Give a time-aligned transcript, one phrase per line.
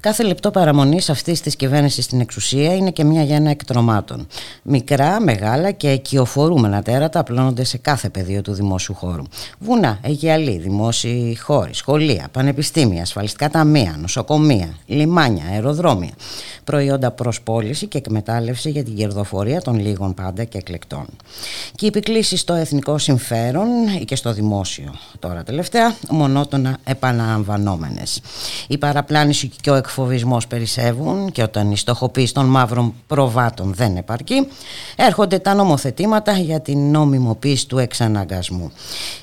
[0.00, 4.26] Κάθε λεπτό παραμονής αυτής της κυβέρνησης στην εξουσία είναι και μια γέννα εκτρομάτων.
[4.62, 9.22] Μικρά, μεγάλα και οικειοφορούμενα τέρατα απλώνονται σε κάθε πεδίο του δημόσιου χώρου.
[9.58, 16.12] Βουνά, αιγιαλοί, δημόσιοι χώροι, σχολεία, πανεπιστήμια, ασφαλιστικά ταμεία, νοσοκομεία, λιμάνια, αεροδρόμια.
[16.64, 21.06] Προϊόντα προς πώληση και εκμετάλλευση για την κερδοφορία των λίγων πάντα και εκλεκτών.
[21.74, 23.68] Και οι επικλήσεις στο εθνικό συμφέρον
[24.04, 28.20] και στο δημόσιο τώρα τελευταία μονότονα επαναλαμβανόμενες.
[28.68, 34.48] Η παραπλάνηση και ο εκφοβισμός περισσεύουν και όταν η στοχοποίηση των μαύρων προβάτων δεν επαρκεί,
[34.96, 38.72] έρχονται τα νομοθετήματα για την νομιμοποίηση του εξαναγκασμού.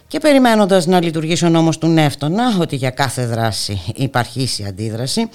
[0.08, 5.30] Και περιμένοντας να λειτουργήσουν όμως του νεύτωνα ότι για κάθε δράση υπάρχει ίση αντίδραση,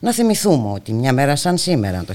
[0.00, 2.14] να θυμηθούμε ότι μια μέρα σαν σήμερα το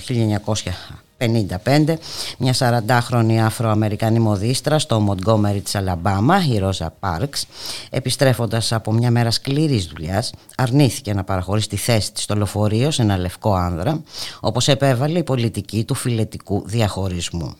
[1.66, 1.98] 55
[2.38, 7.46] μια 40χρονη Αφροαμερικανή μοδίστρα στο Μοντγκόμερι της Αλαμπάμα, η Ρόζα Πάρξ,
[7.90, 13.02] επιστρέφοντας από μια μέρα σκληρής δουλειάς, αρνήθηκε να παραχωρήσει τη θέση της στο λεωφορείο σε
[13.02, 14.02] ένα λευκό άνδρα,
[14.40, 17.56] όπως επέβαλε η πολιτική του φιλετικού διαχωρισμού.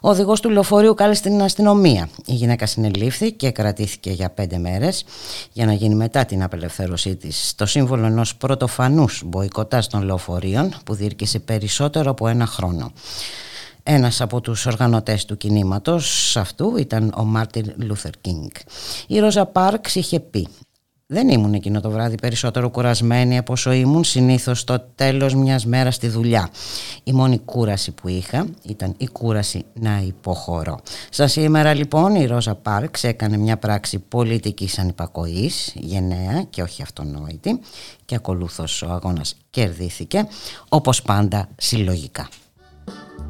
[0.00, 2.08] Ο οδηγός του λεωφορείου κάλεσε την αστυνομία.
[2.26, 5.04] Η γυναίκα συνελήφθη και κρατήθηκε για πέντε μέρες
[5.52, 10.94] για να γίνει μετά την απελευθέρωσή της το σύμβολο ενός πρωτοφανούς μποϊκοτάζ των λεωφορείων που
[10.94, 12.92] διήρκεσε περισσότερο από ένα χρόνο.
[13.82, 18.50] Ένας από τους οργανωτές του κινήματος αυτού ήταν ο Μάρτιν Λούθερ Κίνγκ.
[19.06, 20.48] Η Ρόζα Πάρξ είχε πει
[21.12, 25.94] δεν ήμουν εκείνο το βράδυ περισσότερο κουρασμένη από όσο ήμουν συνήθως στο τέλος μιας μέρας
[25.94, 26.50] στη δουλειά.
[27.04, 30.80] Η μόνη κούραση που είχα ήταν η κούραση να υποχωρώ.
[31.10, 37.60] Σα σήμερα λοιπόν η Ρόζα Πάρξ έκανε μια πράξη πολιτικής ανυπακοής, γενναία και όχι αυτονόητη
[38.04, 40.26] και ακολούθως ο αγώνας κερδίθηκε
[40.68, 42.28] όπως πάντα συλλογικά.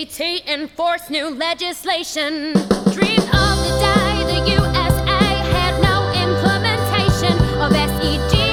[0.00, 2.54] R-E-S-P-E-C-T enforce new legislation.
[2.90, 8.46] Dreamed of the day the USA had no implementation of S-E-G-R-E-G-A-T-I-O-N.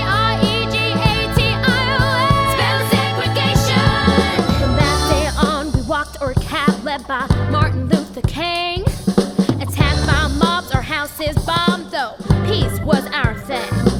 [2.51, 3.87] Spell segregation.
[4.75, 8.83] That day on, we walked or cab by Martin Luther King.
[9.61, 12.15] Attacked by mobs or houses bombed, though
[12.45, 13.96] peace was our thing.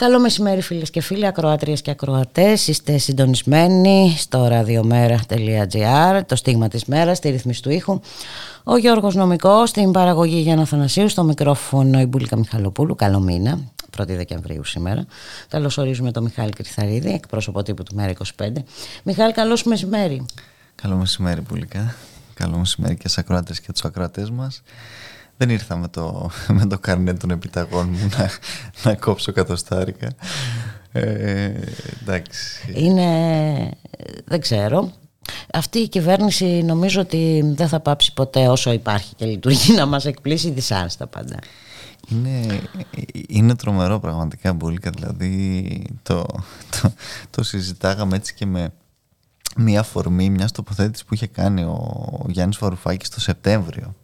[0.00, 2.68] Καλό μεσημέρι φίλες και φίλοι, ακροάτριες και ακροατές.
[2.68, 8.00] Είστε συντονισμένοι στο radiomera.gr, το στίγμα της μέρας, στη ρυθμίση του ήχου.
[8.64, 12.94] Ο Γιώργος Νομικός, στην παραγωγή Γιάννα Θανασίου, στο μικρόφωνο η Μπουλίκα Μιχαλοπούλου.
[12.94, 13.58] Καλό μήνα,
[13.96, 15.06] 1η Δεκεμβρίου σήμερα.
[15.48, 18.48] Καλώς ορίζουμε τον Μιχάλη Κρυθαρίδη, εκπρόσωπο τύπου του Μέρα 25.
[19.02, 20.26] Μιχάλη, καλώς μεσημέρι.
[20.74, 21.94] Καλό μεσημέρι πουλικά.
[22.34, 24.62] Καλό μεσημέρι και στους ακροάτες και τους ακροατές μας.
[25.40, 28.30] Δεν ήρθα με το, με το καρνέ των επιταγών μου να,
[28.82, 30.08] να κόψω κατοστάρικα.
[30.92, 31.52] Ε,
[32.02, 32.72] εντάξει.
[32.74, 33.70] Είναι,
[34.24, 34.92] δεν ξέρω.
[35.52, 40.04] Αυτή η κυβέρνηση νομίζω ότι δεν θα πάψει ποτέ όσο υπάρχει και λειτουργεί να μας
[40.04, 41.38] εκπλήσει δυσάρεστα πάντα.
[42.08, 42.60] Είναι,
[43.28, 46.26] είναι τρομερό πραγματικά πολύ δηλαδή το,
[46.80, 46.92] το,
[47.30, 48.72] το συζητάγαμε έτσι και με
[49.56, 53.94] μια φορμή μιας τοποθέτησης που είχε κάνει ο Γιάννης Βαρουφάκης το Σεπτέμβριο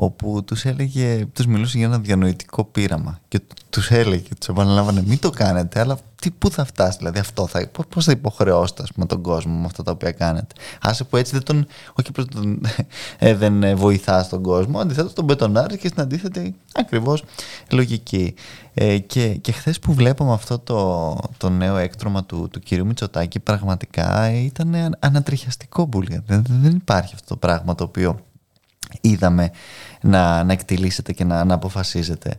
[0.00, 3.40] όπου τους έλεγε, τους μιλούσε για ένα διανοητικό πείραμα και
[3.70, 7.68] τους έλεγε, τους επαναλάβανε μην το κάνετε αλλά τι, πού θα φτάσεις δηλαδή αυτό θα,
[7.88, 10.54] πώς θα υποχρεώσετε με τον κόσμο με αυτά τα οποία κάνετε.
[10.80, 12.60] Άσε που έτσι δεν τον, όχι προς τον,
[13.18, 17.24] ε, δεν ε, βοηθάς τον κόσμο αντιθέτως τον μπετονάρει και στην αντίθετη ακριβώς
[17.70, 18.34] λογική.
[18.74, 23.40] Ε, και, και χθες που βλέπαμε αυτό το, το νέο έκτρωμα του, του κυρίου Μητσοτάκη
[23.40, 28.18] πραγματικά ήταν ανατριχιαστικό μπουλια δεν, δεν υπάρχει αυτό το πράγμα το οποίο
[29.00, 29.50] είδαμε
[30.00, 32.38] να, να εκτιλήσετε και να, να αποφασίζετε.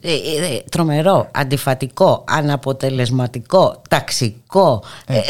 [0.00, 5.20] Ε, ε, ε, τρομερό, αντιφατικό, αναποτελεσματικό, ταξικό, ε,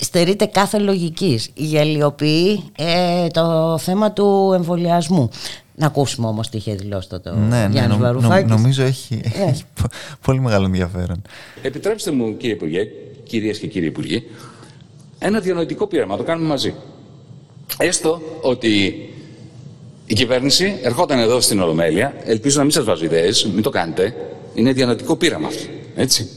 [0.00, 1.50] στερείται κάθε λογικής.
[1.54, 2.64] Γελιοποιεί
[3.32, 5.28] το θέμα του εμβολιασμού.
[5.74, 9.64] Να ακούσουμε όμως τι είχε δηλώσει το ναι, ναι, νο, νομίζω έχει, έχει
[10.24, 11.22] πολύ μεγάλο ενδιαφέρον.
[11.62, 12.86] Επιτρέψτε μου κύριε Υπουργέ,
[13.24, 14.22] κυρίες και κύριοι Υπουργοί,
[15.18, 16.74] ένα διανοητικό πείραμα, το κάνουμε μαζί.
[17.78, 18.94] Έστω ότι
[20.06, 22.14] η κυβέρνηση ερχόταν εδώ στην Ολομέλεια.
[22.24, 24.14] Ελπίζω να μην σας βάζω ιδέες, μην το κάνετε.
[24.54, 25.62] Είναι διανοητικό πείραμα αυτό.
[25.96, 26.28] Έτσι.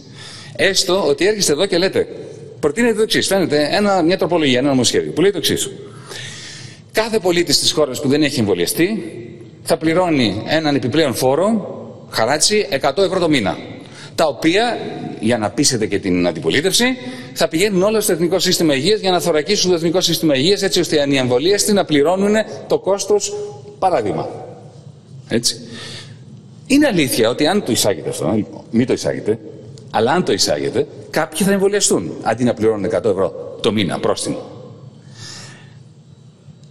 [0.56, 2.08] Έστω ότι έρχεστε εδώ και λέτε,
[2.60, 3.28] προτείνετε το εξής.
[3.28, 5.70] Φαίνεται ένα, μια τροπολογία, ένα νομοσχέδιο που λέει το εξής.
[6.92, 9.04] Κάθε πολίτης της χώρας που δεν έχει εμβολιαστεί
[9.64, 11.78] θα πληρώνει έναν επιπλέον φόρο,
[12.10, 13.58] χαράτσι, 100 ευρώ το μήνα.
[14.16, 14.78] Τα οποία,
[15.20, 16.86] για να πείσετε και την αντιπολίτευση,
[17.34, 20.80] θα πηγαίνουν όλα στο Εθνικό Σύστημα Υγείας για να θωρακίσουν το Εθνικό Σύστημα Υγείας έτσι
[20.80, 22.36] ώστε οι ανιεμβολίαστοι να πληρώνουν
[22.68, 23.34] το κόστος
[23.80, 24.28] Παράδειγμα.
[25.28, 25.60] Έτσι.
[26.68, 29.40] Είναι αλήθεια ότι αν το εισάγετε αυτό, λοιπόν, μην το εισάγετε,
[29.90, 34.42] αλλά αν το εισάγετε, κάποιοι θα εμβολιαστούν αντί να πληρώνουν 100 ευρώ το μήνα πρόστιμο.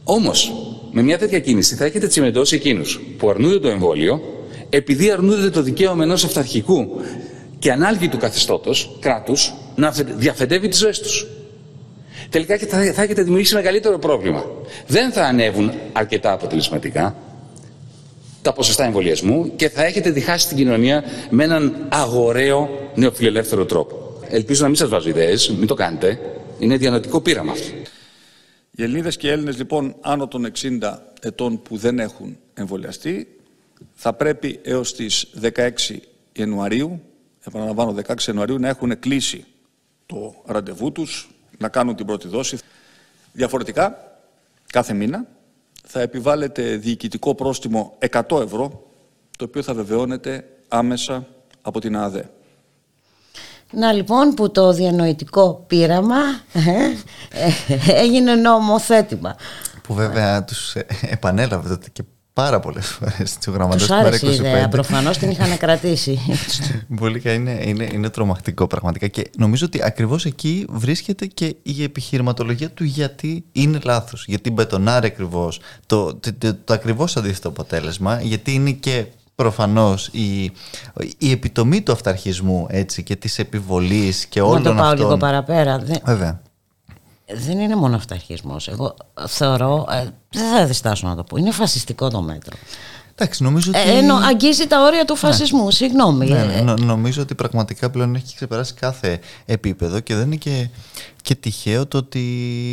[0.05, 0.53] Όμως,
[0.93, 4.21] με μια τέτοια κίνηση θα έχετε τσιμεντώσει εκείνους που αρνούνται το εμβόλιο,
[4.71, 7.01] επειδή αρνούνται το δικαίωμα ενός αυταρχικού
[7.59, 11.27] και ανάλγητου καθεστώτος κράτους να διαφεντεύει τις ζωές τους.
[12.31, 14.45] Τελικά και θα, θα έχετε δημιουργήσει μεγαλύτερο πρόβλημα.
[14.87, 17.17] Δεν θα ανέβουν αρκετά αποτελεσματικά
[18.43, 24.21] τα ποσοστά εμβολιασμού και θα έχετε διχάσει την κοινωνία με έναν αγοραίο νεοφιλελεύθερο τρόπο.
[24.29, 26.21] Ελπίζω να μην σας βάζω ιδέες, μην το κάνετε.
[26.59, 27.77] Είναι διανοητικό πείραμα αυτό.
[28.71, 30.79] Οι Ελληνίδες και οι Έλληνες λοιπόν άνω των 60
[31.21, 33.27] ετών που δεν έχουν εμβολιαστεί
[33.95, 35.71] θα πρέπει έως τις 16
[36.33, 37.01] Ιανουαρίου,
[37.47, 39.45] επαναλαμβάνω 16 Ιανουαρίου, να έχουν κλείσει
[40.07, 42.59] το ραντεβού τους να κάνουν την πρώτη δόση.
[43.33, 43.97] Διαφορετικά,
[44.73, 45.27] κάθε μήνα
[45.85, 48.87] θα επιβάλλεται διοικητικό πρόστιμο 100 ευρώ,
[49.39, 51.27] το οποίο θα βεβαιώνεται άμεσα
[51.63, 52.31] από την ΑΔΕ.
[53.73, 56.17] Να λοιπόν που το διανοητικό πείραμα
[56.53, 56.71] ε,
[57.31, 57.53] ε,
[58.03, 59.37] έγινε νομοθέτημα.
[59.83, 60.75] Που βέβαια τους
[61.11, 62.03] επανέλαβε τότε και
[62.43, 64.69] πάρα πολλές φορές του γραμματέας τους άρεσε η ιδέα.
[64.69, 66.19] Προφανώς την είχαν κρατήσει.
[67.01, 69.07] Πολύ είναι, είναι, είναι τρομακτικό πραγματικά.
[69.07, 74.25] Και νομίζω ότι ακριβώς εκεί βρίσκεται και η επιχειρηματολογία του γιατί είναι λάθος.
[74.27, 78.21] Γιατί μπετονάρει ακριβώς το, το, το, το ακριβώς αντίθετο αποτέλεσμα.
[78.21, 80.53] Γιατί είναι και προφανώς η,
[81.19, 84.75] η επιτομή του αυταρχισμού έτσι, και της επιβολής και όλων αυτών.
[84.75, 85.83] Να το πάω λίγο παραπέρα.
[86.05, 86.41] Βέβαια
[87.35, 88.69] δεν είναι μόνο αυταρχισμός.
[88.69, 88.95] Εγώ
[89.27, 92.57] θεωρώ, ε, δεν θα διστάσω να το πω, είναι φασιστικό το μέτρο.
[93.21, 93.91] Εντάξει, νομίζω ότι...
[93.91, 95.19] Ε, αγγίζει τα όρια του ναι.
[95.19, 95.71] φασισμού, ναι.
[95.71, 96.27] συγγνώμη.
[96.27, 100.69] Ναι, ναι, νομίζω ότι πραγματικά πλέον έχει ξεπεράσει κάθε επίπεδο και δεν είναι και
[101.23, 102.25] και τυχαίο το ότι.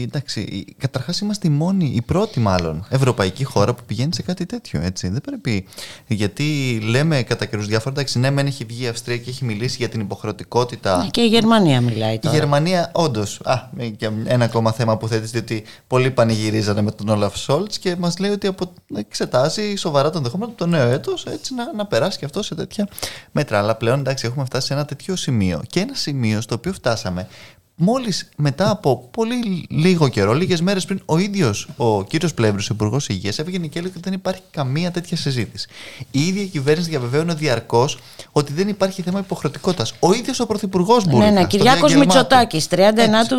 [0.07, 4.81] Εντάξει, καταρχάς είμαστε η μόνη, η πρώτη μάλλον ευρωπαϊκή χώρα που πηγαίνει σε κάτι τέτοιο.
[4.81, 5.07] Έτσι.
[5.07, 5.67] Δεν πρέπει.
[6.07, 7.91] Γιατί λέμε κατά καιρούς διάφορα.
[7.95, 10.97] Εντάξει, ναι, μεν έχει βγει η Αυστρία και έχει μιλήσει για την υποχρεωτικότητα.
[10.97, 12.35] Ναι, και η Γερμανία μιλάει τώρα.
[12.35, 13.39] Η Γερμανία, όντως.
[13.43, 17.95] Α, και ένα ακόμα θέμα που θέτεις, διότι πολλοί πανηγυρίζανε με τον Όλαφ Σόλτς και
[17.95, 18.73] μας λέει ότι απο...
[18.95, 22.87] εξετάζει σοβαρά τον δεχόμενο το νέο έτος έτσι να, να περάσει και αυτό σε τέτοια
[23.31, 23.59] μέτρα.
[23.59, 25.61] Αλλά πλέον εντάξει, έχουμε φτάσει σε ένα τέτοιο σημείο.
[25.69, 27.27] Και ένα σημείο στο οποίο φτάσαμε
[27.77, 32.73] Μόλις μετά από πολύ λίγο καιρό, λίγες μέρες πριν, ο ίδιος ο κύριος Πλεύρης, ο
[32.73, 35.67] Υπουργός Υγείας, έβγαινε και έλεγε ότι δεν υπάρχει καμία τέτοια συζήτηση.
[36.11, 37.99] Η ίδια η κυβέρνηση διαβεβαίωνε διαρκώς
[38.31, 39.93] ότι δεν υπάρχει θέμα υποχρεωτικότητας.
[39.99, 42.75] Ο ίδιος ο Πρωθυπουργός μπορεί Ναι, ναι, Κυριάκος Μητσοτάκης, 39
[43.27, 43.37] του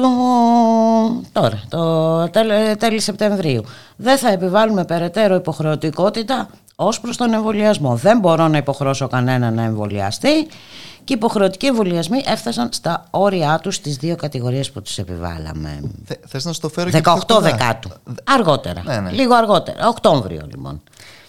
[1.33, 2.31] τώρα, το
[2.79, 3.65] τέλη Σεπτεμβρίου.
[3.97, 7.97] Δεν θα επιβάλλουμε περαιτέρω υποχρεωτικότητα ως προς τον εμβολιασμό.
[7.97, 10.45] Δεν μπορώ να υποχρώσω κανένα να εμβολιαστεί
[11.05, 15.81] και οι υποχρεωτικοί εμβολιασμοί έφτασαν στα όρια τους στις δύο κατηγορίες που τους επιβάλαμε.
[16.05, 17.41] Θε, θες να στο φέρω και 18 πιο κοντά.
[17.41, 17.91] Δεκάτου.
[18.25, 18.83] Αργότερα.
[18.85, 19.11] Ναι, ναι.
[19.11, 19.89] Λίγο αργότερα.
[19.89, 20.83] Οκτώβριο λοιπόν.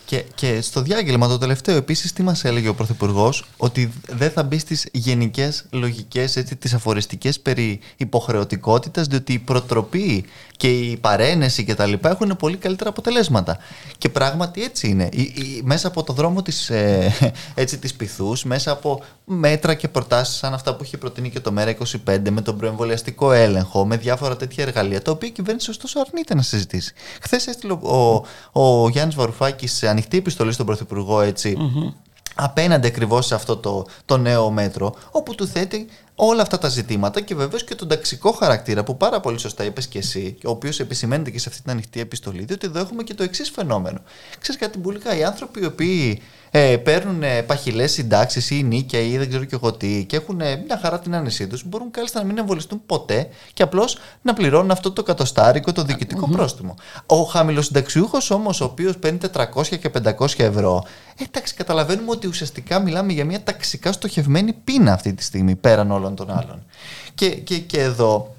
[0.06, 4.44] Και, και στο διάγγελμα το τελευταίο επίσης τι μας έλεγε ο Πρωθυπουργός; Ότι δεν θα
[4.44, 10.26] μπει στις γενικές λογικές έτσι, τις αφοριστικές περί υποχρεωτικότητας διότι η προτροπή
[10.58, 13.58] και η παρένεση και τα λοιπά έχουν πολύ καλύτερα αποτελέσματα.
[13.98, 15.10] Και πράγματι έτσι είναι.
[15.12, 17.14] Η- η- μέσα από το δρόμο της, ε,
[17.56, 21.54] έτσι, της πυθούς, μέσα από μέτρα και προτάσεις σαν αυτά που είχε προτείνει και το
[21.58, 26.36] ΜΕΡΑ25 με τον προεμβολιαστικό έλεγχο, με διάφορα τέτοια εργαλεία, τα οποία η κυβέρνηση ωστόσο αρνείται
[26.36, 26.94] να συζητήσει.
[27.22, 31.58] Χθες έστειλε ο, ο, ο Γιάννης Βαρουφάκης σε ανοιχτή επιστολή στον Πρωθυπουργό έτσι,
[32.36, 35.88] απέναντι ακριβώς σε αυτό το, το νέο μέτρο, όπου του θέτει
[36.20, 39.88] όλα αυτά τα ζητήματα και βεβαίως και τον ταξικό χαρακτήρα που πάρα πολύ σωστά είπες
[39.88, 43.14] και εσύ, ο οποίος επισημαίνεται και σε αυτή την ανοιχτή επιστολή, διότι εδώ έχουμε και
[43.14, 44.00] το εξής φαινόμενο.
[44.40, 46.22] Ξέρεις κάτι, Μπουλικά, οι άνθρωποι οι οποίοι
[46.52, 50.42] ε, παίρνουν ε, παχυλές συντάξεις ή νίκια ή δεν ξέρω και εγώ τι και έχουν
[50.42, 54.34] ε, μια χαρά την άνεσή τους, μπορούν κάλλιστα να μην εμβολιστούν ποτέ και απλώς να
[54.34, 56.76] πληρώνουν αυτό το κατοστάρικο, το διοικητικό πρόστιμο.
[57.06, 60.84] Ο χαμηλοσυνταξιούχος όμως, ο οποίος παίρνει 400 και 500 ευρώ,
[61.18, 65.92] ε, εντάξει, καταλαβαίνουμε ότι ουσιαστικά μιλάμε για μια ταξικά στοχευμένη πείνα αυτή τη στιγμή πέραν
[65.92, 66.64] όλων των άλλων.
[67.16, 68.36] Και, και, και εδώ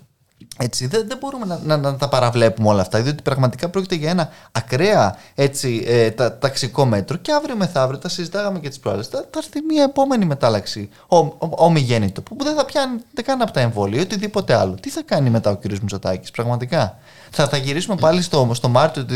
[0.58, 4.10] έτσι, δεν, δεν μπορούμε να, να, να τα παραβλέπουμε όλα αυτά, διότι πραγματικά πρόκειται για
[4.10, 9.06] ένα ακραία έτσι, ε, τα, ταξικό μέτρο και αύριο μεθαύριο τα συζητάγαμε και τις προάλλες.
[9.06, 13.52] Θα, θα έρθει μια επόμενη μετάλλαξη ο, ο, ομιγέννητο που δεν θα πιάνει καν από
[13.52, 14.74] τα εμβόλια ή οτιδήποτε άλλο.
[14.80, 15.64] Τι θα κάνει μετά ο κ.
[15.64, 16.98] Μητσοτάκης πραγματικά;
[17.30, 19.14] Θα, θα γυρίσουμε πάλι στο, στο Μάρτιο του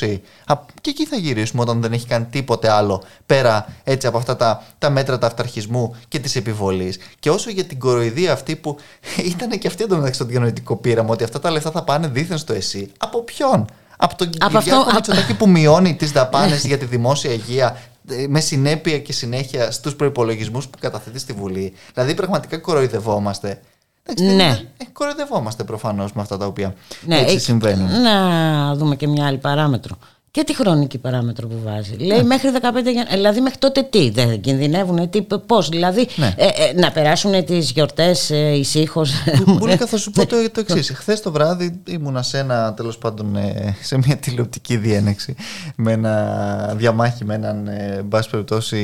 [0.00, 4.18] 2020 Α, και εκεί θα γυρίσουμε όταν δεν έχει κάνει τίποτε άλλο πέρα έτσι από
[4.18, 6.98] αυτά τα, τα μέτρα τα αυταρχισμού και της επιβολής.
[7.18, 8.76] Και όσο για την κοροϊδία αυτή που
[9.34, 12.52] ήταν και αυτή εντωμεταξύ στο διανοητικό πείραμα ότι αυτά τα λεφτά θα πάνε δίθεν στο
[12.52, 12.92] ΕΣΥ.
[12.98, 13.64] Από ποιον;
[13.96, 17.76] Από τον Από Κυριάκο αυτό- Μητσοτάκη που μειώνει τις δαπάνες για τη δημόσια υγεία
[18.08, 21.72] ε, με συνέπεια και συνέχεια στους προϋπολογισμούς που καταθέτει στη Βουλή.
[21.94, 23.60] Δηλαδή πραγματικά κοροϊδευόμαστε.
[24.04, 24.42] Εντάξει, δεν Ναι.
[24.42, 26.74] είναι- ε, κοροϊδευόμαστε προφανώς με αυτά τα οποία
[27.06, 28.00] Ναι, έτσι ε, συμβαίνουν.
[28.02, 29.96] Να δούμε και μια άλλη παράμετρο.
[30.32, 31.96] Και τη χρονική παράμετρο που βάζει.
[31.96, 33.08] Λέει μέχρι 15 Γενάρη.
[33.10, 35.68] Δηλαδή μέχρι τότε τι, δεν κινδυνεύουν, τι, πώς.
[35.68, 36.34] Δηλαδή Ναι.
[36.36, 39.12] ε, ε, να περάσουν τις γιορτές ε, ησύχως.
[39.46, 40.92] Μπουλίκα, θα σου πω το, το εξής.
[40.94, 45.34] Χθες το βράδυ ήμουνα σε ένα, τέλος πάντων, ε, σε μια τηλεοπτική διένεξη
[45.76, 48.78] με ένα διαμάχη με έναν, ε, εν πάση περιπτώσει,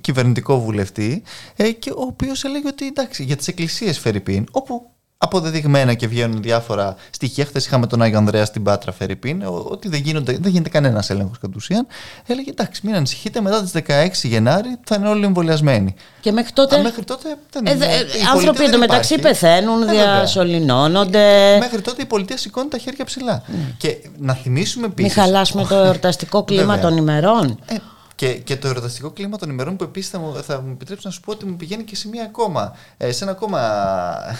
[0.00, 1.22] κυβερνητικό βουλευτή,
[1.56, 4.82] ε, και ο οποίος έλεγε ότι εντάξει, για τις εκκλησίες Φερρυπίν, όπου
[5.24, 7.44] αποδεδειγμένα και βγαίνουν διάφορα στοιχεία.
[7.44, 11.10] Χθες είχαμε τον Άγιο Ανδρέας στην Πάτρα Φερρυπίν, ο- ότι δεν, γίνονται, δεν γίνεται κανένας
[11.10, 11.86] έλεγχος κατ' ουσίαν.
[12.26, 15.94] Έλεγε εντάξει, μην ανησυχείτε, μετά τις 16 Γενάρη θα είναι όλοι εμβολιασμένοι.
[16.20, 16.76] και μέχρι τότε.
[16.76, 17.78] Α, μέχρι τότε δεν Ε, είναι.
[17.78, 19.38] δε- Η ε, πολιτεία άνθρωποι δεν εντωμεταξύ υπάρχει.
[19.40, 20.14] πεθαίνουν, Ε, βέβαια.
[20.16, 21.56] διασωληνώνονται.
[21.58, 23.42] Μέχρι τότε η πολιτεία σηκώνει τα χέρια ψηλά.
[23.78, 25.02] Και να θυμίσουμε επίση.
[25.14, 26.80] Μην χαλάσουμε το εορταστικό κλίμα Βέβαια.
[26.80, 27.58] των ημερών.
[27.66, 27.74] Ε,
[28.14, 31.12] και, και το ερωταστικό κλίμα των ημερών που επίσης θα, μου- θα μου επιτρέψει να
[31.12, 33.60] σου πω ότι μου πηγαίνει και σε, μία ακόμα, ε, σε ένα ακόμα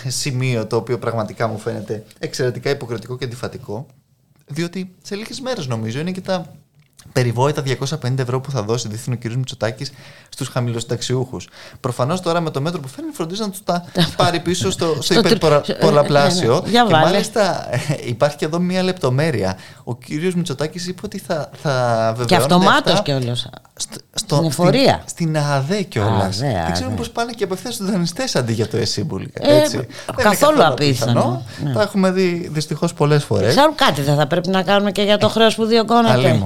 [0.08, 3.86] σημείο το οποίο πραγματικά μου φαίνεται εξαιρετικά υποκριτικό και αντιφατικό.
[4.46, 6.54] Διότι σε λίγες μέρες νομίζω είναι και τα
[7.12, 7.62] περιβόητα
[8.02, 9.24] 250 ευρώ που θα δώσει δίθεν ο κ.
[9.32, 9.92] Μητσοτάκης
[10.28, 11.36] στους χαμηλοσυνταξιούχου.
[11.80, 13.84] Προφανώς τώρα με το μέτρο που φέρνει φροντίζει να τους τα
[14.16, 15.32] πάρει πίσω στο, στο Στο τρι-
[15.66, 16.54] υπερπολαπλάσιο.
[16.54, 16.70] Ναι, ναι.
[16.70, 17.04] Για και βάλε.
[17.04, 19.56] μάλιστα ε, υπάρχει και εδώ μία λεπτομέρεια.
[19.84, 23.48] Ο κύριος Μητσοτάκης είπε ότι θα, θα Και βεβαιώνονται αυτομάτως αυτά κιόλας.
[23.74, 24.00] στο-
[24.36, 25.02] Στην εφορία.
[25.06, 26.36] Στην, στην ΑΔΕ κιόλας.
[26.36, 26.72] ΑΔΕ, Δεν ΑΔΕ.
[26.72, 29.48] ξέρουμε πώς πάνε και απευθείας στους δανειστές αντί για το ΕΣΥΜΠΟΥΛΙΚΑ.
[29.50, 29.76] Ε, έτσι.
[29.76, 31.42] Δεν είναι καθόλου απίθανο.
[31.64, 31.72] Ναι.
[31.72, 33.48] Τα έχουμε δει δυστυχώς πολλές φορές.
[33.54, 36.40] Ξέρουν κάτι δεν θα πρέπει να κάνουμε και για το χρέος που διωγγώνεται.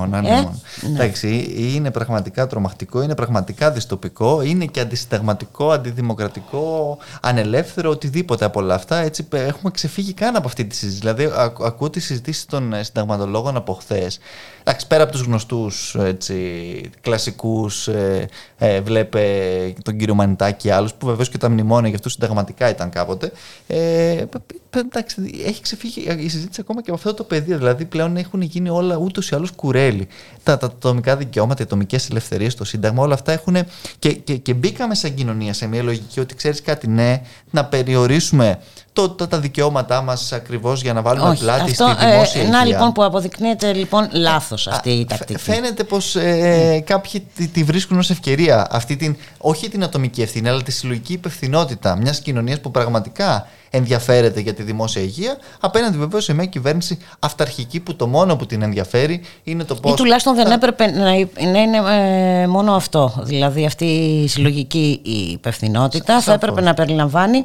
[0.48, 0.96] Αλίμον, Ε, αλίμον.
[0.98, 1.04] ναι.
[1.04, 8.74] Εντάξει, είναι πραγματικά τρομακτικό, είναι πραγματικά δυστοπικό, είναι και αντισυνταγματικό, αντιδημοκρατικό, ανελεύθερο, οτιδήποτε από όλα
[8.74, 8.96] αυτά.
[8.96, 11.00] Έτσι, πε- έχουμε ξεφύγει καν από αυτή τη συζήτηση.
[11.00, 14.18] Δηλαδή, ακ- ακούω τι συζητήσει των ε, συνταγματολόγων από χθες.
[14.60, 15.96] Εντάξει, πέρα από τους γνωστούς
[17.00, 18.28] κλασικούς, ε,
[18.58, 19.22] ε, βλέπε
[19.82, 23.32] τον κύριο Μανιτάκη και άλλους, που βεβαίως και τα μνημόνια για αυτούς συνταγματικά ήταν κάποτε.
[23.66, 27.58] Ε, π- π- εντάξει, έχει ξεφύγει η συζήτηση ακόμα και από αυτό το πεδίο.
[27.58, 30.08] Δηλαδή, πλέον έχουν γίνει όλα ούτως ή άλλως κουρέλι.
[30.48, 33.56] Τα, τα ατομικά δικαιώματα, οι ατομικές ελευθερίες, το Σύνταγμα, όλα αυτά έχουν.
[33.98, 38.58] Και, και, και μπήκαμε σαν κοινωνία σε μια λογική ότι ξέρεις κάτι, ναι, να περιορίσουμε
[38.98, 42.44] το, τα, τα δικαιώματά μας ακριβώς για να βάλουμε Όχι, πλάτη αυτό, στη δημόσια ε,
[42.44, 42.58] υγεία.
[42.58, 45.38] να λοιπόν που αποδεικνύεται λοιπόν λάθος αυτή η Α, φαι- τακτική.
[45.40, 50.48] Φαίνεται πως ε, κάποιοι τη, τη βρίσκουν ως ευκαιρία αυτή την, όχι την ατομική ευθύνη,
[50.48, 56.24] αλλά τη συλλογική υπευθυνότητα μιας κοινωνίας που πραγματικά ενδιαφέρεται για τη δημόσια υγεία, απέναντι βεβαίως
[56.24, 59.92] σε μια κυβέρνηση αυταρχική που το μόνο που την ενδιαφέρει είναι το πώς.
[59.92, 61.76] Ή τουλάχιστον δεν έπρεπε να, υ- να είναι
[62.42, 63.12] ε, μόνο αυτό.
[63.22, 65.00] Δηλαδή αυτή η συλλογική
[65.32, 66.34] υπευθυνότητα θα Σαφώς.
[66.34, 67.44] έπρεπε να περιλαμβάνει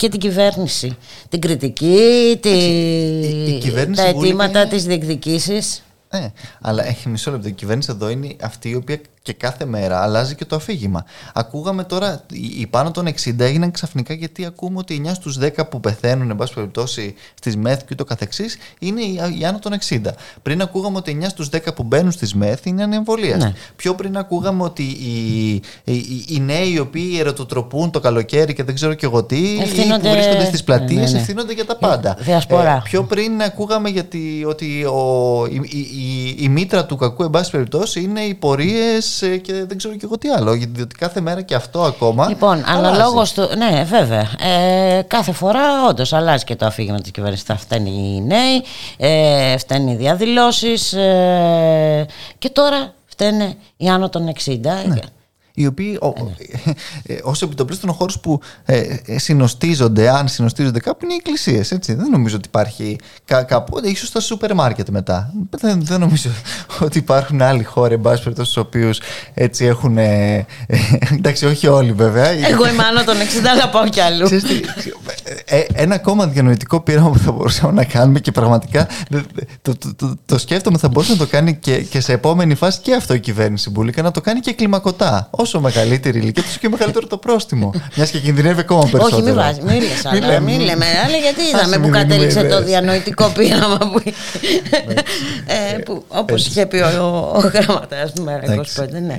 [0.00, 0.96] και την κυβέρνηση.
[1.28, 5.82] Την κριτική, τη, η κυβέρνηση τα Βούλικα αιτήματα, είναι- τις διεκδικήσεις.
[6.10, 6.26] Ε,
[6.60, 7.48] αλλά έχει μισό λεπτό.
[7.48, 11.04] Η κυβέρνηση εδώ είναι αυτή η οποία και κάθε μέρα αλλάζει και το αφήγημα.
[11.34, 12.22] Ακούγαμε τώρα,
[12.58, 16.36] οι πάνω των 60 έγιναν ξαφνικά γιατί ακούμε ότι 9 στους 10 που πεθαίνουν, εν
[16.36, 19.00] πάση περιπτώσει, στις ΜΕΘ και ούτω καθεξής, είναι
[19.38, 20.00] οι άνω των 60.
[20.42, 23.42] Πριν ακούγαμε ότι 9 στους 10 που μπαίνουν στις ΜΕΘ είναι ανεμβολίας.
[23.42, 23.52] Ναι.
[23.76, 25.50] Πιο πριν ακούγαμε ότι οι,
[25.84, 30.08] οι, οι, νέοι οι οποίοι ερωτοτροπούν το καλοκαίρι και δεν ξέρω και εγώ τι, ευθύνονται...
[30.08, 31.18] που βρίσκονται στις πλατείες, ναι, ναι, ναι.
[31.18, 32.16] ευθύνονται για τα πάντα.
[32.26, 32.38] Ε,
[32.82, 38.00] πιο πριν ακούγαμε γιατί, ότι ο, η, η, η, μήτρα του κακού, εν πάση περιπτώσει,
[38.00, 40.54] είναι οι πορείες ε, και δεν ξέρω και εγώ τι άλλο.
[40.54, 42.28] Γιατί κάθε μέρα και αυτό ακόμα.
[42.28, 43.48] Λοιπόν, αναλόγως του.
[43.56, 44.28] Ναι, βέβαια.
[44.40, 47.44] Ε, κάθε φορά όντως αλλάζει και το αφήγημα της κυβέρνησης.
[47.44, 48.62] Θα φταίνει οι νέοι,
[48.96, 50.92] ε, φταίνει οι διαδηλώσεις.
[50.92, 52.06] Ε,
[52.38, 54.58] και τώρα φταίνε οι άνω των 60.
[54.86, 55.00] Ναι
[55.54, 56.12] οι οποίοι ω
[57.06, 61.68] ε, ε, επιτοπλίστων χώρου που ε, συνοστίζονται, αν συνοστίζονται κάπου, είναι οι εκκλησίες.
[61.86, 63.80] Δεν νομίζω ότι υπάρχει κάπου.
[63.84, 65.32] ίσω στα σούπερ μάρκετ μετά.
[65.50, 66.30] Δεν, δεν νομίζω
[66.86, 69.00] ότι υπάρχουν άλλοι χώροι, εν πάση περιπτώσει, στους οποίους
[69.34, 69.98] έτσι έχουν.
[71.12, 72.28] εντάξει, όχι όλοι βέβαια.
[72.28, 74.28] Εγώ είμαι άνω των 60, αλλά πάω κι αλλού.
[75.72, 78.88] ένα ακόμα διανοητικό πείραμα που θα μπορούσαμε να κάνουμε και πραγματικά
[79.62, 82.94] το, το, το, σκέφτομαι θα μπορούσε να το κάνει και, και σε επόμενη φάση και
[82.94, 87.06] αυτό η κυβέρνηση Μπουλίκα, να το κάνει και κλιμακωτά όσο μεγαλύτερη ηλικία, τόσο και μεγαλύτερο
[87.06, 87.72] το πρόστιμο.
[87.96, 89.16] Μιας και κινδυνεύει ακόμα περισσότερο.
[89.16, 89.82] Όχι, μην βάζεις, μην
[90.24, 90.40] λες.
[90.40, 94.02] Μην λέμε άλλα, γιατί είδαμε που κατέληξε το διανοητικό πείραμα που.
[95.46, 98.88] Ε, Όπως είχε πει ο γραμματέας του Μέρα 25.
[99.06, 99.18] Ναι.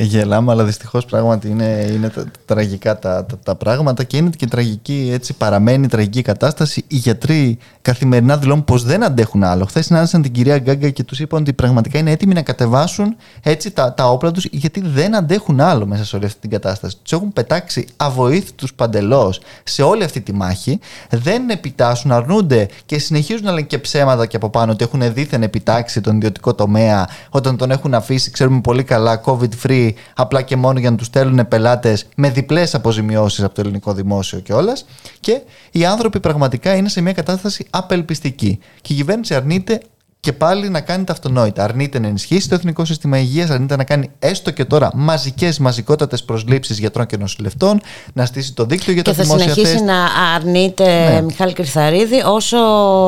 [0.00, 2.10] Γελάμε, αλλά δυστυχώς πράγματι είναι
[2.44, 2.98] τραγικά
[3.42, 6.84] τα πράγματα και είναι και τραγική, έτσι παραμένει τραγική κατάσταση.
[6.88, 9.64] Οι γιατροί καθημερινά δηλώνουν πως δεν αντέχουν άλλο.
[9.64, 13.70] Χθες συνάντησαν την κυρία Γκάγκα και τους είπαν ότι πραγματικά είναι έτοιμοι να κατεβάσουν έτσι
[13.70, 15.25] τα, τα όπλα τους γιατί δεν αντέχουν
[15.58, 16.96] άλλο μέσα σε όλη αυτή την κατάσταση.
[17.02, 20.80] Τους έχουν πετάξει αβοήθητους παντελώς σε όλη αυτή τη μάχη.
[21.10, 25.42] Δεν επιτάσσουν, αρνούνται και συνεχίζουν να λένε και ψέματα και από πάνω ότι έχουν δίθεν
[25.42, 30.56] επιτάξει τον ιδιωτικό τομέα όταν τον έχουν αφήσει, ξέρουμε πολύ καλά, COVID free, απλά και
[30.56, 34.86] μόνο για να τους στέλνουν πελάτες με διπλές αποζημιώσεις από το ελληνικό δημόσιο κιόλας.
[35.20, 38.58] Και οι άνθρωποι πραγματικά είναι σε μια κατάσταση απελπιστική.
[38.80, 39.80] Και η κυβέρνηση αρνείται
[40.26, 41.64] και πάλι να κάνει τα αυτονόητα.
[41.64, 46.22] Αρνείται να ενισχύσει το Εθνικό Σύστημα Υγείας, αρνείται να κάνει έστω και τώρα μαζικές, μαζικότατες
[46.24, 47.80] προσλήψεις γιατρών και νοσηλευτών,
[48.12, 49.58] να στήσει το δίκτυο για και τα δημόσια τεστ.
[49.58, 51.20] Και θα συνεχίσει να αρνείται ναι.
[51.20, 52.56] Μιχάλη Κρυθαρίδη όσο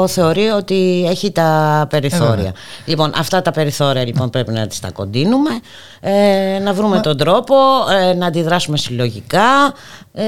[0.08, 2.48] θεωρεί ότι έχει τα περιθώρια.
[2.48, 2.52] Ε,
[2.84, 5.50] λοιπόν, αυτά τα περιθώρια λοιπόν πρέπει να τις τα κοντίνουμε,
[6.00, 7.54] ε, να βρούμε τον τρόπο,
[8.00, 9.74] ε, να αντιδράσουμε συλλογικά.
[10.12, 10.24] Ε,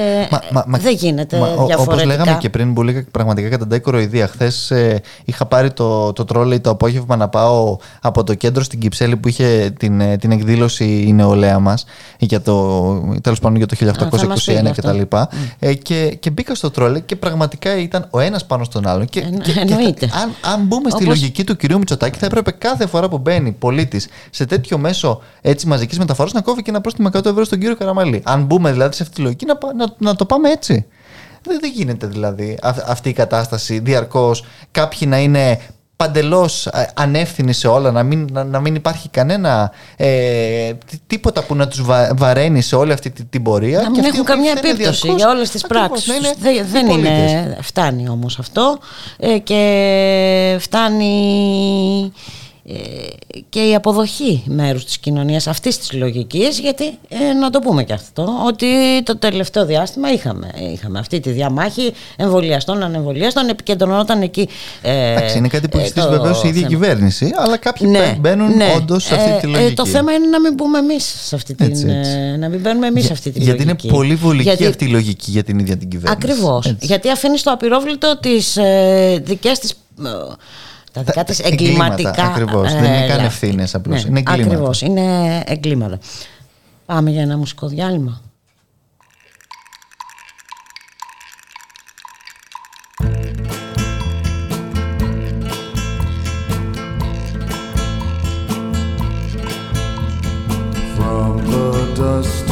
[0.51, 1.83] μα, μα, δεν γίνεται μα, διαφορετικά.
[1.83, 4.27] Όπως λέγαμε και πριν, που λίγα πραγματικά κατά κοροϊδία.
[4.27, 8.79] Χθες ε, είχα πάρει το, το τρόλεϊ το απόγευμα να πάω από το κέντρο στην
[8.79, 11.85] Κυψέλη που είχε την, ε, την εκδήλωση η νεολαία μας
[12.19, 15.01] για το, τέλος πάντων για το 1821 κτλ.
[15.01, 15.27] Και,
[15.59, 19.07] ε, και, και μπήκα στο τρόλεϊ και πραγματικά ήταν ο ένας πάνω στον άλλον.
[19.07, 22.87] Και, ε, και, και αν, αν μπούμε στη λογική του κυρίου Μητσοτάκη, θα έπρεπε κάθε
[22.87, 25.21] φορά που μπαίνει πολίτης σε τέτοιο μέσο
[25.67, 28.21] μαζικής μεταφοράς να κόβει και ένα πρόστιμο 100 ευρώ στον κύριο Καραμαλή.
[28.25, 30.87] Αν μπούμε δηλαδή σε αυτή τη λογική, να, να, να το πάμε έτσι.
[31.43, 35.59] Δεν, δεν γίνεται δηλαδή αυτή η κατάσταση διαρκώς κάποιοι να είναι
[36.01, 40.73] παντελώς ε, ανεύθυνοι σε όλα, να μην, να, μην υπάρχει κανένα ε,
[41.07, 41.83] τίποτα που να τους
[42.15, 43.83] βαραίνει σε όλη αυτή την, πορεία.
[43.83, 46.13] Να μην έχουν καμιά επίπτωση για όλες τις πράξεις.
[46.39, 47.59] Δεν, δεν είναι.
[47.61, 48.79] Φτάνει όμως αυτό
[49.19, 52.50] ε, και φτάνει ε,
[53.49, 57.93] και η αποδοχή μέρους της κοινωνίας αυτής της λογικής γιατί ε, να το πούμε και
[57.93, 58.67] αυτό ότι
[59.05, 64.49] το τελευταίο διάστημα είχαμε, είχαμε αυτή τη διαμάχη εμβολιαστών, ανεμβολιαστών επικεντρωνόταν εκεί
[64.83, 68.57] ε, Εντάξει, είναι κάτι που έχεις ε, βεβαίω η ίδια κυβέρνηση αλλά κάποιοι ναι, μπαίνουν
[68.57, 71.55] ναι, όντως σε αυτή τη λογική το θέμα είναι να μην μπούμε εμείς σε αυτή
[71.55, 72.17] την έτσι, έτσι.
[72.39, 73.77] να μην μπαίνουμε εμείς σε αυτή τη γιατί λογική.
[73.77, 76.29] γιατί είναι πολύ βολική γιατί, αυτή η λογική για την ίδια την κυβέρνηση.
[76.31, 79.75] Ακριβώς, γιατί αφήνεις στο απειρόβλητο τις ε, δικές της
[80.93, 82.25] τα δικά της εγκληματικά.
[82.25, 82.73] Ακριβώς.
[82.73, 84.05] δεν είναι καν ευθύνες απλώς.
[84.05, 84.53] Ναι, είναι εγκλήματα.
[84.53, 84.81] Ακριβώς.
[84.81, 85.99] Είναι εγκλήματα.
[86.87, 88.21] Πάμε για ένα μουσικό διάλειμμα.
[100.97, 102.50] From the dusty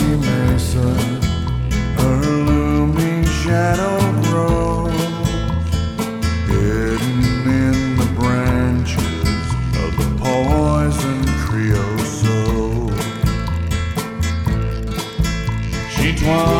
[16.28, 16.57] one.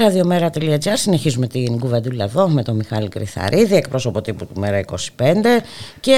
[0.00, 4.94] Ραδιομέρα.gr Συνεχίζουμε την κουβεντούλα εδώ με τον Μιχάλη Κρυθαρίδη, εκπρόσωπο τύπου του Μέρα 25
[6.00, 6.16] και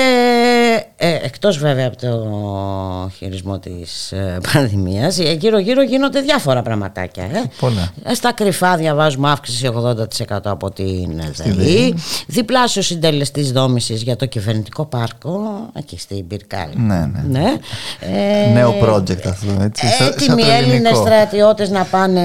[1.04, 7.22] ε, εκτός βέβαια από το χειρισμό της ε, πανδημίας ε, γύρω γύρω γίνονται διάφορα πραγματάκια.
[7.24, 7.42] Ε.
[7.60, 7.92] Πολλά.
[8.04, 9.94] Ε, Στα κρυφά διαβάζουμε αύξηση 80%
[10.42, 11.94] από την ΔΕΗ,
[12.26, 15.40] διπλάσιο συντελεστής δόμησης για το κυβερνητικό πάρκο
[15.78, 16.72] εκεί στην Πυρκάλη.
[16.76, 17.22] Ναι, ναι.
[17.40, 17.54] ναι.
[18.00, 19.86] Ε, Νέο project αυτό, έτσι.
[19.86, 21.00] σαν- σαν Έτοιμοι το Έλληνες ελληνικό.
[21.00, 22.22] στρατιώτες να πάνε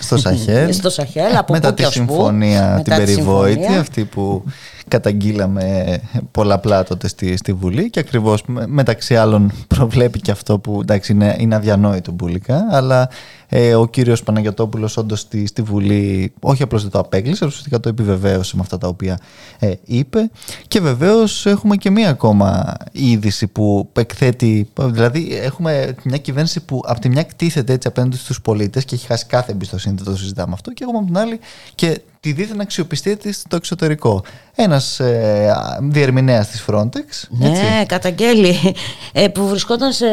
[0.00, 0.72] στο Σαχέλ.
[0.80, 2.00] στο Σαχέλ, από μετά πού τη και ως πού.
[2.04, 3.80] συμφωνία Μετά την τη περιβόητη, συμφωνία.
[3.80, 4.44] αυτή που
[4.88, 5.98] καταγγείλαμε
[6.30, 11.12] πολλαπλά τότε στη, στη Βουλή και ακριβώς με- μεταξύ άλλων προβλέπει και αυτό που εντάξει
[11.12, 13.08] είναι, είναι αδιανόητο μπουλικά αλλά
[13.50, 17.80] ε, ο κύριος Παναγιωτόπουλος όντως στη, στη Βουλή όχι απλώς δεν το απέκλεισε, αλλά ουσιαστικά
[17.80, 19.18] το επιβεβαίωσε με αυτά τα οποία
[19.58, 20.30] ε, είπε
[20.68, 27.00] και βεβαίως έχουμε και μία ακόμα είδηση που εκθέτει, δηλαδή έχουμε μια κυβέρνηση που από
[27.00, 30.52] τη μια κτίθεται έτσι απέναντι στους πολίτες και έχει χάσει κάθε εμπιστοσύνη, δεν το συζητάμε
[30.52, 31.38] αυτό και έχουμε από την άλλη
[31.74, 34.24] και τη δίθεν αξιοπιστία της στο εξωτερικό.
[34.60, 36.96] Ένας ε, διερμηνέας της Frontex,
[37.42, 37.62] έτσι.
[37.62, 38.74] Ναι, καταγγέλει
[39.12, 40.06] ε, που βρισκόταν σε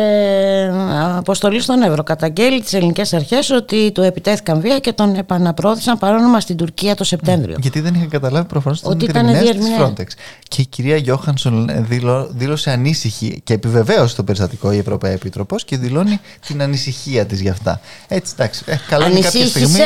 [1.18, 2.04] αποστολή στον Εύρο.
[2.04, 7.04] Καταγγέλει τις ελληνικές αρχές ότι του επιτέθηκαν βία και τον επαναπρόθεσαν παράνομα στην Τουρκία το
[7.04, 7.56] Σεπτέμβριο.
[7.60, 9.94] Γιατί δεν είχα καταλάβει προφανώς ότι Ότι ήταν ήταν διερμηνέας της διερμηνέα.
[9.98, 10.08] Frontex.
[10.48, 15.64] Και η κυρία Γιώχανσον ε, δηλώ- δήλωσε ανήσυχη και επιβεβαίωσε το περιστατικό η Ευρωπαϊκή Επιτροπός
[15.66, 17.80] και δηλώνει την ανησυχία της γι' αυτά.
[18.08, 18.64] Έτσι, εντάξει.
[18.66, 19.66] Ε, καλό είναι κάποια Ανησύχησε.
[19.66, 19.86] στιγμή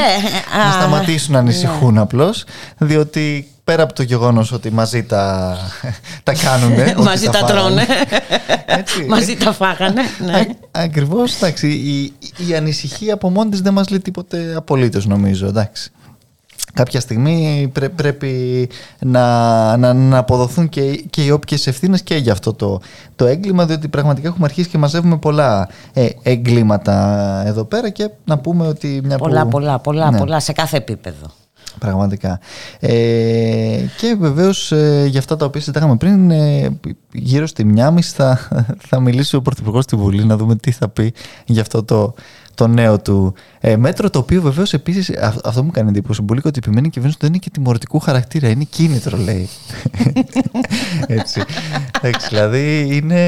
[0.57, 2.43] να Α, σταματήσουν να ανησυχούν απλώς,
[2.77, 5.55] διότι πέρα από το γεγονός ότι μαζί τα,
[6.23, 6.73] τα κάνουν.
[7.09, 7.85] Μαζί τα τρώνε.
[8.79, 9.05] Έτσι.
[9.09, 10.01] Μαζί τα φάγανε.
[10.25, 10.45] Ναι.
[10.71, 11.67] Ακριβώς, εντάξει.
[11.67, 12.13] Η,
[12.49, 15.47] η ανησυχία από μόνη της δεν μας λέει τίποτε απολύτως, νομίζω.
[15.47, 15.91] Εντάξει.
[16.73, 22.31] Κάποια στιγμή πρέ- πρέπει να, να, να αποδοθούν και, και οι όποιες ευθύνες και για
[22.31, 22.81] αυτό το,
[23.15, 26.93] το έγκλημα, διότι πραγματικά έχουμε αρχίσει και μαζεύουμε πολλά ε, εγκλήματα
[27.45, 29.49] εδώ πέρα και να πούμε ότι μια Πολλά, που...
[29.49, 30.17] πολλά, πολλά, Ναι.
[30.17, 31.25] πολλά σε κάθε επίπεδο.
[31.79, 32.39] Πραγματικά.
[32.79, 36.79] Ε, και βεβαίως ε, για αυτά τα οποία συζητάγαμε πριν, ε,
[37.11, 38.47] γύρω στη μία μισή θα,
[38.89, 41.13] θα μιλήσει ο Πρωθυπουργός στη Βουλή να δούμε τι θα πει
[41.45, 42.13] για αυτό το,
[42.59, 44.09] το νέο του ε, μέτρο.
[44.09, 45.11] Το οποίο βεβαίως επίσης,
[45.43, 48.47] αυτό μου κάνει εντύπωση πολύ, ότι επιμένει η κυβέρνηση ότι δεν είναι και τιμωρητικού χαρακτήρα,
[48.49, 49.49] είναι κίνητρο, λέει.
[51.07, 51.41] Έτσι.
[52.01, 53.21] Εντάξει, δηλαδή είναι.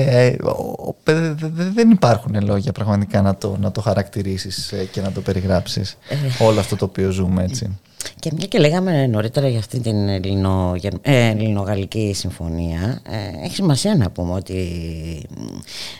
[0.00, 0.48] ε, ο-
[0.88, 5.12] ο- δε- δε- δε- δεν υπάρχουν λόγια πραγματικά να το, να το χαρακτηρίσεις και να
[5.12, 5.96] το περιγράψεις
[6.38, 7.78] όλο αυτό το οποίο ζούμε έτσι.
[8.20, 13.94] Και μια και λέγαμε νωρίτερα για αυτή την Ελληνο, ε, ελληνογαλλική συμφωνία, ε, έχει σημασία
[13.94, 14.66] να πούμε ότι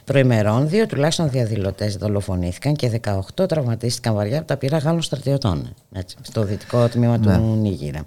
[0.04, 3.00] προημερών δύο τουλάχιστον διαδηλωτές δολοφονήθηκαν και
[3.36, 7.30] 18 τραυματίστηκαν βαριά από τα πύρα Γάλλων στρατιωτών έτσι, στο δυτικό τμήμα του
[7.60, 8.00] Νίγηρα.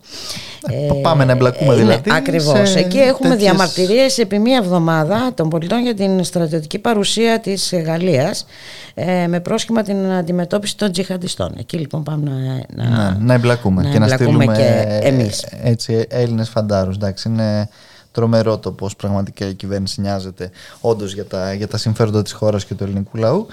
[0.69, 2.69] Ε, πάμε να εμπλακούμε δηλαδή Ακριβώς.
[2.69, 7.73] σε Εκεί έχουμε τέτοιες- διαμαρτυρίες επί μία εβδομάδα των πολιτών για την στρατιωτική παρουσία της
[7.85, 8.45] Γαλλίας
[8.93, 11.53] ε, με πρόσχημα την αντιμετώπιση των τζιχαντιστών.
[11.59, 15.45] Εκεί λοιπόν πάμε να, να, να, να εμπλακούμε να και να εμπλακούμε στείλουμε και εμείς.
[15.63, 16.95] έτσι, Έλληνες φαντάρους.
[16.95, 17.69] Εντάξει, είναι
[18.11, 20.51] τρομερό το πώς πραγματικά η κυβέρνηση νοιάζεται
[20.81, 23.47] όντως για τα, για τα συμφέροντα της χώρας και του ελληνικού λαού.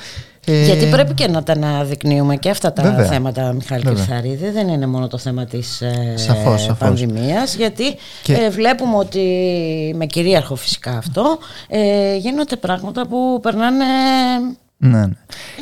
[0.47, 3.05] Ε, Γιατί πρέπει και να τα αναδεικνύουμε και αυτά τα Βέβαια.
[3.07, 4.05] θέματα, Μιχάλη Βέβαια.
[4.05, 4.51] Κρυθαρίδη.
[4.51, 6.79] Δεν είναι μόνο το θέμα της ε, Σαφώς, σαφώς.
[6.79, 9.21] πανδημίας, γιατί Και- ε, βλέπουμε ότι,
[9.97, 13.85] με κυρίαρχο φυσικά αυτό, ε, γίνονται πράγματα που περνάνε
[14.81, 15.13] Ναι, ναι.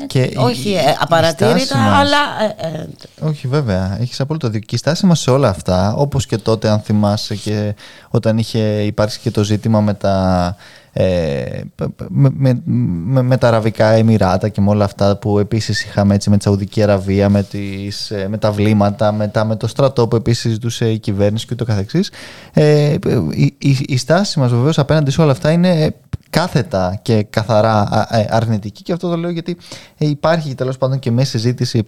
[0.06, 2.16] Και η- όχι η- ε, η απαρατήρητα, στάση μας- αλλά
[2.56, 2.86] ε, ε,
[3.20, 3.96] Όχι, βέβαια.
[4.00, 4.66] Έχεις απόλυτο δίκιο.
[4.66, 7.74] Και η στάση μας σε όλα αυτά, όπως και τότε, αν θυμάσαι, και
[8.10, 10.56] όταν είχε υπάρξει και το ζήτημα με τα.
[10.98, 11.60] Ε,
[12.08, 16.30] με, με, με, με τα Αραβικά Εμμυράτα και με όλα αυτά που επίσης είχαμε έτσι
[16.30, 20.16] με τη Σαουδική Αραβία με, τις, ε, με τα βλήματα μετά με το στρατό που
[20.16, 22.10] επίσης ζητούσε η κυβέρνηση και ούτω καθεξής.
[22.52, 22.96] Ε,
[23.30, 25.94] η, η, η στάση μας βεβαίως απέναντι σε όλα αυτά είναι
[26.30, 29.56] κάθετα και καθαρά α- ε, αρνητική και αυτό το λέω γιατί
[29.98, 31.82] ε, υπάρχει τέλος πάντων και μέσα συζήτηση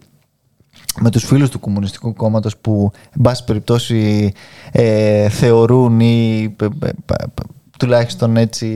[1.01, 4.33] με τους φίλους του Κομμουνιστικού Κόμματος που εν πάση περιπτώσει
[4.73, 8.67] ε, θεωρούν ή π- π- π- τουλάχιστον έτσι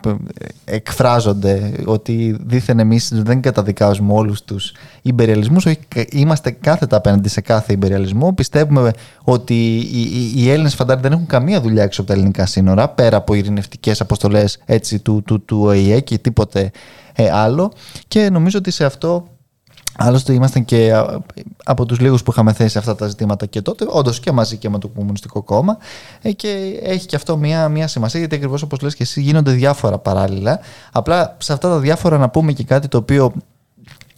[0.00, 0.30] π-
[0.64, 7.40] εκφράζονται ότι δήθεν εμείς δεν καταδικάζουμε όλους τους υπεριαλισμούς όχι, κα- είμαστε κάθετα απέναντι σε
[7.40, 8.32] κάθε υπεριαλισμό.
[8.32, 8.90] Πιστεύουμε
[9.22, 12.88] ότι οι, οι, οι Έλληνες φαντάροι δεν έχουν καμία δουλειά έξω από τα ελληνικά σύνορα
[12.88, 16.70] πέρα από ειρηνευτικές αποστολές έτσι, του, του, του ΟΗΕ και τίποτε
[17.14, 17.72] ε, άλλο.
[18.08, 19.28] Και νομίζω ότι σε αυτό
[19.96, 21.20] Άλλωστε ήμασταν και α,
[21.64, 24.68] από τους λίγους που είχαμε θέσει αυτά τα ζητήματα και τότε, όντως και μαζί και
[24.68, 25.78] με το Κομμουνιστικό Κόμμα
[26.22, 29.50] ε, και έχει και αυτό μια, μια σημασία γιατί ακριβώς όπως λες και εσύ γίνονται
[29.50, 30.60] διάφορα παράλληλα.
[30.92, 33.32] Απλά σε αυτά τα διάφορα να πούμε και κάτι το οποίο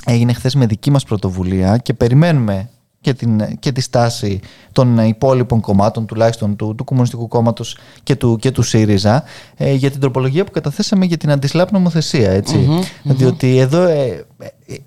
[0.07, 2.71] έγινε χθες με δική μας πρωτοβουλία και περιμένουμε
[3.07, 4.41] και, την, και τη στάση
[4.73, 9.25] των υπόλοιπων κομμάτων, τουλάχιστον του, του Κομμουνιστικού Κόμματος και του, και του ΣΥΡΙΖΑ,
[9.57, 12.31] ε, για την τροπολογία που καταθέσαμε για την αντισλάπ νομοθεσία.
[12.31, 12.69] Έτσι.
[13.03, 14.36] Διότι εδώ ε, ε,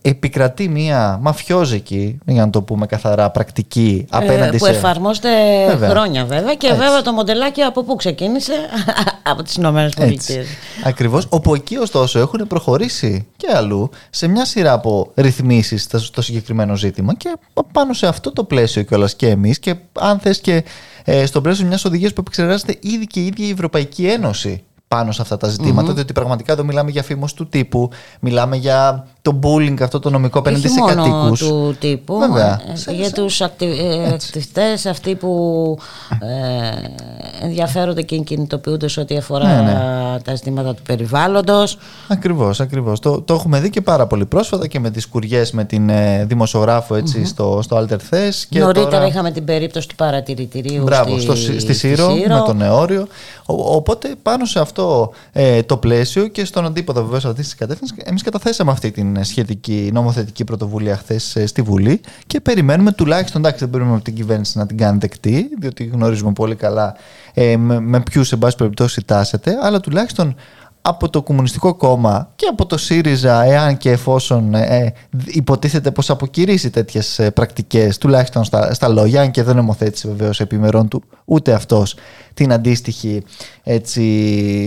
[0.01, 4.71] επικρατεί μια μαφιόζικη, για να το πούμε καθαρά, πρακτική απέναντι που σε...
[4.71, 5.29] εφαρμόζεται
[5.67, 5.89] Βέβαια.
[5.89, 6.79] χρόνια βέβαια και Έτσι.
[6.79, 8.53] βέβαια το μοντελάκι από πού ξεκίνησε;
[9.31, 10.47] Από τις Ηνωμένες Πολιτείες.
[10.83, 16.21] Ακριβώς, όπου εκεί ωστόσο έχουν προχωρήσει και αλλού σε μια σειρά από ρυθμίσεις στο- στο
[16.21, 17.37] συγκεκριμένο ζήτημα και
[17.71, 20.63] πάνω σε αυτό το πλαίσιο κιόλας και εμείς και αν θες και
[21.03, 25.11] ε, στο πλαίσιο μιας οδηγίας που επεξεργάζεται ήδη και η ίδια η Ευρωπαϊκή Ένωση πάνω
[25.11, 29.39] σε αυτά τα ζητηματα διότι πραγματικά εδώ μιλάμε για φήμος του τύπου, μιλάμε για το
[29.43, 31.39] bullying αυτό το νομικό απέναντι Όχι σε μόνο κατοίκους.
[31.39, 32.61] του τύπου, Βέβαια.
[32.73, 33.65] ε, Σε- για σε- τους ακτι...
[33.65, 35.77] ε, ακτιβιστές αυτοί που
[36.19, 41.77] ε, ενδιαφέρονται και κινητοποιούνται σε ό,τι αφορά Ναι, τα ζητήματα του περιβάλλοντος.
[42.07, 42.99] Ακριβώς, ακριβώς.
[42.99, 46.25] Το, το έχουμε δει και πάρα πολύ πρόσφατα και με τις κουριές με την ε,
[46.25, 49.07] δημοσιογράφο έτσι, στο, στο Alter Thes και Νωρίτερα τώρα...
[49.07, 53.07] είχαμε την περίπτωση του παρατηρητηρίου Μπράβο, στη, στο, στη Σύρο, με τον Νεόριο.
[53.45, 57.97] Ο- οπότε πάνω σε αυτό ε, το πλαίσιο και στον αντίποδο βεβαίως αυτής της κατεύθυνσης,
[58.03, 62.01] εμείς καταθέσαμε αυτή την σχετική νομοθετική πρωτοβουλία χθες στη Βουλή.
[62.27, 66.33] Και περιμένουμε τουλάχιστον, εντάξει, δεν περιμένουμε από την κυβέρνηση να την κάνει δεκτή, διότι γνωρίζουμε
[66.33, 66.95] πολύ καλά
[67.33, 70.35] ε, με, με ποιους, εν πάση περιπτώσει, τάσεται, αλλά τουλάχιστον
[70.81, 74.93] από το Κομμουνιστικό Κόμμα και από το ΣΥΡΙΖΑ, εάν και εφόσον ε,
[75.25, 80.39] υποτίθεται πως αποκηρύσει τέτοιες ε, πρακτικές, τουλάχιστον στα, στα λόγια, αν και δεν νομοθέτησε βεβαίως
[80.39, 81.95] επιμερών του ούτε αυτός
[82.33, 83.23] την αντίστοιχη
[83.63, 84.01] έτσι,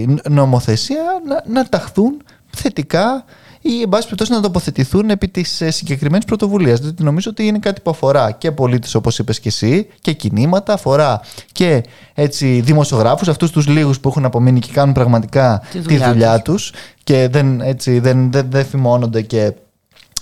[0.09, 3.24] ν- νομοθεσία, να, να ταχθούν θετικά
[3.62, 6.81] ή εν πάση περιπτώσει να τοποθετηθούν επί της συγκεκριμένης πρωτοβουλίας.
[6.81, 10.72] Διότι νομίζω ότι είναι κάτι που αφορά και πολίτες, όπως είπες και εσύ, και κινήματα,
[10.72, 11.20] αφορά
[11.53, 11.83] και
[12.14, 16.42] έτσι, δημοσιογράφους, αυτούς τους λίγους που έχουν απομείνει και κάνουν πραγματικά Τη τη δουλειά δουλειά
[16.42, 16.72] τους
[17.05, 19.53] και δεν, έτσι, δεν, δεν, δεν φημώνονται και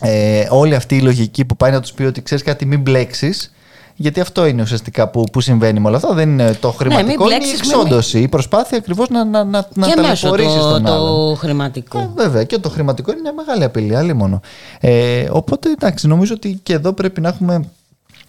[0.00, 3.54] ε, όλη αυτή η λογική που πάει να τους πει ότι ξέρεις κάτι, μην μπλέξεις.
[4.02, 6.14] Γιατί αυτό είναι ουσιαστικά που, που συμβαίνει με όλα αυτά.
[6.14, 8.20] Δεν είναι το χρηματικό, είναι η μπλέξεις με- εξόντωση.
[8.20, 11.06] Η προσπάθεια ακριβώς να, να, να, να και μέσω ταλαιπωρήσεις του, τον άλλον.
[11.30, 11.98] του χρηματικού.
[11.98, 14.40] Ε, βέβαια και το χρηματικό είναι μια μεγάλη απειλή, άλλη μόνο.
[14.80, 17.64] Ε, οπότε εντάξει, νομίζω ότι και εδώ πρέπει να έχουμε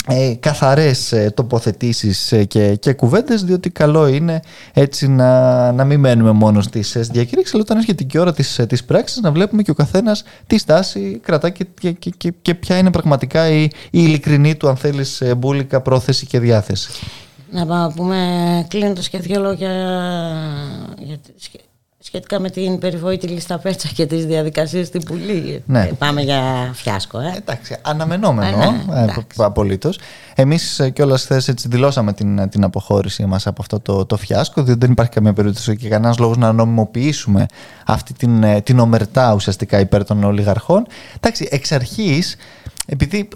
[0.07, 4.39] ε, καθαρές ε, τοποθετήσεις ε, και, και κουβέντες διότι καλό είναι
[4.73, 8.33] έτσι να, να μην μένουμε μόνο στις ε, διακήρυξεις αλλά όταν έρχεται και η ώρα
[8.33, 12.09] της, ε, της πράξης να βλέπουμε και ο καθένας τι στάση κρατά και, και, και,
[12.17, 16.39] και, και ποια είναι πραγματικά η, η ειλικρινή του αν θέλεις ε, μπουλικα πρόθεση και
[16.39, 16.89] διάθεση.
[17.51, 18.17] Να πάμε, πούμε
[18.69, 19.69] κλείνοντας και δύο λόγια
[20.99, 21.61] για, σχε-
[22.11, 25.63] σχετικά με την περιβόητη λίστα πέτσα και τις διαδικασίες στην Πουλή.
[25.65, 25.79] Ναι.
[25.79, 27.33] Ε, πάμε για φιάσκο, ε.
[27.37, 29.25] Εντάξει, αναμενόμενο Ε, ναι, ε, εντάξει.
[29.37, 29.99] απολύτως.
[30.35, 34.91] Εμείς κιόλας χθες δηλώσαμε την, την αποχώρησή μας από αυτό το, το φιάσκο, διότι δεν
[34.91, 37.45] υπάρχει καμία περίπτωση και κανένας λόγος να νομιμοποιήσουμε
[37.85, 40.87] αυτή την, ε, την ομερτά ουσιαστικά υπέρ των ολιγαρχών.
[41.15, 42.35] Εντάξει, εξ αρχής,
[42.85, 43.27] επειδή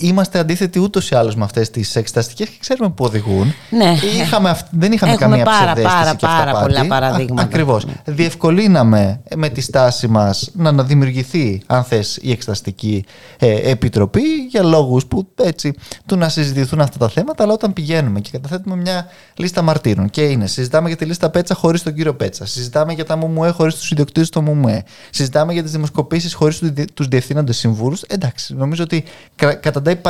[0.00, 3.52] είμαστε αντίθετοι ούτως ή άλλως με αυτές τις εξεταστικές και ξέρουμε που οδηγούν.
[3.70, 3.94] Ναι.
[4.22, 6.66] Είχαμε, αυ- δεν είχαμε Έχουμε καμία πάρα, ψευδέστηση πάρα, και πάρα αυταπάτη.
[6.72, 7.42] πολλά παραδείγματα.
[7.42, 7.86] Ακριβώς.
[8.04, 13.04] Διευκολύναμε με τη στάση μας να, να δημιουργηθεί, αν θες, η εξεταστική
[13.38, 15.72] ε, επιτροπή για λόγους που έτσι
[16.06, 17.42] του να συζητηθούν αυτά τα θέματα.
[17.42, 21.54] Αλλά όταν πηγαίνουμε και καταθέτουμε μια λίστα μαρτύρων και είναι, συζητάμε για τη λίστα Πέτσα
[21.54, 25.62] χωρίς τον κύριο Πέτσα, συζητάμε για τα ΜΟΜΟΕ χωρίς τους ιδιοκτήτες του ΜΟΜΟΕ, συζητάμε για
[25.62, 26.60] τις δημοσκοπήσεις χωρίς
[26.94, 28.02] τους διευθύνοντες συμβούλους.
[28.02, 28.91] Εντάξει, νομίζω ότι
[29.36, 30.00] κα- καταντάει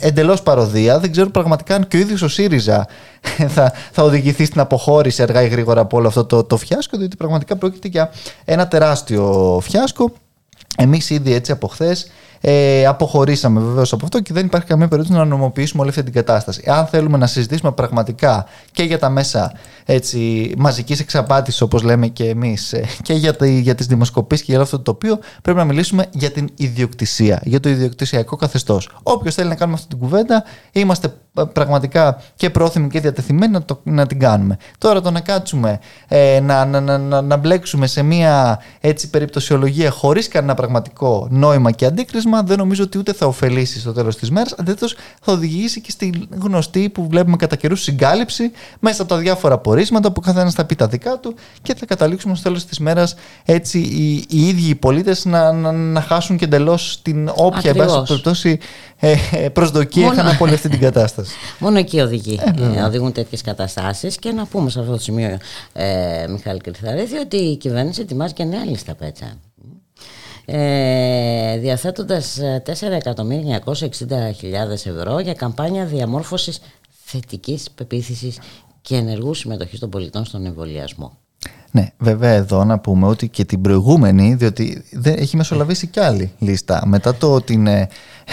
[0.00, 0.98] εντελώς παροδία.
[0.98, 2.86] Δεν ξέρω πραγματικά αν και ο ίδιος ο ΣΥΡΙΖΑ
[3.54, 7.16] θα, θα οδηγηθεί στην αποχώρηση αργά ή γρήγορα από όλο αυτό το, το φιάσκο, διότι
[7.16, 8.10] πραγματικά πρόκειται για
[8.44, 10.12] ένα τεράστιο φιάσκο.
[10.78, 15.18] Εμείς ήδη έτσι από χθες ε, αποχωρήσαμε βεβαίως από αυτό και δεν υπάρχει καμία περίπτωση
[15.18, 16.62] να νομοποιήσουμε όλη αυτή την κατάσταση.
[16.66, 19.52] Αν θέλουμε να συζητήσουμε πραγματικά και για τα μέσα
[19.84, 24.52] έτσι, μαζικής εξαπάτησης όπως λέμε και εμείς ε, και για, τα, για τις δημοσκοπήσεις και
[24.52, 28.90] για αυτό το τοπίο πρέπει να μιλήσουμε για την ιδιοκτησία, για το ιδιοκτησιακό καθεστώς.
[29.02, 31.12] Όποιος θέλει να κάνουμε αυτή την κουβέντα είμαστε ε,
[31.46, 34.56] πραγματικά και πρόθυμοι και διατεθειμένοι να, το, να την κάνουμε.
[34.78, 39.90] Τώρα το να κάτσουμε ε, να, να, να, να, να μπλέξουμε σε μια έτσι περιπτωσιολογία
[39.90, 44.30] χωρίς κανένα πραγματικό νόημα και αντίκρισμα δεν νομίζω ότι ούτε θα ωφελήσει στο τέλος της
[44.30, 49.20] μέρας αντίθετος θα οδηγήσει και στη γνωστή που βλέπουμε κατά καιρούς συγκάλυψη μέσα από τα
[49.20, 52.78] διάφορα πορίσματα που καθένας θα πει τα δικά του και θα καταλήξουμε στο τέλος της
[52.78, 57.70] μέρας έτσι οι, οι ίδιοι οι πολίτες να, να, να χάσουν και εντελώς την όποια
[57.70, 58.08] εν πάση Ακριβώς.
[58.08, 58.58] περιπτώσει
[59.00, 61.27] ε, ε, προσδοκία Μόνο- είχαν από όλη αυτή την κατάσταση.
[61.58, 62.40] Μόνο εκεί οδηγεί.
[62.76, 64.16] Ε, οδηγούν τέτοιες καταστάσεις.
[64.16, 65.38] Και να πούμε σε αυτό το σημείο,
[65.72, 69.38] ε, Μιχάλη Κρυθαρίδη, ότι η κυβέρνηση ετοιμάζει και νέα λίστα πέτσα.
[70.44, 76.60] Ε, διαθέτοντας ε, 4.960.000 ευρώ για καμπάνια διαμόρφωσης
[77.04, 78.38] θετικής πεποίθησης
[78.82, 81.18] και ενεργού συμμετοχής των πολιτών στον εμβολιασμό.
[81.70, 86.32] Ναι, βέβαια εδώ να πούμε ότι και την προηγούμενη, διότι δεν, έχει μεσολαβήσει κι άλλη
[86.38, 86.82] λίστα.
[86.86, 87.88] Μετά το ότι είναι,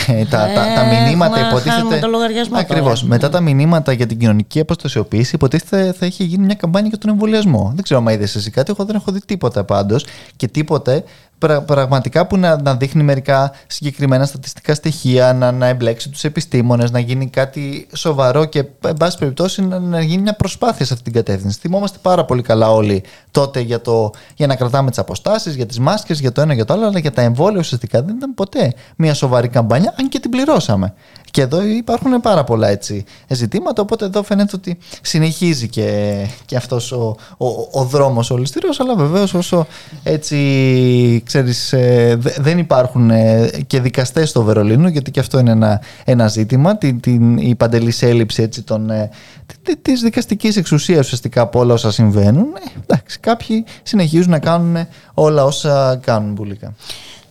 [0.07, 1.75] ε, τα, τα, τα Ε, μηνύματα έχουμε- υποτίθεται.
[1.75, 2.99] χάνουμε το λογαριασμό Ακριβώς.
[2.99, 3.11] τώρα.
[3.13, 7.09] Μετά τα μηνύματα για την κοινωνική αποστασιοποίηση, υποτίθεται θα έχει γίνει μια καμπάνια για τον
[7.09, 7.71] εμβολιασμό.
[7.75, 10.05] Δεν ξέρω αν είδες εσύ κάτι, εγώ δεν έχω δει τίποτα πάντως.
[10.35, 11.03] Και τίποτε
[11.37, 16.99] πραγματικά που να, να δείχνει μερικά συγκεκριμένα στατιστικά στοιχεία, να, να εμπλέξει τους επιστήμονες, να
[16.99, 21.13] γίνει κάτι σοβαρό και εν πάση περιπτώσει να, να γίνει μια προσπάθεια σε αυτή την
[21.13, 21.59] κατεύθυνση.
[21.59, 25.79] Θυμόμαστε πάρα πολύ καλά όλοι τότε για, το, για να κρατάμε τις αποστάσεις, για τις
[25.79, 28.73] μάσκες, για το ένα για το άλλο, αλλά για τα εμβόλια ουσιαστικά δεν ήταν ποτέ
[28.95, 30.93] μια σοβαρή καμπάνια, αν και την πληρώσαμε.
[31.35, 36.91] Και εδώ υπάρχουν πάρα πολλά έτσι ζητήματα, οπότε εδώ φαίνεται ότι συνεχίζει και, και αυτός
[36.91, 39.67] ο, ο, ο δρόμος ολιστήριος, αλλά βεβαίως όσο
[40.03, 40.37] έτσι
[41.25, 46.27] ξέρεις ε, δεν υπάρχουν ε, και δικαστές στο Βερολίνο, γιατί και αυτό είναι ένα, ένα
[46.27, 49.09] ζήτημα, την, την, η παντελής έλλειψη έτσι, των, ε,
[49.81, 52.47] της δικαστικής εξουσίας ουσιαστικά από όλα όσα συμβαίνουν.
[52.83, 56.73] εντάξει, κάποιοι συνεχίζουν να κάνουν όλα όσα κάνουν πουλικά.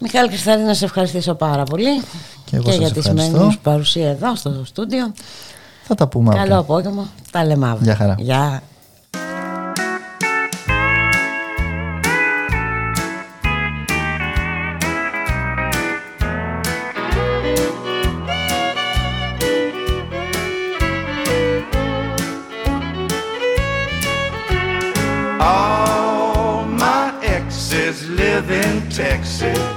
[0.06, 2.02] Μιχάλη Κρυστάλλη, να σε ευχαριστήσω πάρα πολύ
[2.44, 5.12] και, εγώ και για τη σημερινή σου παρουσία εδώ στο στούντιο.
[5.82, 7.08] Θα τα πούμε Καλό απόγευμα.
[7.30, 7.84] Τα λέμε αύριο.
[7.84, 8.14] Γεια χαρά.
[8.18, 8.62] Γεια.
[25.40, 29.73] All my exes live in Texas.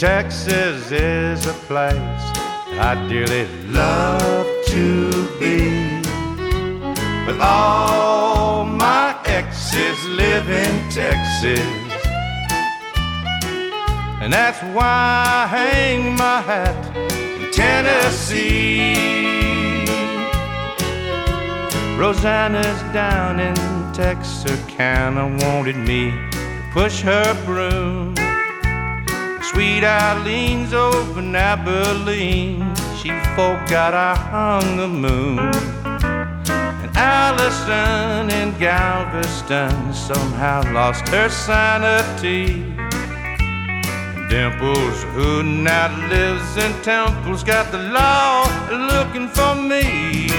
[0.00, 2.24] Texas is a place
[2.80, 6.00] I dearly love to be.
[7.26, 11.60] But all my exes live in Texas.
[14.22, 18.94] And that's why I hang my hat in Tennessee.
[21.98, 23.54] Rosanna's down in
[23.92, 28.14] Texarkana wanted me to push her broom.
[29.52, 32.72] Sweet Eileen's over in Abilene.
[32.96, 35.40] She forgot I hung the moon.
[36.82, 42.62] And Allison in Galveston somehow lost her sanity.
[42.78, 50.30] And Dimples, who now lives in Temple's got the law looking for me.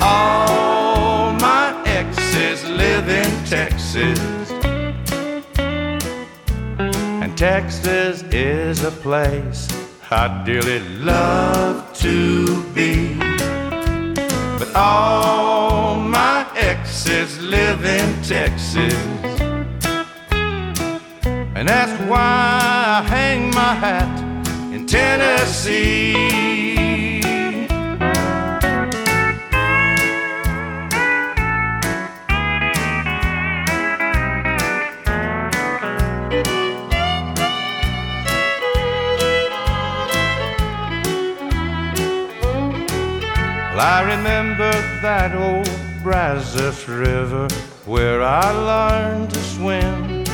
[0.00, 4.43] All my exes live in Texas.
[7.36, 9.66] Texas is a place
[10.08, 13.18] I dearly love to be.
[14.58, 18.94] But all my exes live in Texas.
[21.56, 26.83] And that's why I hang my hat in Tennessee.
[43.84, 44.72] I remember
[45.02, 45.68] that old
[46.02, 47.48] Brazos River
[47.84, 50.24] where I learned to swim.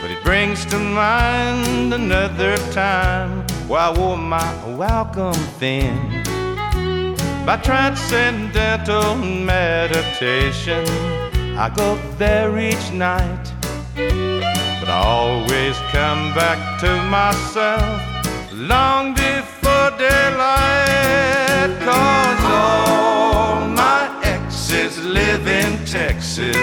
[0.00, 5.98] But it brings to mind another time where I wore my welcome thin.
[7.44, 10.86] By transcendental meditation,
[11.58, 13.52] I go there each night.
[13.96, 18.00] But I always come back to myself
[18.52, 21.45] long before daylight.
[21.66, 26.56] Cause all my exes live in Texas.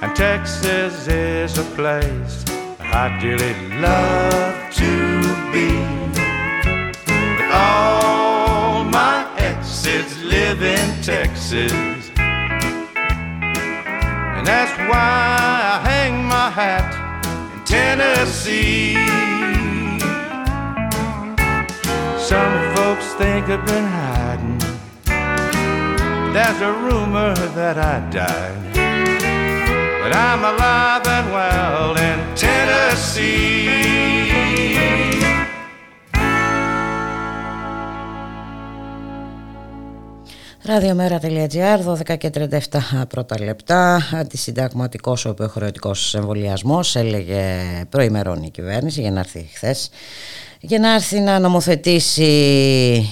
[0.00, 2.44] And Texas is a place
[2.78, 5.68] I dearly love to be.
[7.38, 11.72] But all my exes live in Texas.
[14.36, 15.38] And that's why
[15.72, 16.94] I hang my hat
[17.52, 19.25] in Tennessee.
[22.18, 24.58] Some folks think I've been hiding.
[26.34, 28.74] There's a rumor that I died.
[30.02, 33.76] But I'm alive and well in Tennessee.
[40.66, 44.00] Ραδιομέρα.gr, 12 και 37 πρώτα λεπτά.
[44.12, 47.44] Αντισυνταγματικός ο υποχρεωτικό εμβολιασμός, έλεγε
[47.88, 49.90] προημερώνει η κυβέρνηση για να έρθει χθες.
[50.68, 52.24] Για να έρθει να νομοθετήσει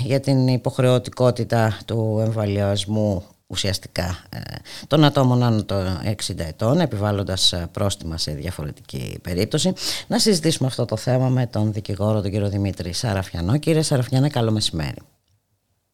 [0.05, 4.39] για την υποχρεωτικότητα του εμβολιασμού ουσιαστικά ε,
[4.87, 9.73] των ατόμων άνω των 60 ετών επιβάλλοντας πρόστιμα σε διαφορετική περίπτωση.
[10.07, 13.59] Να συζητήσουμε αυτό το θέμα με τον δικηγόρο τον κύριο Δημήτρη Σαραφιανό.
[13.59, 14.99] Κύριε Σαραφιανέ καλό μεσημέρι.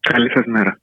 [0.00, 0.80] Καλή σας μέρα.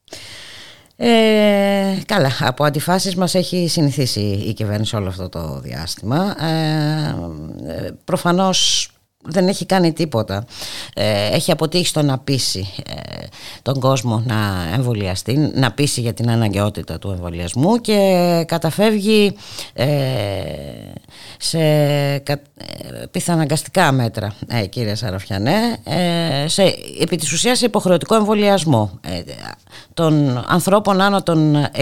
[0.95, 6.35] Ε, καλά, από αντιφάσεις μας έχει συνηθίσει η κυβέρνηση όλο αυτό το διάστημα.
[6.45, 8.91] Ε, προφανώς
[9.27, 10.45] δεν έχει κάνει τίποτα.
[10.93, 13.25] Ε, έχει αποτύχει στο να πείσει ε,
[13.61, 14.35] τον κόσμο να
[14.73, 19.35] εμβολιαστεί, να πείσει για την αναγκαιότητα του εμβολιασμού και καταφεύγει
[21.37, 21.59] σε
[23.11, 24.33] πιθαναγκαστικά μέτρα,
[24.69, 25.77] κύριε Σαραφιανέ,
[26.45, 26.63] σε,
[27.01, 28.99] επί της ουσίας υποχρεωτικό εμβολιασμό
[29.93, 31.81] των ανθρώπων άνω των 60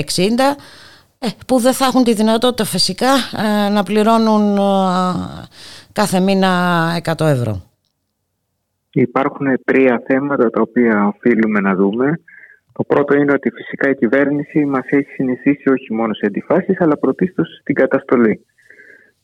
[1.20, 3.14] ε, που δεν θα έχουν τη δυνατότητα φυσικά
[3.66, 4.62] ε, να πληρώνουν ε,
[6.00, 6.52] κάθε μήνα
[7.04, 7.62] 100 ευρώ.
[8.92, 12.20] Υπάρχουν τρία θέματα τα οποία οφείλουμε να δούμε.
[12.72, 16.98] Το πρώτο είναι ότι φυσικά η κυβέρνηση μας έχει συνηθίσει όχι μόνο σε αντιφάσεις αλλά
[16.98, 18.46] πρωτίστως στην καταστολή.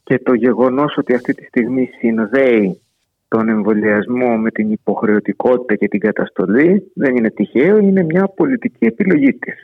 [0.03, 2.81] Και το γεγονός ότι αυτή τη στιγμή συνδέει
[3.27, 9.33] τον εμβολιασμό με την υποχρεωτικότητα και την καταστολή δεν είναι τυχαίο, είναι μια πολιτική επιλογή
[9.33, 9.55] της.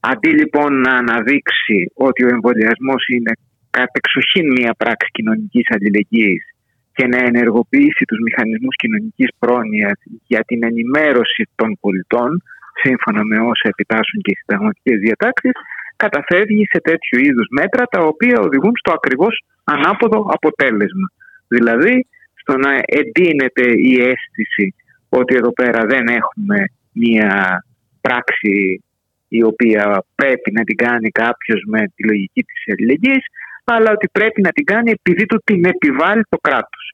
[0.00, 3.32] Αντί λοιπόν να αναδείξει ότι ο εμβολιασμός είναι
[3.70, 6.44] κατεξοχήν μια πράξη κοινωνικής αλληλεγγύης
[6.92, 12.42] και να ενεργοποιήσει τους μηχανισμούς κοινωνικής πρόνοιας για την ενημέρωση των πολιτών
[12.82, 15.52] σύμφωνα με όσα επιτάσσουν και οι συνταγματικές διατάξεις
[15.96, 21.06] καταφεύγει σε τέτοιου είδους μέτρα τα οποία οδηγούν στο ακριβώς ανάποδο αποτέλεσμα.
[21.48, 24.74] Δηλαδή στο να εντείνεται η αίσθηση
[25.08, 27.64] ότι εδώ πέρα δεν έχουμε μια
[28.00, 28.82] πράξη
[29.28, 33.24] η οποία πρέπει να την κάνει κάποιος με τη λογική της αλληλεγγύης
[33.64, 36.84] αλλά ότι πρέπει να την κάνει επειδή του την επιβάλλει το κράτος.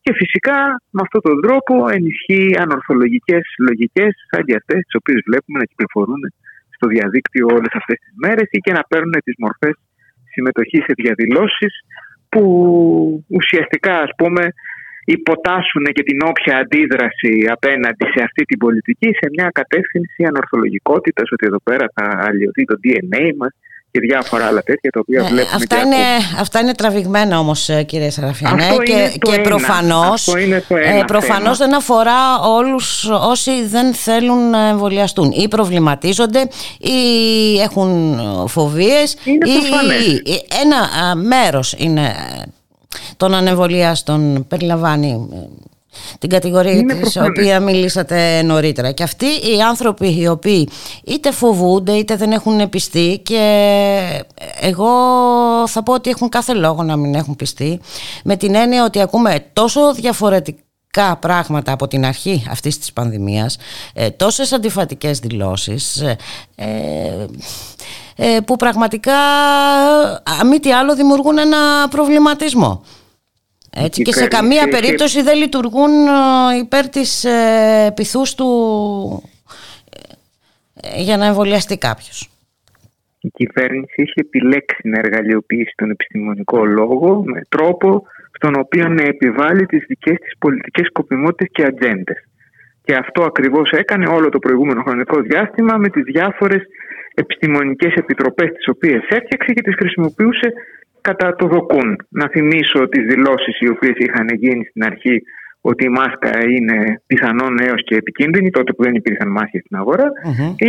[0.00, 0.58] Και φυσικά
[0.94, 6.22] με αυτόν τον τρόπο ενισχύει ανορθολογικές λογικές σαν και αυτές τις οποίες βλέπουμε να κυκλοφορούν
[6.76, 9.74] στο διαδίκτυο όλες αυτές τις μέρες ή και να παίρνουν τις μορφές
[10.32, 11.72] συμμετοχής σε διαδηλώσεις
[12.28, 12.44] που
[13.38, 14.42] ουσιαστικά ας πούμε
[15.16, 21.44] υποτάσσουν και την όποια αντίδραση απέναντι σε αυτή την πολιτική σε μια κατεύθυνση ανορθολογικότητας ότι
[21.50, 23.52] εδώ πέρα θα αλλοιωθεί το DNA μας
[23.96, 25.96] και διάφορα άλλα τέτοια τα οποία ε, βλέπουμε αυτά, είναι,
[26.40, 33.04] αυτά είναι τραβηγμένα όμως ε, κύριε Σαραφιανέ και, και προφανώς, ε, προφανώς δεν αφορά όλους
[33.04, 35.30] όσοι δεν θέλουν να εμβολιαστούν.
[35.30, 36.98] Ή προβληματίζονται ή
[37.60, 39.30] έχουν φοβίες ή,
[40.24, 42.14] ή ένα μέρος είναι
[43.16, 45.36] των ανεμβολιάστων περιλαμβάνει ε,
[46.18, 48.92] την κατηγορία της οποία μιλήσατε νωρίτερα.
[48.92, 50.68] Και αυτοί οι άνθρωποι οι οποίοι
[51.04, 54.24] είτε φοβούνται είτε δεν έχουν πιστεί και
[54.60, 54.88] εγώ
[55.66, 57.80] θα πω ότι έχουν κάθε λόγο να μην έχουν πιστεί
[58.24, 63.56] με την έννοια ότι ακούμε τόσο διαφορετικά πράγματα από την αρχή αυτής της πανδημίας
[63.94, 66.02] ε, τόσες αντιφατικές δηλώσεις
[68.16, 69.12] ε, που πραγματικά
[70.50, 72.82] μη τι άλλο δημιουργούν ένα προβληματισμό
[73.78, 78.48] έτσι, και σε καμία περίπτωση δεν λειτουργούν ε, υπέρ της ε, πυθούς του
[80.82, 82.30] ε, για να εμβολιαστεί κάποιος.
[83.20, 89.66] Η κυβέρνηση έχει επιλέξει να εργαλειοποιήσει τον επιστημονικό λόγο με τρόπο στον οποίο να επιβάλλει
[89.66, 92.24] τις δικές της πολιτικές σκοπιμότητες και ατζέντες.
[92.84, 96.62] Και αυτό ακριβώς έκανε όλο το προηγούμενο χρονικό διάστημα με τις διάφορες
[97.14, 100.52] επιστημονικές επιτροπές τις οποίες έφτιαξε και τις χρησιμοποιούσε
[101.08, 101.88] κατά το δοκούν.
[102.08, 105.16] Να θυμίσω τις δηλώσεις οι οποίες είχαν γίνει στην αρχή
[105.60, 110.06] ότι η μάσκα είναι πιθανόν έως και επικίνδυνη τότε που δεν υπήρχαν μάσκες στην αγορα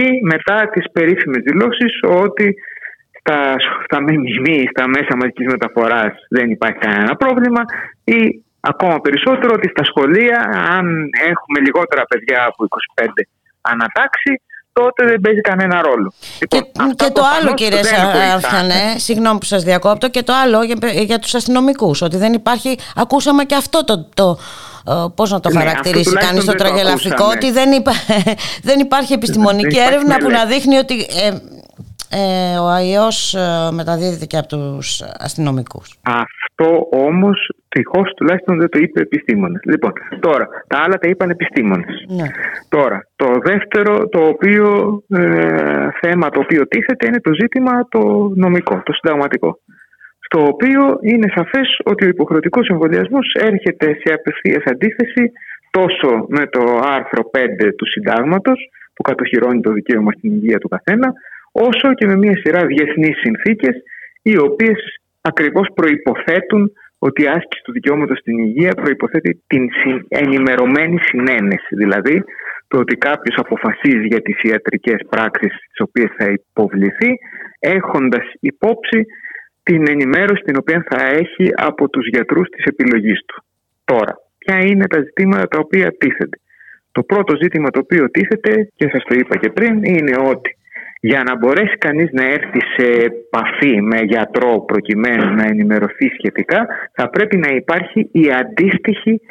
[0.01, 2.55] ή μετά τις περίφημες δηλώσεις ότι
[3.19, 3.37] στα,
[3.85, 3.99] στα
[4.73, 7.61] στα μέσα μαζικής μεταφοράς δεν υπάρχει κανένα πρόβλημα
[8.03, 8.19] ή
[8.59, 10.37] ακόμα περισσότερο ότι στα σχολεία
[10.77, 10.85] αν
[11.31, 12.65] έχουμε λιγότερα παιδιά από
[12.95, 13.05] 25
[13.61, 14.31] ανατάξει
[14.79, 16.13] τότε δεν παίζει κανένα ρόλο.
[16.47, 20.77] Και, λοιπόν, και το άλλο κύριε Σαρφιανέ, συγγνώμη που σας διακόπτω, και το άλλο για,
[21.03, 24.37] για τους αστυνομικούς, ότι δεν υπάρχει, ακούσαμε και αυτό το, το
[24.87, 27.91] ε, πώς να το ναι, χαρακτηρίσει κανείς το τραγελαφικό, ότι δεν, υπά,
[28.69, 31.31] δεν υπάρχει επιστημονική έρευνα που να δείχνει ότι ε,
[32.09, 35.99] ε, ο ΑΙΟΣ ε, μεταδίδεται και από τους αστυνομικούς.
[36.01, 39.61] Αυτό όμως τυχώ τουλάχιστον δεν το είπε επιστήμονες.
[39.63, 42.05] Λοιπόν, τώρα, τα άλλα τα είπαν επιστήμονες.
[42.07, 42.27] Ναι.
[42.69, 44.65] Τώρα, το δεύτερο το οποίο,
[45.09, 49.59] ε, θέμα το οποίο τίθεται είναι το ζήτημα το νομικό, το συνταγματικό.
[50.19, 55.31] Στο οποίο είναι σαφές ότι ο υποχρεωτικός εμβολιασμός έρχεται σε απευθείας αντίθεση
[55.69, 61.13] τόσο με το άρθρο 5 του συντάγματος που κατοχυρώνει το δικαίωμα στην υγεία του καθένα,
[61.51, 63.75] όσο και με μια σειρά διεθνείς συνθήκες
[64.21, 64.79] οι οποίες
[65.21, 69.69] ακριβώς προϋποθέτουν ότι η άσκηση του δικαιώματος στην υγεία προϋποθέτει την
[70.07, 71.75] ενημερωμένη συνένεση.
[71.75, 72.23] Δηλαδή
[72.67, 77.11] το ότι κάποιος αποφασίζει για τις ιατρικές πράξεις τις οποίες θα υποβληθεί
[77.59, 79.05] έχοντας υπόψη
[79.63, 83.43] την ενημέρωση την οποία θα έχει από τους γιατρούς της επιλογής του.
[83.85, 86.39] Τώρα, ποια είναι τα ζητήματα τα οποία τίθενται;
[86.91, 90.57] Το πρώτο ζήτημα το οποίο τίθεται και σας το είπα και πριν είναι ότι
[90.99, 97.09] Για να μπορέσει κανείς να έρθει σε επαφή με γιατρό προκειμένου να ενημερωθεί σχετικά θα
[97.09, 99.21] πρέπει να υπάρχει η αντίστοιχη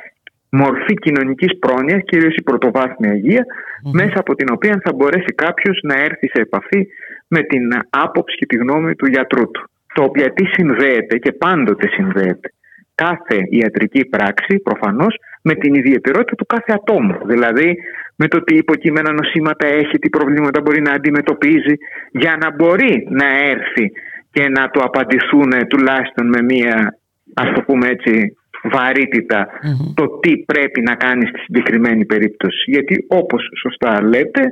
[0.50, 3.44] μορφή κοινωνικής πρόνοιας, κυρίως η πρωτοβάθμια υγεία,
[3.92, 6.86] μέσα από την οποία θα μπορέσει κάποιος να έρθει σε επαφή
[7.28, 9.70] με την άποψη και τη γνώμη του γιατρού του.
[9.94, 12.50] Το οποίο τι συνδέεται και πάντοτε συνδέεται
[12.94, 17.18] κάθε ιατρική πράξη προφανώς με την ιδιαιτερότητα του κάθε ατόμου.
[17.24, 17.78] Δηλαδή
[18.16, 21.74] με το τι υποκείμενα νοσήματα έχει, τι προβλήματα μπορεί να αντιμετωπίζει
[22.10, 23.92] για να μπορεί να έρθει
[24.30, 26.98] και να του απαντηθούν τουλάχιστον με μία
[27.34, 29.48] ας το πούμε έτσι βαρυτητα
[29.94, 32.70] το τι πρέπει να κάνει στη συγκεκριμένη περίπτωση.
[32.70, 34.42] Γιατί όπως σωστά λέτε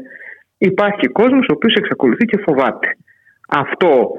[0.59, 2.97] υπάρχει κόσμος ο οποίος εξακολουθεί και φοβάται.
[3.49, 4.11] Αυτό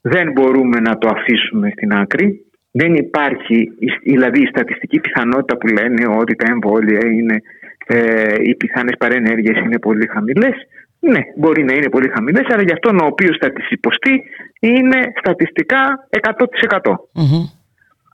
[0.00, 2.42] δεν μπορούμε να το αφήσουμε στην άκρη.
[2.70, 3.72] Δεν υπάρχει
[4.04, 7.42] δηλαδή η στατιστική πιθανότητα που λένε ότι τα εμβόλια είναι
[7.90, 10.54] ε, οι πιθανές παρενέργειες είναι πολύ χαμηλές.
[11.00, 14.22] Ναι, μπορεί να είναι πολύ χαμηλές, αλλά για αυτόν ο οποίος θα τις υποστεί
[14.60, 16.94] είναι στατιστικά 100%.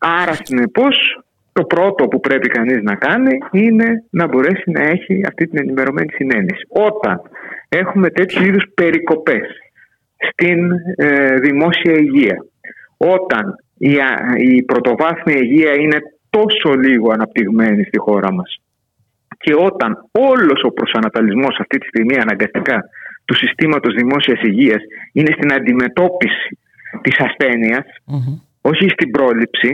[0.01, 5.47] Άρα συνεπώς το πρώτο που πρέπει κανείς να κάνει είναι να μπορέσει να έχει αυτή
[5.47, 6.67] την ενημερωμένη συνένεση.
[6.69, 7.21] Όταν
[7.69, 9.47] έχουμε τέτοιου είδους περικοπές
[10.31, 12.45] στην ε, δημόσια υγεία,
[12.97, 13.97] όταν η,
[14.39, 15.99] η πρωτοβάθμια υγεία είναι
[16.31, 18.59] τόσο λίγο αναπτυγμένη στη χώρα μας
[19.45, 19.91] και όταν
[20.31, 22.79] όλος ο προσανατολισμός αυτή τη στιγμή αναγκαστικά
[23.25, 24.83] του συστήματος δημόσιας υγείας
[25.13, 26.59] είναι στην αντιμετώπιση
[27.01, 27.87] της ασθενειας
[28.61, 29.71] όχι στην πρόληψη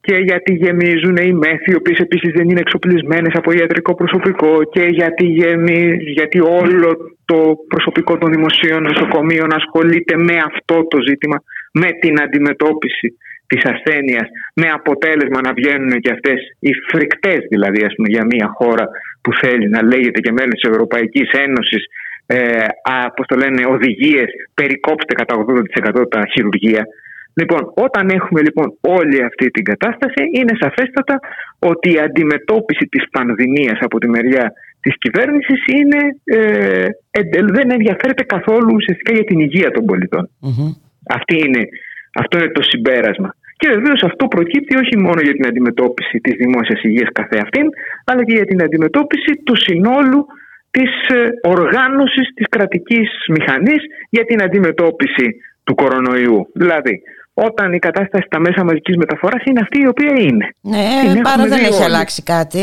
[0.00, 4.82] και γιατί γεμίζουν οι μέθοι, οι οποίες επίσης δεν είναι εξοπλισμένες από ιατρικό προσωπικό και
[4.82, 6.88] γιατί, γεμί, γιατί όλο
[7.24, 7.38] το
[7.68, 11.42] προσωπικό των δημοσίων νοσοκομείων ασχολείται με αυτό το ζήτημα,
[11.72, 13.08] με την αντιμετώπιση
[13.46, 18.48] της ασθένειας, με αποτέλεσμα να βγαίνουν και αυτές οι φρικτές δηλαδή ας πούμε, για μια
[18.58, 18.86] χώρα
[19.22, 21.84] που θέλει να λέγεται και μέλος της Ευρωπαϊκής Ένωσης
[22.26, 22.66] ε,
[23.16, 25.34] πώς το λένε, οδηγίες περικόψτε κατά
[26.02, 26.86] 80% τα χειρουργία.
[27.34, 31.20] Λοιπόν, όταν έχουμε λοιπόν όλη αυτή την κατάσταση είναι σαφέστατα
[31.58, 36.86] ότι η αντιμετώπιση της πανδημίας από τη μεριά της κυβέρνησης είναι, ε,
[37.56, 40.30] δεν ενδιαφέρεται καθόλου ουσιαστικά για την υγεία των πολιτων
[41.08, 41.62] Αυτή είναι,
[42.22, 43.30] αυτό είναι το συμπέρασμα.
[43.60, 47.66] Και βεβαίως αυτό προκύπτει όχι μόνο για την αντιμετώπιση της δημόσιας υγείας καθεαυτήν,
[48.04, 50.26] αλλά και για την αντιμετώπιση του συνόλου
[50.70, 55.26] της ε, οργάνωσης της κρατικής μηχανής για την αντιμετώπιση
[55.64, 56.50] του κορονοϊού.
[56.54, 57.02] Δηλαδή,
[57.34, 60.46] όταν η κατάσταση στα μέσα μαζικής μεταφοράς είναι αυτή η οποία είναι.
[60.60, 62.62] Ναι, παρά δεν έχει αλλάξει κάτι.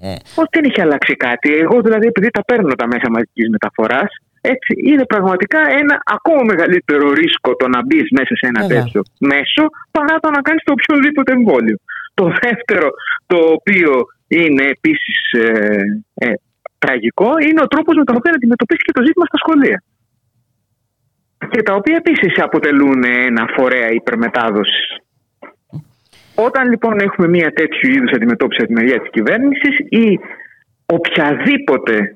[0.00, 0.14] Ε.
[0.40, 1.54] Όχι, δεν έχει αλλάξει κάτι.
[1.54, 4.10] Εγώ δηλαδή, επειδή τα παίρνω τα μέσα μαζικής μεταφοράς,
[4.54, 9.00] έτσι είναι πραγματικά ένα ακόμα μεγαλύτερο ρίσκο το να μπεις μέσα σε ένα τέτοιο
[9.32, 11.76] μέσο παρά το να κάνεις το οποιοδήποτε εμβόλιο.
[12.14, 12.88] Το δεύτερο,
[13.30, 13.92] το οποίο
[14.28, 15.80] είναι επίσης ε,
[16.14, 16.32] ε,
[16.78, 19.78] τραγικό, είναι ο τρόπος με τον οποίο αντιμετωπίσει και το ζήτημα στα σχολεία
[21.50, 24.96] και τα οποία επίσης αποτελούν ένα φορέα υπερμετάδοσης.
[26.34, 30.18] Όταν λοιπόν έχουμε μια τέτοιου είδους αντιμετώπιση από τη μεριά της κυβέρνησης ή
[30.86, 32.14] οποιαδήποτε,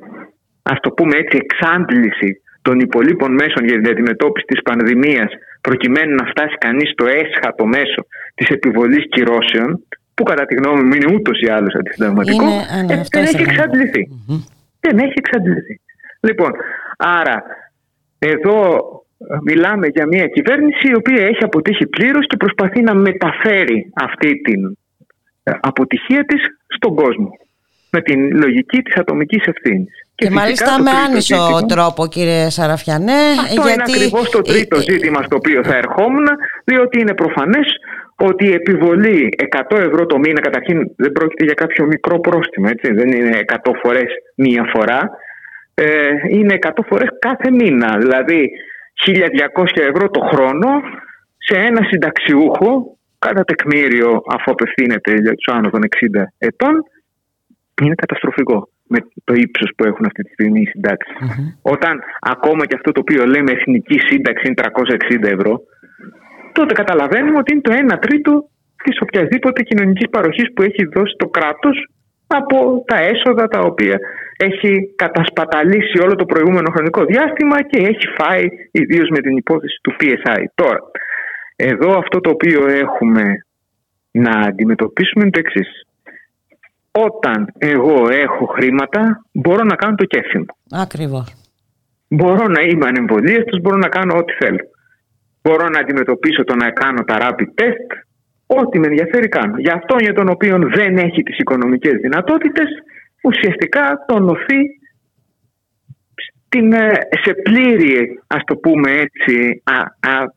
[0.62, 6.26] ας το πούμε έτσι, εξάντληση των υπολείπων μέσων για την αντιμετώπιση της πανδημίας προκειμένου να
[6.26, 11.40] φτάσει κανείς στο έσχατο μέσο της επιβολής κυρώσεων που κατά τη γνώμη μου είναι ούτως
[11.40, 14.08] ή άλλως αντισυνταγματικό, ε, δεν έχει εξαντληθεί.
[14.80, 15.80] Δεν έχει εξαντληθεί.
[16.20, 16.52] Λοιπόν,
[16.96, 17.42] άρα
[18.18, 18.80] εδώ
[19.44, 24.78] μιλάμε για μια κυβέρνηση η οποία έχει αποτύχει πλήρως και προσπαθεί να μεταφέρει αυτή την
[25.42, 27.30] ε, αποτυχία της στον κόσμο
[27.94, 29.94] με την λογική της ατομικής ευθύνης.
[30.14, 33.22] Και, και μάλιστα με άνισο ζήτημα, τρόπο κύριε Σαραφιανέ.
[33.44, 33.72] Αυτό γιατί...
[33.72, 36.26] είναι ακριβώς το τρίτο ζήτημα στο οποίο θα ερχόμουν
[36.64, 37.66] διότι είναι προφανές
[38.16, 39.28] ότι η επιβολή
[39.70, 43.56] 100 ευρώ το μήνα καταρχήν δεν πρόκειται για κάποιο μικρό πρόστιμο, έτσι, δεν είναι 100
[43.82, 45.10] φορές μία φορά,
[45.74, 45.86] ε,
[46.28, 47.96] είναι 100 φορές κάθε μήνα.
[47.98, 48.50] Δηλαδή
[49.06, 50.68] 1.200 ευρώ το χρόνο
[51.38, 56.74] σε ένα συνταξιούχο κατά τεκμήριο αφού απευθύνεται για τους άνω των 60 ετών
[57.82, 61.16] είναι καταστροφικό με το ύψος που έχουν αυτή τη στιγμή οι συνταξεις
[61.62, 64.62] Όταν ακόμα και αυτό το οποίο λέμε εθνική σύνταξη είναι
[65.22, 65.60] 360 ευρώ
[66.52, 68.48] τότε καταλαβαίνουμε ότι είναι το 1 τρίτο
[68.84, 71.76] της οποιασδήποτε κοινωνικής παροχής που έχει δώσει το κράτος
[72.26, 73.98] από τα έσοδα τα οποία
[74.36, 79.94] έχει κατασπαταλήσει όλο το προηγούμενο χρονικό διάστημα και έχει φάει ιδίως με την υπόθεση του
[80.00, 80.44] PSI.
[80.54, 80.78] Τώρα,
[81.56, 83.44] εδώ αυτό το οποίο έχουμε
[84.10, 85.86] να αντιμετωπίσουμε είναι το εξής.
[86.92, 90.46] Όταν εγώ έχω χρήματα, μπορώ να κάνω το κέφι μου.
[90.70, 91.34] Ακριβώς.
[92.08, 94.64] Μπορώ να είμαι ανεμβολίαστος, μπορώ να κάνω ό,τι θέλω.
[95.42, 97.88] Μπορώ να αντιμετωπίσω το να κάνω τα rapid test,
[98.46, 99.54] ό,τι με ενδιαφέρει κάνω.
[99.58, 102.68] Για αυτό για τον οποίο δεν έχει τις οικονομικές δυνατότητες,
[103.22, 104.60] ουσιαστικά τονωθεί
[106.48, 110.34] την, ε, σε πλήρη, ας το πούμε έτσι, α, α,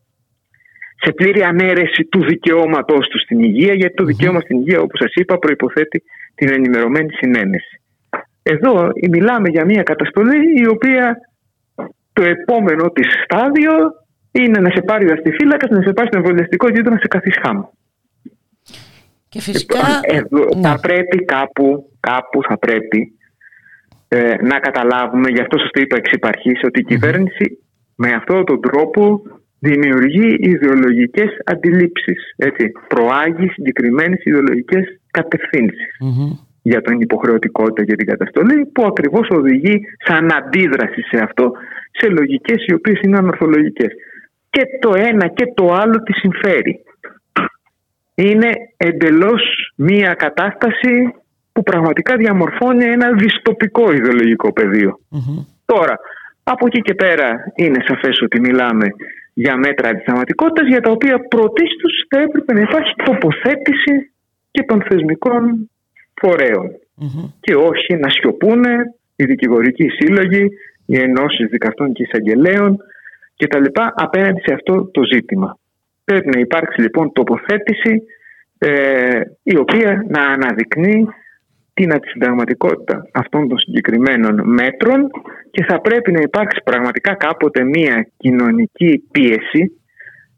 [0.97, 5.13] σε πλήρη ανέρεση του δικαιώματός του στην υγεία, γιατί το δικαίωμα στην υγεία, όπως σας
[5.13, 6.03] είπα, προϋποθέτει
[6.35, 7.81] την ενημερωμένη συνένεση.
[8.43, 11.17] Εδώ μιλάμε για μια καταστολή η οποία
[12.13, 13.73] το επόμενο της στάδιο
[14.31, 17.73] είναι να σε πάρει δαστιφύλακας, να σε πάρει στο εμβολιαστικό κέντρο να σε καθίσει χάμω.
[19.29, 19.79] Και φυσικά...
[20.01, 20.61] Εδώ, ναι.
[20.61, 23.17] Θα πρέπει κάπου, κάπου θα πρέπει
[24.07, 27.63] ε, να καταλάβουμε, γι' αυτό σας το είπα εξ υπαρχής, ότι η κυβέρνηση
[27.95, 29.21] με αυτόν τον τρόπο
[29.59, 32.33] δημιουργεί ιδεολογικές αντιλήψεις.
[32.35, 36.31] Έτσι, προάγει συγκεκριμένες ιδεολογικές κατευθύνσεις Μμμ.
[36.61, 41.51] για την υποχρεωτικότητα και την καταστολή που ακριβώς οδηγεί σαν αντίδραση σε αυτό
[41.91, 43.91] σε λογικές οι οποίες είναι ανορθολογικές.
[44.49, 46.73] Και το ένα και το άλλο τη συμφέρει.
[48.15, 49.43] Είναι εντελώς
[49.75, 51.13] μία κατάσταση
[51.51, 54.99] που πραγματικά διαμορφώνει ένα δυστοπικό ιδεολογικό πεδίο.
[55.09, 55.37] Μμμ.
[55.65, 55.95] Τώρα,
[56.43, 58.87] από εκεί και πέρα είναι σαφές ότι μιλάμε
[59.33, 64.11] για μέτρα αντισταματικότητας για τα οποία πρωτίστως θα έπρεπε να υπάρχει τοποθέτηση
[64.55, 65.69] και των θεσμικών
[66.21, 67.23] φορέων Μμμ.
[67.39, 68.63] και όχι να σιωπούν
[69.15, 70.43] οι δικηγορικοί σύλλογοι,
[70.85, 72.77] οι ενώσεις δικαστών και εισαγγελέων
[73.37, 73.65] κτλ.
[73.95, 75.57] απέναντι σε αυτό το ζήτημα.
[76.03, 78.03] Πρέπει να υπάρξει λοιπόν τοποθέτηση
[78.57, 81.07] ε, η οποία να αναδεικνύει
[81.73, 85.09] την αντισυνταγματικότητα αυτών των συγκεκριμένων μέτρων
[85.51, 89.81] και θα πρέπει να υπάρξει πραγματικά κάποτε μία κοινωνική πίεση,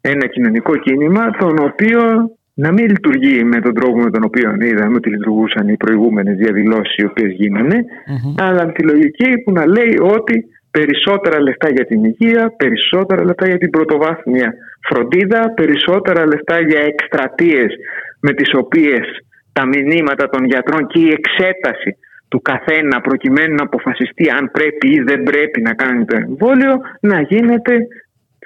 [0.01, 2.31] ένα κοινωνικό κίνημα το οποίο
[2.63, 6.95] να μην λειτουργεί με τον τρόπο με τον οποίο είδαμε ότι λειτουργούσαν οι προηγούμενες διαδηλώσεις
[6.95, 7.77] οι οποίες γίνανε
[8.07, 8.33] Μμμ.
[8.37, 13.47] αλλά με τη λογική που να λέει ότι περισσότερα λεφτά για την υγεία, περισσότερα λεφτά
[13.47, 14.53] για την πρωτοβάθμια
[14.89, 17.71] φροντίδα, περισσότερα λεφτά για εκστρατείες
[18.19, 19.05] με τις οποίες
[19.53, 21.97] τα μηνύματα των γιατρών και η εξέταση
[22.27, 27.21] του καθένα προκειμένου να αποφασιστεί αν πρέπει ή δεν πρέπει να κάνει το εμβόλιο να
[27.21, 27.73] γίνεται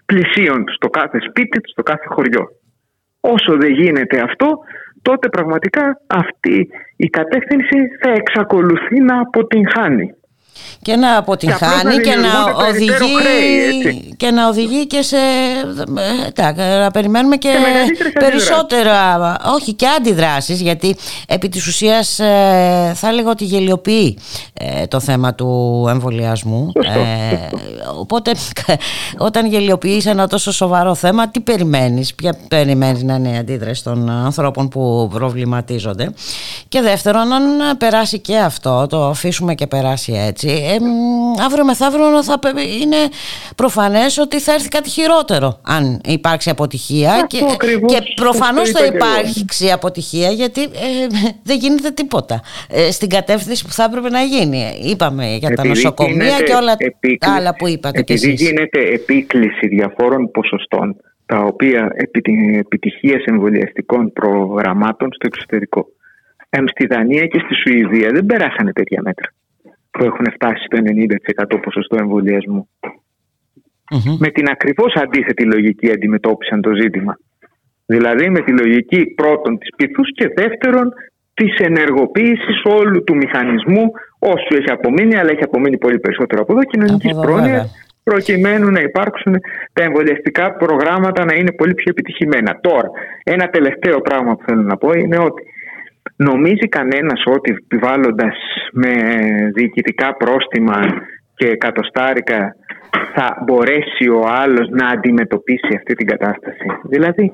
[0.05, 2.45] πλησίον του, στο κάθε σπίτι του, στο κάθε χωριό.
[3.21, 4.59] Όσο δεν γίνεται αυτό,
[5.01, 10.15] τότε πραγματικά αυτή η κατεύθυνση θα εξακολουθεί να αποτυγχάνει.
[10.81, 14.13] Και να αποτυγχάνει απλώς να και, να δημιουργούνται περαιτέρω οδηγεί, χρέη, έτσι.
[14.17, 19.87] και να οδηγεί και σε ε, εντάξει, να περιμένουμε και Σε μεγαλύτερες περισσότερα όχι και
[19.87, 20.95] αντιδράσεις γιατί
[21.27, 24.17] επί της ουσίας ε, θα έλεγα ότι γελιοποιεί
[24.53, 26.71] ε, το θέμα του εμβολιασμού.
[26.83, 27.49] Σωστό, Ε,
[27.99, 28.31] οπότε
[29.27, 34.09] όταν γελιοποιείς ένα τόσο σοβαρό θέμα τι περιμένεις ποια περιμένεις να είναι η αντίδραση των
[34.09, 36.13] ανθρώπων που προβληματίζονται.
[36.67, 42.23] Και δεύτερον αν περάσει και αυτό το αφήσουμε και περάσει έτσι ε, μ, αύριο μεθαύριο
[42.23, 42.97] θα πε- είναι
[43.55, 47.11] προφανές ότι θα έρθει κάτι χειρότερο αν υπάρξει αποτυχία.
[47.13, 49.05] Αυτό και, ακριβώς και το προφανώς είπα θα και εγώ.
[49.11, 50.67] υπάρξει αποτυχία γιατί ε,
[51.43, 52.41] δεν γίνεται τίποτα.
[52.69, 56.53] Ε, στην κατεύθυνση που θα έπρεπε να γίνει είπαμε για τα Επειδή νοσοκομεία γίνεται και
[56.53, 58.41] όλα τα επίκληση- άλλα που είπατε κι Επειδή εσείς.
[58.47, 65.85] γίνεται επίκληση διαφόρων ποσοστών τα οποία επί την επιτυχία εμβολιαστικών προγραμμάτων στο εξωτερικό.
[66.49, 69.33] Εμ, στη Δανία και στη Σουηδία δεν περάσανε τέτοια μέτρα
[69.91, 70.77] που έχουν φτάσει στο
[71.55, 72.69] 90% ποσοστό εμβολιασμού.
[73.91, 74.17] Μμμ.
[74.19, 77.17] Με την ακριβώς αντίθετη λογική αντιμετώπισαν το ζήτημα.
[77.85, 80.93] Δηλαδή με τη λογική πρώτον της πυθούς και δεύτερον
[81.33, 86.63] της ενεργοποίησης όλου του μηχανισμού όσου έχει απομείνει, αλλά έχει απομείνει πολύ περισσότερο από εδώ,
[86.63, 87.69] κοινωνικής Από εδώ, πρόνοιας, βέβαια.
[88.03, 89.33] προκειμένου να υπάρξουν
[89.73, 92.59] τα εμβολιαστικά προγράμματα να είναι πολύ πιο επιτυχημένα.
[92.61, 92.89] Τώρα,
[93.23, 95.43] ένα τελευταίο πράγμα που θέλω να πω είναι ότι
[96.29, 98.37] νομίζει κανένας ότι επιβάλλοντας
[98.71, 98.93] με
[99.53, 100.79] διοικητικά πρόστιμα
[101.35, 102.55] και εκατοστάρικα
[103.13, 106.65] θα μπορέσει ο άλλος να αντιμετωπίσει αυτή την κατάσταση.
[106.83, 107.31] Δηλαδή,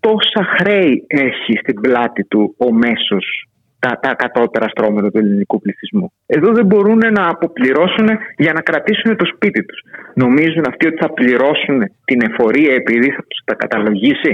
[0.00, 3.48] τόσα χρέη έχει στην πλάτη του ο μέσος
[3.78, 6.12] τα, τα κατώτερα στρώματα του ελληνικού πληθυσμού.
[6.26, 9.80] Εδώ δεν μπορούν να αποπληρώσουν για να κρατήσουν το σπίτι τους.
[10.14, 14.32] Νομίζουν αυτοί ότι θα πληρώσουν την εφορία επειδή θα τους τα καταλογίσει;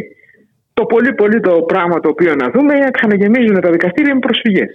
[0.75, 4.21] Το πολύ πολύ το πράγμα το οποίο να δούμε είναι να ξαναγεμίζουν τα δικαστήρια με
[4.21, 4.69] προσφυγές.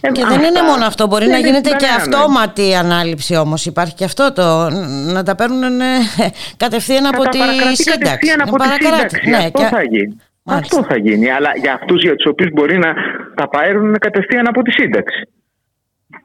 [0.00, 2.16] Ε, Και δεν είναι αυτά μόνο αυτό, μπορεί δεν να έχει γίνεται και κανένα νόημα.
[2.18, 3.66] αυτόματη ανάληψη όμως.
[3.66, 4.46] Υπάρχει και αυτό το
[5.14, 5.84] να τα παίρνουν ε,
[6.56, 8.00] κατευθείαν από Θα τη τα παρακρατεί σύνταξη.
[8.04, 9.30] κατευθείαν από τη Παρακράτη, σύνταξη.
[9.30, 10.14] ναι, Αυτό και- θα γίνει.
[10.48, 10.78] Μάλιστα.
[10.78, 11.26] Αυτό θα γίνει.
[11.36, 12.90] Αλλά για αυτούς για τους οποίους μπορεί να
[13.34, 15.20] τα πάρουν κατευθείαν από τη σύνταξη.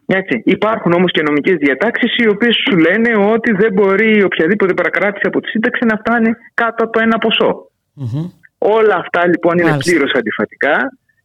[0.06, 0.42] Έτσι.
[0.46, 5.40] Υπάρχουν όμως και νομικές διατάξεις οι οποίες σου λένε ότι δεν μπορεί οποιαδήποτε παρακράτηση από
[5.42, 7.52] τη σύνταξη να φτάνει κάτω από ένα ποσό.
[7.94, 8.26] Μμμ.
[8.64, 9.92] Όλα αυτά λοιπόν είναι Μάλιστα.
[9.92, 10.76] πλήρως αντιφατικά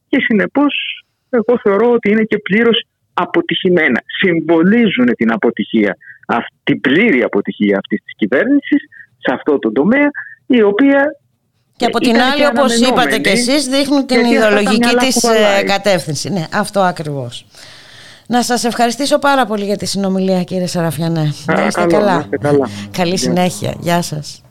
[0.08, 0.74] και συνεπώς
[1.30, 2.84] εγώ θεωρώ ότι είναι και πλήρως
[3.14, 4.00] αποτυχημένα.
[4.20, 8.80] Συμβολίζουν την αποτυχία, αυ- την πλήρη αποτυχία αυτής της κυβέρνησης
[9.18, 10.08] σε αυτό το τομέα
[10.46, 11.02] η οποία
[11.76, 14.40] Και από την ήταν άλλη, και όπως είπατε αναμενόμενη, και εσείς, δείχνουν την γιατί αυτά
[14.40, 15.60] τα ιδεολογική μυαλά της κουβαλάει.
[15.60, 16.30] ε, κατεύθυνση.
[16.30, 17.46] Ναι, αυτό ακριβώς.
[18.28, 21.20] Να σας ευχαριστήσω πάρα πολύ για τη συνομιλία κύριε Σαραφιανέ.
[21.20, 22.12] Να είστε Παρακαλώ, καλά.
[22.14, 22.68] να είστε καλά.
[22.92, 23.18] Καλή Γεια.
[23.18, 23.74] συνέχεια.
[23.80, 24.42] Γεια σας.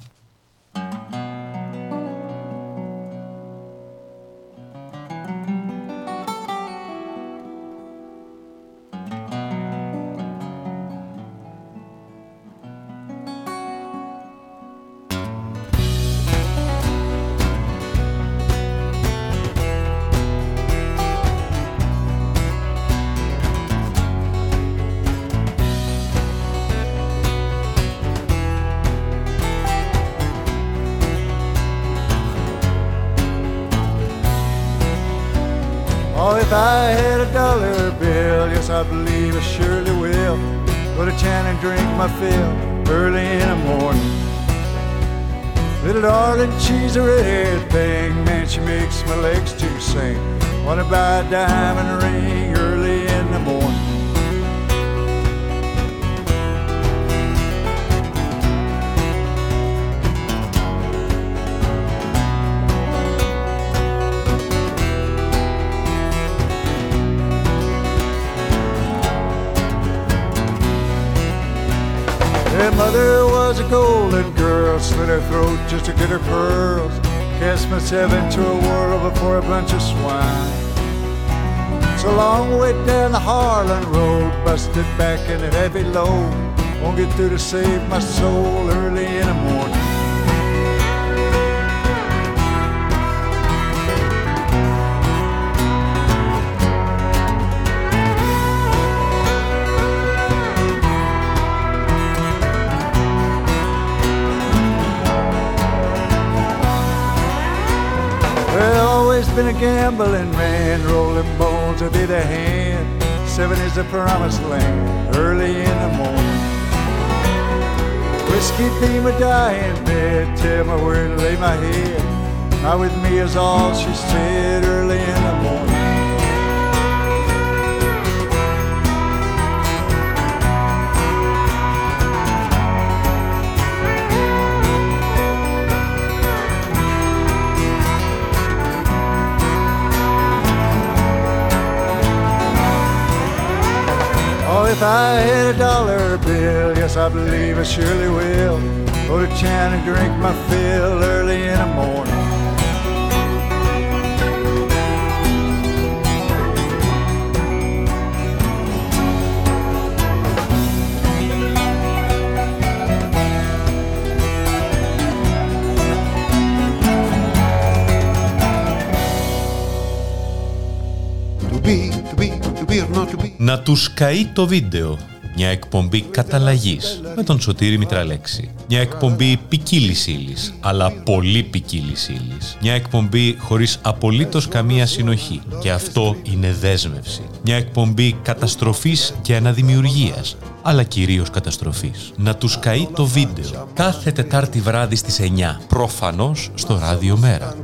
[173.96, 174.98] Καεί το βίντεο.
[175.36, 178.50] Μια εκπομπή καταλλαγής με τον Σωτήρη Μητραλέξη.
[178.68, 182.38] Μια εκπομπή ποικίλη ύλη, αλλά πολύ ποικίλη ύλη.
[182.62, 185.42] Μια εκπομπή χωρίς απολύτως καμία συνοχή.
[185.62, 187.22] Και αυτό είναι δέσμευση.
[187.44, 192.12] Μια εκπομπή καταστροφής και αναδημιουργίας, αλλά κυρίως καταστροφής.
[192.18, 193.68] Να τους καεί το βίντεο.
[193.74, 195.60] Κάθε Τετάρτη βράδυ στις 9.
[195.68, 197.56] Προφανώς στο Ράδιο Μέρα.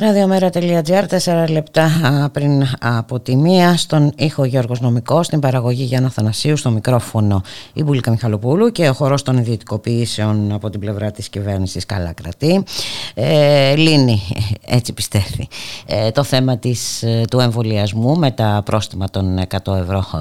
[0.00, 6.10] Ραδιομέρα.gr, τέσσερα λεπτά α, πριν από τη μία, στον ήχο Γιώργος Νομικός, στην παραγωγή Γιάννα
[6.10, 7.42] Θανασίου, στο μικρόφωνο
[7.72, 12.64] η Μπουλίκα Μιχαλοπούλου και ο χορός των ιδιωτικοποιήσεων από την πλευρά της κυβέρνησης καλά κρατεί.
[13.14, 14.22] Ε, λύνει,
[14.66, 15.48] έτσι πιστεύει,
[15.86, 20.18] ε, το θέμα της, ε, του εμβολιασμού με τα πρόστιμα των 100 ευρώ ε,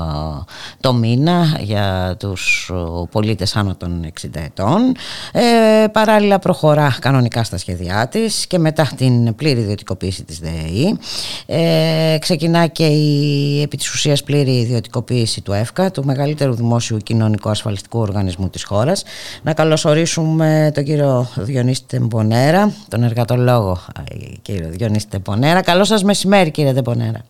[0.80, 4.96] το μήνα για τους ε, πολίτες άνω των 60 ετών.
[5.32, 10.99] Ε, παράλληλα προχωρά κανονικά στα σχέδιά της και μετά την πλήρη ιδιωτικοποίηση της ΔΕΗ.
[11.45, 17.49] Ε, ξεκινά και η επί της ουσίας πλήρη ιδιωτικοποίηση του ΕΦΚΑ, του μεγαλύτερου δημόσιου κοινωνικού
[17.49, 19.03] ασφαλιστικού οργανισμού της χώρας.
[19.43, 23.80] Να καλωσορίσουμε τον κύριο Διονύση Τεμπονέρα, τον εργατολόγο
[24.11, 25.61] ε, κύριο Διονύση Τεμπονέρα.
[25.61, 27.26] Καλό σας μεσημέρι κύριε Τεμπονέρα.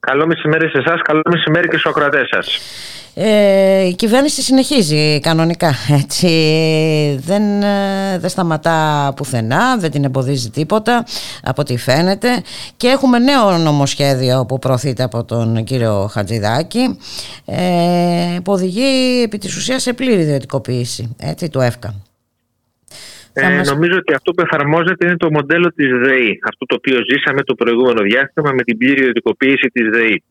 [0.00, 2.58] Καλό μεσημέρι σε εσάς, καλό μεσημέρι και στους ακροατές σας.
[3.16, 6.28] Ε, η κυβέρνηση συνεχίζει κανονικά έτσι
[7.20, 11.04] δεν, ε, δεν σταματά πουθενά δεν την εμποδίζει τίποτα
[11.42, 12.28] από ό,τι φαίνεται
[12.76, 16.98] και έχουμε νέο νομοσχέδιο που προωθείται από τον κύριο Χατζηδάκη
[17.44, 21.94] ε, που οδηγεί επί της ουσίας σε πλήρη ιδιωτικοποίηση έτσι, του ΕΦΚΑ
[23.32, 26.38] Θα Ε, μας- Νομίζω ότι αυτό που εφαρμόζεται είναι το μοντέλο της ΔΕΗ.
[26.48, 30.22] Αυτό το οποίο ζήσαμε το προηγούμενο διάστημα με την πλήρη ιδιωτικοποίηση της ΔΕΗ.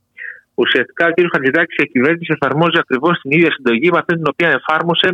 [0.56, 1.18] Ουσιαστικά ο κ.
[1.34, 5.10] Χατζηδάκης και η κυβέρνηση εφαρμόζει ακριβώς την ίδια συντογή με αυτή την οποία εφάρμοσε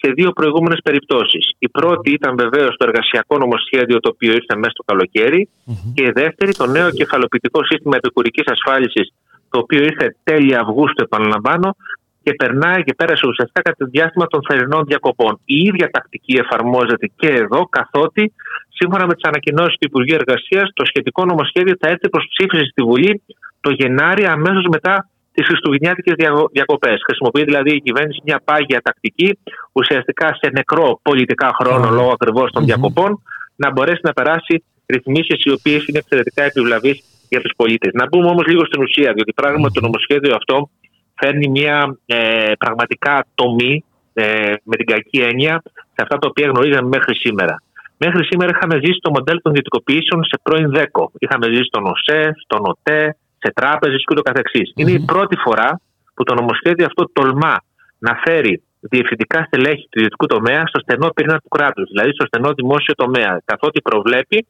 [0.00, 1.44] σε δύο προηγούμενες περιπτώσεις.
[1.58, 5.48] Η πρώτη ήταν βεβαίως το εργασιακό νομοσχέδιο το οποίο ήρθε μέσα στο καλοκαιρι
[5.94, 9.06] και η δεύτερη το νέο κεφαλοποιητικό σύστημα επικουρικής ασφάλισης
[9.50, 11.76] το οποίο ήρθε τέλη Αυγούστου, επαναλαμβάνω,
[12.22, 15.40] και περνάει και πέρασε ουσιαστικά κατά το διάστημα των θερινών διακοπών.
[15.44, 18.32] Η ίδια τακτική εφαρμόζεται και εδώ, καθότι
[18.78, 22.82] σύμφωνα με τις ανακοινώσεις του Υπουργείου Εργασίας, το σχετικό νομοσχέδιο θα έρθει προς ψήφιση στη
[22.82, 23.22] Βουλή
[23.60, 26.14] το Γενάρη, αμέσως μετά τις Χριστουγεννιάτικες
[26.52, 27.00] διακοπές.
[27.06, 29.38] Χρησιμοποιεί δηλαδή η κυβέρνηση μια πάγια τακτική,
[29.72, 33.22] ουσιαστικά σε νεκρό πολιτικά χρόνο λόγω ακριβώς των διακοπών,
[33.56, 37.90] να μπορέσει να περάσει ρυθμίσεις οι οποίες είναι εξαιρετικά επιβλαβείς για τους πολίτες.
[37.92, 40.70] Να μπούμε όμως λίγο στην ουσία, διότι πράγματι το νομοσχέδιο αυτό
[41.14, 46.88] φέρνει μια ε, πραγματικά τομή ε, με την κακή έννοια σε αυτά τα οποία γνωρίζαμε
[46.88, 47.62] μέχρι σήμερα.
[48.04, 51.12] Μέχρι σήμερα είχαμε ζήσει το μοντέλο των ιδιωτικοποιήσεων σε πρώην ΔΕΚΟ.
[51.18, 54.72] Είχαμε ζήσει στον ΟΣΕ, στον ΟΤΕ, σε τράπεζες και ούτω καθεξής.
[54.76, 55.80] Είναι η πρώτη φορά
[56.14, 57.56] που το νομοσχέδιο αυτό τολμά
[57.98, 62.52] να φέρει διευθυντικά στελέχη του ιδιωτικού τομέα στο στενό πυρήνα του κράτους, δηλαδή στο στενό
[62.52, 63.42] δημόσιο τομέα.
[63.44, 64.46] Καθότι προβλέπει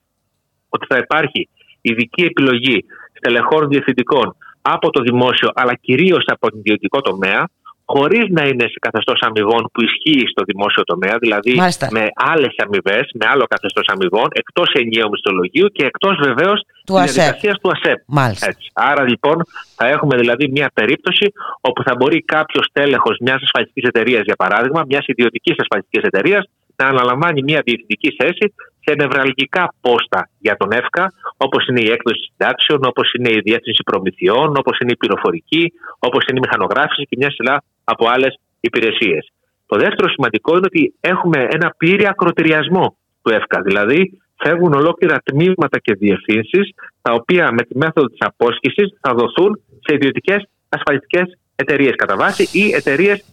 [0.68, 1.48] ότι θα υπάρχει
[1.80, 7.48] ειδική επιλογή στελεχών διευθυντικών από το δημόσιο αλλά κυρίως από τον ιδιωτικό τομέα,
[7.84, 11.88] χωρίς να είναι σε καθεστώς αμοιβών που ισχύει στο δημόσιο τομέα, δηλαδή Μάλιστα.
[11.90, 17.00] με άλλες αμοιβές, με άλλο καθεστώς αμοιβών, εκτός ενιαίου μισθολογίου και εκτός βεβαίως Του τη
[17.00, 17.14] ΑΣΕΠ.
[17.14, 17.98] διαδικασίας του ΑΣΕΠ.
[18.06, 18.46] Μάλιστα.
[18.48, 18.70] Έτσι.
[18.72, 19.36] Άρα λοιπόν
[19.76, 24.84] θα έχουμε δηλαδή μια περίπτωση όπου θα μπορεί κάποιος τέλεχος μιας ασφαλιστικής εταιρείας, για παράδειγμα,
[24.88, 26.44] μιας ιδιωτικής ασφαλιστικής εταιρείας,
[26.76, 28.54] να αναλαμβάνει μια διευθυντική θέση
[28.84, 33.82] σε νευραλγικά πόστα για τον ΕΦΚΑ, όπως είναι η έκδοση συντάξεων, όπως είναι η διεύθυνση
[33.82, 39.32] προμηθειών, όπως είναι η πληροφορική, όπως είναι η μηχανογράφηση και μια σειρά από άλλες υπηρεσίες.
[39.66, 43.62] Το δεύτερο σημαντικό είναι ότι έχουμε ένα πλήρη ακροτηριασμό του ΕΦΚΑ.
[43.62, 49.60] Δηλαδή, φεύγουν ολόκληρα τμήματα και διευθύνσεις, τα οποία με τη μέθοδο της απόσχησης θα δοθούν
[49.86, 53.24] σε ιδιωτικές ασφαλιστικές εταιρείες κατά βάση ή εταιρείες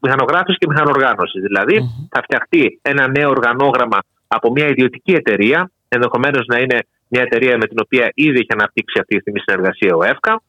[0.00, 1.42] μηχανογράφηση και μηχανοργάνωσης.
[1.42, 1.76] Δηλαδή,
[2.10, 3.98] θα φτιαχτεί ένα νέο οργανόγραμμα
[4.28, 8.98] από μια ιδιωτική εταιρεία, ενδεχομένως να είναι μια εταιρεία με την οποία ήδη έχει αναπτύξει
[9.00, 10.42] αυτή τη στιγμή συνεργασία ο ΕΦΚΑ.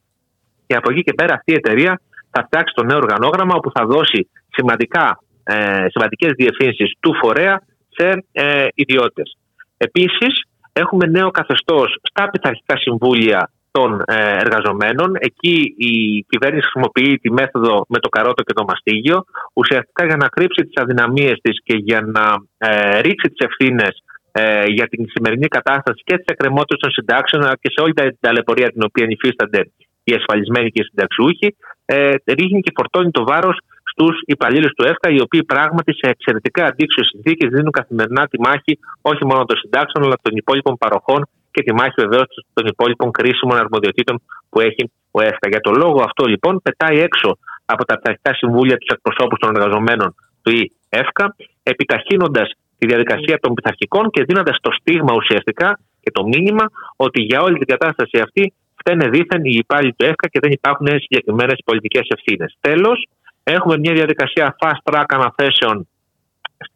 [0.67, 2.01] Και από εκεί και πέρα αυτή η εταιρεία
[2.31, 8.25] θα φτιάξει το νέο οργανόγραμμα όπου θα δώσει σημαντικά, ε, σημαντικές διευθύνσεις του φορέα σε
[8.31, 9.37] ε, ιδιώτες.
[9.77, 15.15] Επίσης, έχουμε νέο καθεστώς στα πειθαρχικά συμβούλια των ε, εργαζομένων.
[15.19, 15.93] Εκεί η
[16.29, 19.23] κυβέρνηση χρησιμοποιεί τη μέθοδο με το καρότο και το μαστίγιο,
[19.53, 22.25] ουσιαστικά για να κρύψει τις αδυναμίες της και για να
[22.57, 23.93] ε, ρίξει τις ευθύνες
[24.31, 28.17] ε, για την σημερινή κατάσταση και τη εκκρεμότητα των συντάξεων, αλλά και σε όλη την
[28.19, 29.71] ταλαιπωρία την οποία υφίστανται
[30.09, 31.55] οι ασφαλισμένοι και οι συνταξιούχοι,
[31.85, 33.57] ε, ρίχνει και φορτώνει το βάρος
[33.91, 38.73] στους υπαλλήλους του ΕΦΚΑ, οι οποίοι πράγματι σε εξαιρετικά αντίξωες συνθήκες δίνουν καθημερινά τη μάχη
[39.01, 43.57] όχι μόνο των συντάξεων, αλλά των υπόλοιπων παροχών και τη μάχη βεβαίως των υπόλοιπων κρίσιμων
[43.57, 45.47] αρμοδιοτήτων που έχει ο ΕΦΚΑ.
[45.49, 50.15] Για τον λόγο αυτό λοιπόν πετάει έξω από τα πειθαρχικά συμβούλια τους εκπροσώπους των εργαζομένων
[50.41, 50.51] του
[50.89, 57.21] ΕΦΚΑ, επιταχύνοντας τη διαδικασία των πειθαρχικών και δίνοντας το στίγμα ουσιαστικά και το μήνυμα ότι
[57.21, 61.57] για όλη την κατάσταση αυτή φταίνε δίθεν οι υπάλληλοι του ΕΦΚΑ και δεν υπάρχουν συγκεκριμένες
[61.65, 62.57] πολιτικές ευθύνες.
[62.61, 63.07] Τέλος,
[63.43, 65.87] έχουμε μια διαδικασία fast track αναθέσεων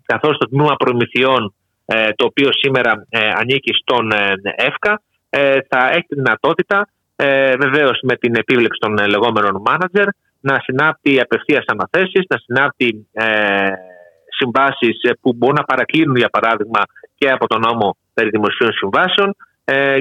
[0.06, 1.54] καθώς το τμήμα προμηθειών
[1.86, 5.02] ε, το οποίο σήμερα ε, ανήκει στον ε, ΕΦΚΑ
[5.70, 6.88] θα έχει τη δυνατότητα
[7.60, 10.08] βεβαίως με την επίβλεψη των λεγόμενων μάνατζερ
[10.40, 13.08] να συνάπτει απευθείας αναθέσεις, να συνάπτει
[14.38, 16.82] συμβάσεις που μπορούν να παρακλίνουν για παράδειγμα
[17.16, 19.36] και από τον νόμο περί δημοσίων συμβάσεων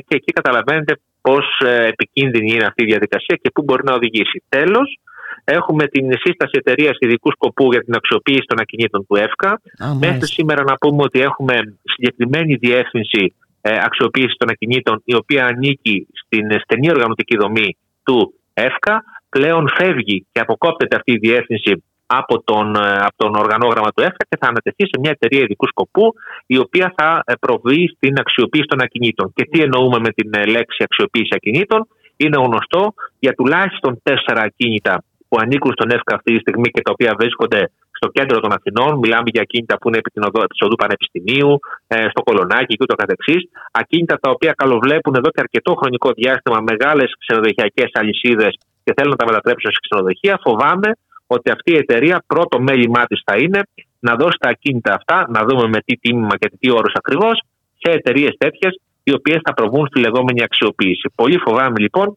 [0.07, 4.43] και εκεί καταλαβαίνετε πώς επικίνδυνη είναι αυτή η διαδικασία και πού μπορεί να οδηγήσει.
[4.49, 4.99] Τέλος,
[5.45, 9.61] Έχουμε την σύσταση εταιρείας ειδικού σκοπού για την αξιοποίηση των ακινήτων του ΕΦΚΑ.
[9.99, 16.07] Μέχρι σήμερα να πούμε ότι έχουμε συγκεκριμένη διεύθυνση ε, αξιοποίησης των ακινήτων, η οποία ανήκει
[16.25, 19.03] στην στενή οργανωτική δομή του ΕΦΚΑ.
[19.29, 24.25] Πλέον φεύγει και αποκόπτεται αυτή η διεύθυνση από τον, ε, από τον οργανόγραμμα του ΕΦΚΑ
[24.29, 26.15] και θα ανατεθεί σε μια εταιρεία ειδικού σκοπού,
[26.47, 29.33] η οποία θα ε, προβεί στην αξιοποίηση των ακινήτων.
[29.35, 31.81] Και τι εννοούμε με την λέξη αξιοποίηση ακινήτων,
[32.17, 36.91] είναι γνωστό για τουλάχιστον τέσσερα ακίνητα που ανήκουν στον ΕΦΚΑ αυτή τη στιγμή και τα
[36.95, 37.61] οποία βρίσκονται
[37.99, 38.99] στο κέντρο των Αθηνών.
[39.03, 40.23] Μιλάμε για ακίνητα που είναι επί την
[40.67, 41.51] οδού Πανεπιστημίου,
[41.87, 43.43] ε, στο Κολονάκι και ούτω καθεξής.
[43.81, 48.53] Ακίνητα τα οποία καλοβλέπουν εδώ και αρκετό χρονικό διάστημα μεγάλες ξενοδοχειακές αλυσίδες
[48.85, 50.35] και θέλουν να τα μετατρέψουν σε ξενοδοχεία.
[50.47, 50.91] Φοβάμαι
[51.33, 53.61] ότι αυτή η εταιρεία πρώτο μέλημά της θα είναι
[53.99, 57.43] να δώσει τα ακίνητα αυτά, να δούμε με τι τίμημα και τι όρους ακριβώς,
[57.78, 61.11] σε εταιρείες τέτοιες, οι οποίες θα προβούν στη λεγόμενη αξιοποίηση.
[61.14, 62.16] Πολύ φοβάμαι λοιπόν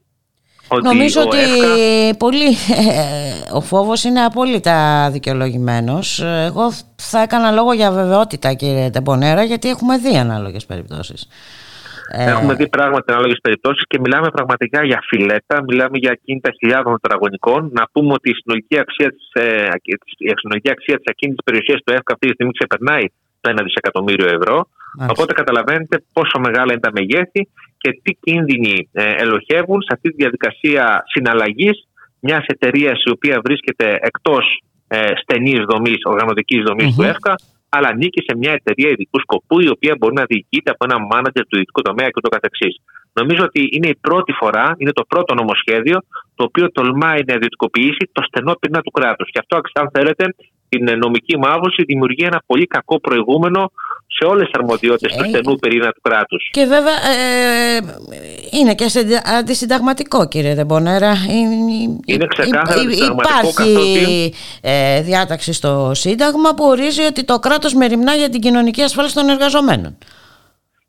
[0.68, 2.55] ότι Νομίζω ο ότι ΕΦΚΑ πολύ,
[3.53, 6.20] ο φόβος είναι απόλυτα δικαιολογημένος.
[6.22, 11.28] Εγώ θα έκανα λόγο για βεβαιότητα κύριε Τεμπονέρα γιατί έχουμε δει ανάλογες περιπτώσεις.
[12.10, 16.99] Ε, Έχουμε δει πράγματι ανάλογες περιπτώσεις και μιλάμε πραγματικά για φιλέτα, μιλάμε για κίνητα χιλιάδων
[17.01, 17.70] τετραγωνικών.
[17.74, 19.68] Να πούμε ότι η συνολική αξία της ε,
[20.18, 23.06] η συνολική αξία της ακίνητης περιουσία του ΕΦΚΑ αυτή τη στιγμή ξεπερνάει
[23.41, 24.58] το 1 δισεκατομμύριο ευρώ.
[24.97, 25.14] Μάλιστα.
[25.14, 27.41] Οπότε καταλαβαίνετε πόσο μεγάλα είναι τα μεγέθη
[27.78, 31.78] και τι κίνδυνοι ε, ελοχεύουν σε αυτή τη διαδικασία συναλλαγής
[32.20, 34.45] μιας εταιρείας η οποία βρίσκεται εκτός
[34.88, 36.95] ε, στενής δομής, οργανωτικής δομής Μμμ.
[36.95, 37.36] του ΕΦΚΑ,
[37.76, 41.43] αλλά ανήκει σε μια εταιρεία ειδικού σκοπού η οποία μπορεί να διοικείται από ένα μάνατζερ
[41.47, 42.73] του ειδικού τομέα και ούτω καθεξής.
[43.19, 45.97] Νομίζω ότι είναι η πρώτη φορά, είναι το πρώτο νομοσχέδιο
[46.36, 49.30] το οποίο τολμάει να ιδιωτικοποιήσει το στενό πυρήνα του κράτους.
[49.32, 50.24] Και αυτό, αν θέλετε,
[50.70, 53.72] την νομική μου άποψη δημιουργεί ένα πολύ κακό προηγούμενο
[54.08, 56.50] σε όλες τις αρμοδιότητες του Ε, στενού πυρήνα του κράτους.
[56.52, 57.80] Και βέβαια ε,
[58.60, 61.10] είναι και σε- αντισυνταγματικό κύριε Δεμπονέρα.
[61.10, 61.34] Ε,
[62.06, 67.40] Είναι ξεκάθαρα υ- υ- αντισυνταγματικό, Υπάρχει καθότι- ε, διάταξη στο Σύνταγμα που ορίζει ότι το
[67.40, 69.98] κράτος μεριμνά για την κοινωνική ασφάλιση των εργαζομένων.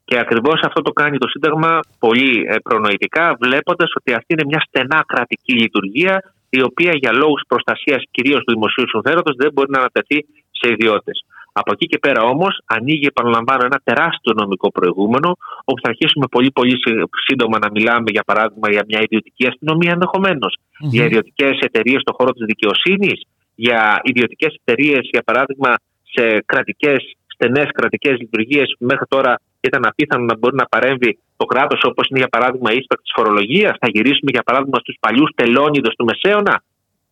[0.09, 4.63] Και ακριβώς αυτό το κάνει το Σύνταγμα πολύ ε, προνοητικά, βλέποντας ότι αυτή είναι μια
[4.67, 6.15] στενά κρατική λειτουργία,
[6.49, 10.19] η οποία για λόγους προστασίας κυρίως του δημοσίου συμφέροντος δεν μπορεί να ανατεθεί
[10.51, 11.17] σε ιδιώτες.
[11.53, 16.51] Από εκεί και πέρα όμως ανοίγει, επαναλαμβάνω, ένα τεράστιο νομικό προηγούμενο, όπου θα αρχίσουμε πολύ
[16.51, 22.01] πολύ σύ- σύντομα να μιλάμε, για παράδειγμα, για μια ιδιωτική αστυνομία ενδεχομένως, για ιδιωτικές εταιρείες
[22.01, 23.19] στον χώρο της δικαιοσύνης,
[23.55, 25.71] για ιδιωτικές εταιρείες, για παράδειγμα,
[26.15, 31.45] σε κρατικές, στενές κρατικές λειτουργίες που μέχρι τώρα ήταν απίθανο να μπορεί να παρέμβει το
[31.45, 33.75] κράτος, όπως είναι για παράδειγμα η ίσπραξη της φορολογίας.
[33.81, 36.63] Θα γυρίσουμε για παράδειγμα στους παλιούς τελώνιδες του Μεσαίωνα.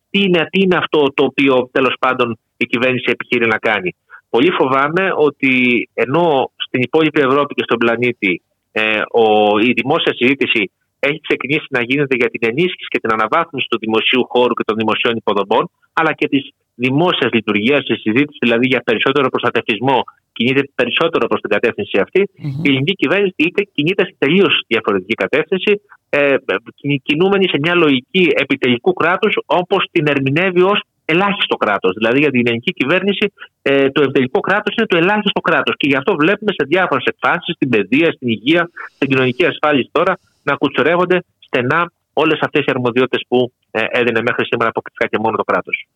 [0.09, 3.95] Τι είναι, τι είναι αυτό το οποίο τέλος πάντων η κυβέρνηση επιχείρει να κάνει.
[4.29, 5.53] Πολύ φοβάμαι ότι
[5.93, 8.41] ενώ στην υπόλοιπη Ευρώπη και στον πλανήτη
[8.71, 9.25] ε, ο,
[9.59, 14.23] η δημόσια συζήτηση έχει ξεκινήσει να γίνεται για την ενίσχυση και την αναβάθμιση του δημοσίου
[14.31, 16.43] χώρου και των δημοσίων υποδομών, αλλά και της
[16.75, 20.03] δημόσιας λειτουργίας, η συζήτησης δηλαδή για περισσότερο προστατευτισμό
[20.35, 22.21] κινείται περισσότερο προς την κατεύθυνση αυτή.
[22.63, 26.35] Η ελληνική κυβέρνηση είτε κινείται σε τελείως διαφορετική κατεύθυνση, ε,
[26.75, 31.93] κινη- κινούμενη σε μια λογική επιτελικού κράτους, όπως την ερμηνεύει ως ελάχιστο κράτος.
[31.97, 33.25] Δηλαδή για την ελληνική κυβέρνηση
[33.61, 35.75] ε, το επιτελικό κράτος είναι το ελάχιστο κράτος.
[35.77, 40.13] Και γι' αυτό βλέπουμε σε διάφορες εκφάνσεις, στην παιδεία, στην υγεία, στην κοινωνική ασφάλιση τώρα,
[40.43, 45.37] να κουτσουρεύονται στενά όλες αυτές οι αρμοδιότητες που ε, έδινε μέχρι σήμερα αποκλειστικά και μόνο
[45.37, 45.87] το κράτος.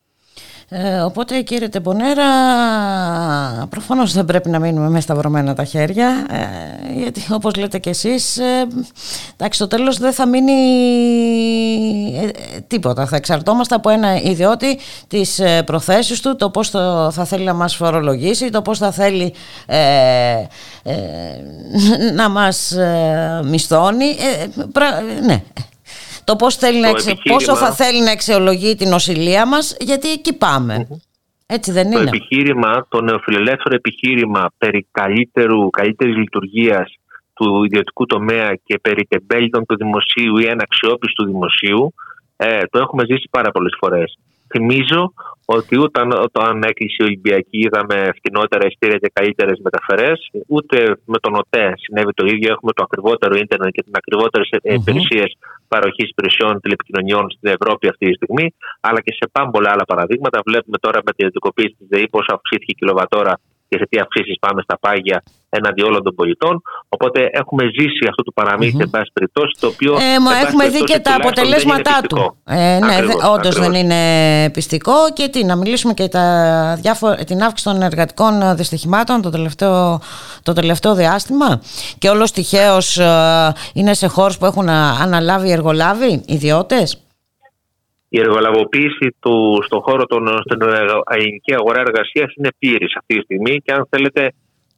[0.71, 2.25] Ε, οπότε κύριε Τεμπονέρα
[3.69, 8.37] προφανώς δεν πρέπει να μείνουμε με σταυρωμένα τα χέρια ε, γιατί όπως λέτε και εσείς
[8.37, 8.67] ε,
[9.33, 10.51] εντάξει, στο τέλος δεν θα μείνει
[12.21, 13.05] ε, ε, τίποτα.
[13.05, 17.53] Θα εξαρτώμαστε από ένα ιδιώτη τις ε, προθέσεις του το πώς το, θα θέλει να
[17.53, 19.33] μας φορολογήσει το πώς θα θέλει
[19.65, 19.77] ε,
[20.83, 20.93] ε,
[22.15, 24.05] να μας ε, μισθώνει.
[24.05, 25.43] Ε, πρα- ναι
[26.29, 29.77] το πώς θέλει να Το εξε- επιχείρημα- πόσο θα θέλει να αξιολογεί την νοσηλεία μας
[29.79, 30.87] γιατί εκεί πάμε.
[31.45, 36.93] Έτσι δεν Το είναι; επιχείρημα, το νεοφιλελεύθερο επιχείρημα περί καλύτερου, καλύτερης λειτουργίας
[37.33, 41.93] του ιδιωτικού τομέα και περί τεμπέλητων του δημοσίου ή αναξιόπιστου δημοσίου,
[42.37, 44.17] ε, το έχουμε ζήσει πάρα πολλές φορές.
[44.51, 45.13] Θυμίζω
[45.45, 51.33] ότι ούτε όταν έκλεισε η Ολυμπιακή είδαμε φτηνότερα ειστήρια και καλύτερες μεταφορές, ούτε με τον
[51.41, 52.51] ΟΤΕ συνέβη το ίδιο.
[52.55, 54.75] Έχουμε το ακριβότερο ίντερνετ και τι ακριβότερε Μμμ.
[54.79, 55.29] υπηρεσίες
[55.67, 58.45] παροχής υπηρεσιών τηλεπικοινωνιών στην Ευρώπη αυτή τη στιγμή,
[58.79, 60.37] αλλά και σε πάμπολα άλλα παραδείγματα.
[60.45, 63.33] Βλέπουμε τώρα με την ιδιωτικοποίηση της ΔΕΗ πόσο αυξήθηκε η κιλοβατόρα
[63.69, 66.61] και σε τι αυξήσεις πάμε στα πάγια έναντι όλων των πολιτών.
[66.89, 69.93] Οπότε έχουμε ζήσει αυτό το παραμύθι, εν πάση περιπτώσει, το οποίο.
[69.93, 72.15] Ε, εν μα πάση έχουμε δει περιπτώσει, και τα τουλάχιστον δεν είναι αποτελέσματά πιστικό.
[72.15, 72.53] του.
[72.53, 73.81] Ε, ναι, Ακριβώς, δε, όντως δεν ακριβώς.
[73.81, 76.25] είναι πιστικό και τι, να μιλήσουμε και τα
[76.81, 80.01] διάφο- την αύξηση των εργατικών ε, δυστυχημάτων το τελευταίο,
[80.43, 81.61] το τελευταίο διάστημα
[81.97, 87.03] και όλος τυχαίως ε, είναι σε χώρους που έχουν α, αναλάβει εργολάβοι, ιδιώτες.
[88.11, 93.21] η εργολαβοποίηση του στον χώρο των, στην εργα- ελληνική αγορά εργασίας είναι πλήρης αυτή τη
[93.21, 94.33] στιγμή και αν θέλετε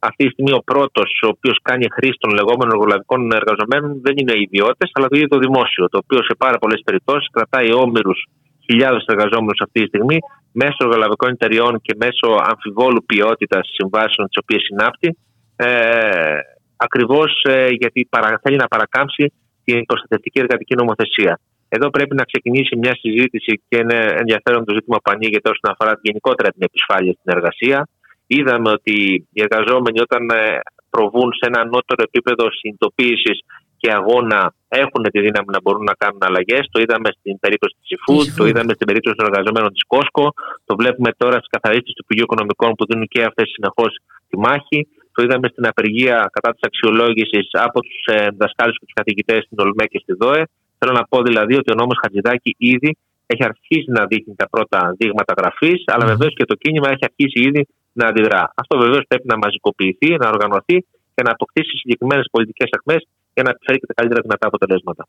[0.08, 4.34] αυτή τη στιγμή ο πρώτος ο οποίος κάνει χρήση των λεγόμενων εργολαβικών εργαζομένων δεν είναι
[4.36, 8.18] οι ιδιώτες, αλλά το ίδιο το δημόσιο, το οποίο σε πάρα πολλές περιπτώσεις κρατάει όμοιρους
[8.66, 10.18] χιλιάδες εργαζόμενους αυτή τη στιγμή
[10.52, 15.08] μέσω εργολαβικών εταιριών και μέσω αμφιβόλου ποιότητας συμβάσεων τις οποίες συνάπτει,
[15.56, 16.38] ε,
[16.76, 19.32] ακριβώς ε, γιατί παρα, θέλει να παρακάμψει
[19.64, 21.40] την προστατευτική εργατική νομοθεσία.
[21.68, 25.98] Εδώ πρέπει να ξεκινήσει μια συζήτηση και είναι ενδιαφέρον το ζήτημα που ανοίγεται όσον αφορά
[26.02, 27.88] γενικότερα την επισφάλεια στην εργασία.
[28.36, 28.94] Είδαμε ότι
[29.34, 30.60] οι εργαζόμενοι όταν ε,
[30.94, 33.38] προβούν σε ένα ανώτερο επίπεδο συνειδητοποίησης
[33.80, 34.40] και αγώνα
[34.82, 36.64] έχουν τη δύναμη να μπορούν να κάνουν αλλαγές.
[36.72, 40.26] Το είδαμε στην περίπτωση της eFood, το είδαμε στην περίπτωση των εργαζομένων της Costco,
[40.68, 43.90] το βλέπουμε τώρα στις καθαρίσει του Υπουργείου Οικονομικών που δίνουν και αυτές συνεχώς
[44.28, 44.80] τη μάχη.
[45.14, 49.56] Το είδαμε στην απεργία κατά της αξιολόγησης από τους ε, δασκάλους και τους καθηγητές στην
[49.62, 50.42] ΟΛΜΕ και στη ΔΟΕ.
[50.78, 52.90] Θέλω να πω δηλαδή ότι ο νόμος Χατζηδάκη ήδη
[53.32, 57.38] έχει αρχίσει να δείχνει τα πρώτα δείγματα γραφής, αλλά βεβαίως και το κίνημα έχει αρχίσει
[57.48, 57.62] ήδη
[57.92, 58.52] να αντιδρά.
[58.54, 60.76] Αυτό βεβαίως πρέπει να μαζικοποιηθεί, να οργανωθεί
[61.14, 62.96] και να αποκτήσει συγκεκριμένες πολιτικές αχμέ
[63.34, 65.06] για να επιφέρει και τα καλύτερα δυνατά αποτελέσματα.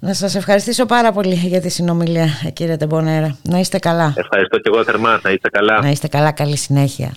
[0.00, 3.38] Να σας ευχαριστήσω πάρα πολύ για τη συνομιλία κύριε Τεμπονέρα.
[3.42, 4.14] Να είστε καλά.
[4.16, 5.20] Ευχαριστώ και εγώ θερμά.
[5.22, 5.80] Να είστε καλά.
[5.80, 6.32] Να είστε καλά.
[6.32, 7.12] Καλή συνέχεια.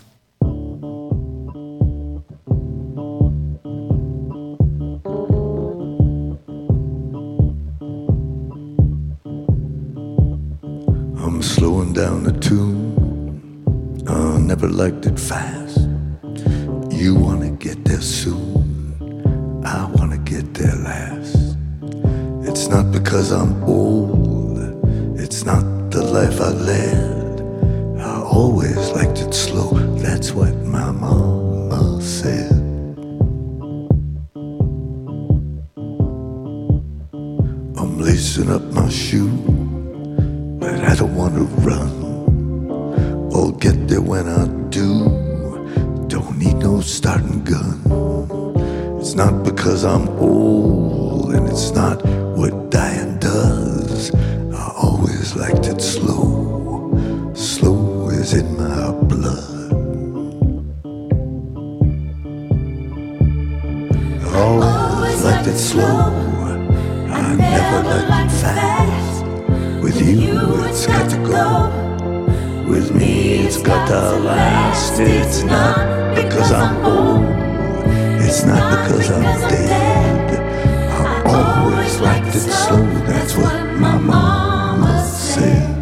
[11.23, 12.40] I'm slowing down the tune.
[12.40, 12.40] I
[14.51, 15.77] never liked it fast.
[16.91, 19.63] You wanna get there soon.
[19.63, 21.55] I wanna get there last.
[22.49, 24.59] It's not because I'm old.
[25.17, 27.41] It's not the life I led.
[27.97, 29.69] I always liked it slow.
[30.05, 32.51] That's what my mama said.
[37.79, 39.31] I'm lacing up my shoe,
[40.59, 42.00] but I don't want to run.
[43.33, 45.05] I'll get there when I do.
[46.07, 47.81] Don't need no starting gun.
[48.99, 52.05] It's not because I'm old, and it's not
[52.37, 54.13] what dying does.
[54.53, 57.31] I always liked it slow.
[57.33, 59.71] Slow is in my blood.
[64.25, 66.11] I always liked it slow.
[67.09, 69.25] I never liked it fast.
[69.81, 71.80] With you, it's got to go.
[72.67, 74.99] With me, it's got to last.
[74.99, 77.25] It's not because I'm old.
[78.21, 80.39] It's not because I'm dead.
[80.91, 82.85] I always liked it slow.
[83.05, 85.80] That's what my mama said.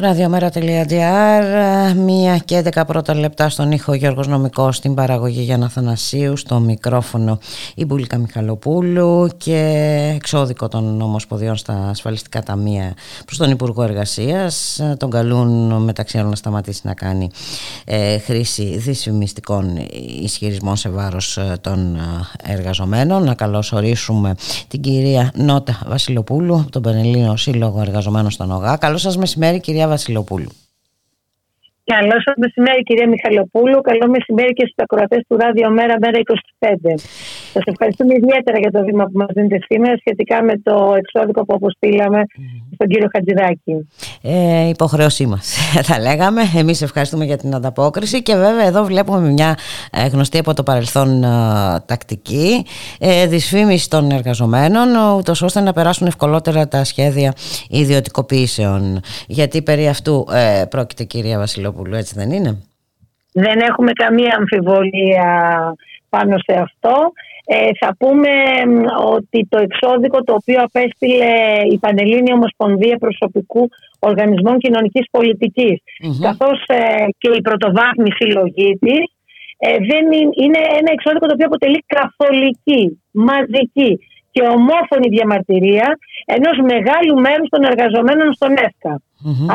[0.00, 6.58] Ραδιομέρα.gr, μία και 11 πρώτα λεπτά στον ήχο Γιώργος Νομικός στην παραγωγή Γιάννα Θανασίου, στο
[6.58, 7.38] μικρόφωνο
[7.74, 9.58] η Μπουλίκα Μιχαλοπούλου και
[10.14, 12.94] εξώδικο των Ομοσποδιών στα ασφαλιστικά ταμεία
[13.24, 14.80] προς τον Υπουργό Εργασίας.
[14.96, 17.30] Τον καλούν μεταξύ άλλων να σταματήσει να κάνει
[17.84, 19.78] ε, χρήση δυσφημιστικών
[20.22, 23.24] ισχυρισμών σε βάρος ε, των ε, εργαζομένων.
[23.24, 24.34] Να καλωσορίσουμε
[24.68, 28.76] την κυρία Νότα Βασιλοπούλου από τον Πανελλήνιο Σύλλογο Εργαζομένων στον ΟΓΑ.
[28.76, 30.50] Καλό σας μεσημέρι κυρία Βασιλοπούλου.
[31.84, 33.80] Καλό σα μεσημέρι, κυρία Μιχαλοπούλου.
[33.80, 36.18] Καλό μεσημέρι και στους ακροατές του Ράδιο Μέρα Μέρα
[36.58, 36.94] 25.
[37.52, 41.54] Σας ευχαριστούμε ιδιαίτερα για το βήμα που μας δίνετε σήμερα σχετικά με το εξώδικο που
[41.54, 42.20] αποστήλαμε
[42.74, 43.74] στον κύριο Χατζηδάκη.
[44.22, 45.56] Ε, υποχρέωσή μας,
[45.88, 46.42] θα λέγαμε.
[46.56, 49.58] Εμείς ευχαριστούμε για την ανταπόκριση και βέβαια εδώ βλέπουμε μια
[49.92, 51.28] ε, γνωστή από το παρελθόν ε,
[51.86, 52.66] τακτική
[52.98, 57.32] ε, δυσφήμιση των εργαζομένων, ούτως ώστε να περάσουν ευκολότερα τα σχέδια
[57.68, 59.00] ιδιωτικοποιήσεων.
[59.26, 62.62] Γιατί περί αυτού ε, πρόκειται, κυρία Βασιλοπούλου έτσι δεν είναι;
[63.32, 65.28] Δεν έχουμε καμία αμφιβολία
[66.08, 67.12] πάνω σε αυτό.
[67.44, 68.30] Ε, θα πούμε
[69.16, 71.32] ότι το εξώδικο το οποίο απέστειλε
[71.74, 73.68] η Πανελλήνια Ομοσπονδία Προσωπικού
[73.98, 75.76] Οργανισμών Κοινωνικής Πολιτικής
[76.20, 76.78] καθώς ε,
[77.18, 79.04] και η πρωτοβάθμιση συλλογή της,
[79.58, 83.92] ε, δεν είναι, είναι ένα εξώδικο το οποίο αποτελεί καθολική, μαζική
[84.34, 85.88] και ομόφωνη διαμαρτυρία
[86.36, 88.94] ενός μεγάλου μέρους των εργαζομένων στον ΕΦΚΑ.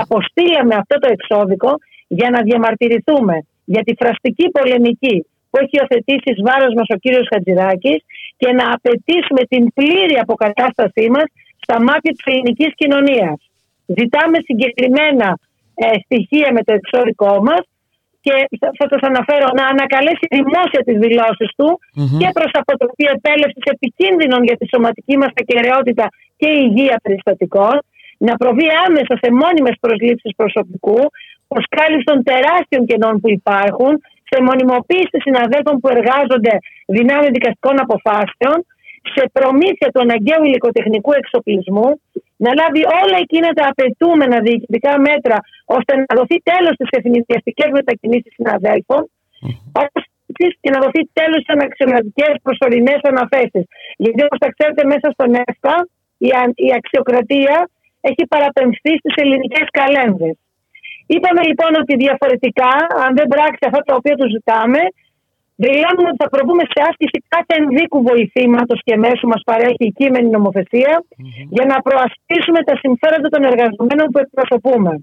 [0.03, 1.71] Αποστήλαμε αυτό το εξώδικο
[2.19, 3.35] για να διαμαρτυρηθούμε
[3.73, 5.15] για τη φραστική πολεμική
[5.49, 7.99] που έχει υιοθετήσει εις βάρος μας ο κύριος Χατζηδάκης
[8.41, 11.27] και να απαιτήσουμε την πλήρη αποκατάστασή μας
[11.63, 13.37] στα μάτια της ελληνικής κοινωνίας.
[13.99, 15.27] Ζητάμε συγκεκριμένα
[15.75, 17.61] ε, στοιχεία με το εξώδικό μας
[18.25, 21.69] και θα- θα σας αναφέρω να ανακαλέσει δημόσια τις δηλώσεις του
[22.21, 26.05] και προς αποτροπή επέλευσης επικίνδυνων για τη σωματική μας ακαιρεότητα
[26.39, 27.75] και υγεία περιστατικών,
[28.27, 30.99] να προβεί άμεσα σε μόνιμες προσλήψεις προσωπικού,
[31.51, 33.93] προσκάλυψη των τεράστιων κενών που υπάρχουν,
[34.30, 36.53] σε μονιμοποίηση συναδέλφων που εργάζονται
[36.97, 38.57] δυνάμει δικαστικών αποφάσεων,
[39.13, 41.89] σε προμήθεια του αναγκαίου υλικοτεχνικού εξοπλισμού,
[42.43, 45.38] να λάβει όλα εκείνα τα απαιτούμενα διοικητικά μέτρα
[45.77, 49.01] ώστε να δοθεί τέλος στις ευνηδιαστικέ μετακινήσεις συναδέλφων,
[49.81, 53.65] όπως επίσης και να δοθεί τέλος στις αναξιωματικές προσωρινές αναθέσεις.
[54.03, 55.76] Γιατί όπως τα ξέρετε, μέσα στον ΕΦΚΑ
[56.27, 57.55] η, α- η αξιοκρατία
[58.09, 60.30] έχει παραπεμφθεί στις ελληνικές καλένδε.
[61.14, 62.72] Είπαμε λοιπόν ότι διαφορετικά,
[63.06, 64.82] αν δεν πράξει αυτά τα οποία τους ζητάμε,
[65.64, 70.30] δηλώνουμε ότι θα προβούμε σε άσκηση κάθε ενδίκου βοηθήματος και μέσου μας παρέχει η κείμενη
[70.30, 70.94] νομοθεσία
[71.56, 74.94] για να προασπίσουμε τα συμφέροντα των εργαζομένων που εκπροσωπούμε.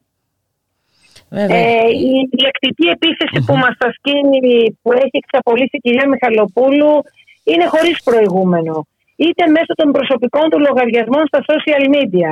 [1.29, 1.57] Βέβαια.
[1.57, 6.93] Ε, η διεκτική επίθεση που μας ασκήνει, που έχει εξαπολύσει η κυρία Μιχαλοπούλου,
[7.45, 8.87] είναι χωρίς προηγούμενο.
[9.27, 12.31] Είτε μέσω των προσωπικών του λογαριασμών στα social media,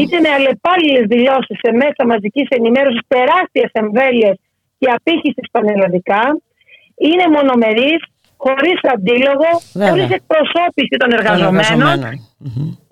[0.00, 4.36] είτε με αλλεπάλληλες δηλώσεις σε μέσα μαζικής ενημέρωσης τεράστιες εμβέλειες
[4.80, 6.24] και απήχησης πανελλαδικά,
[7.08, 8.00] είναι μονομερής,
[8.44, 9.88] χωρίς αντίλογο, Βέβαια.
[9.90, 12.12] χωρίς εκπροσώπηση των Των εργαζομένων, εργαζομένων.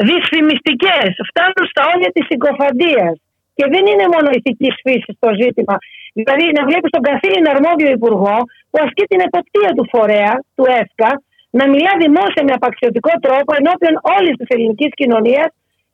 [0.08, 3.14] δυσφημιστικές, φτάνουν στα όρια της συκοφαντίας.
[3.56, 5.76] Και δεν είναι μόνο ηθικής φύσης το ζήτημα.
[6.18, 8.36] Δηλαδή να βλέπεις τον καθήλυνα αρμόδιο υπουργό
[8.70, 11.10] που ασκεί την εποπτεία του φορέα, του ΕΦΚΑ,
[11.58, 15.50] να μιλά δημόσια με απαξιωτικό τρόπο ενώπιον όλης της ελληνικής κοινωνίας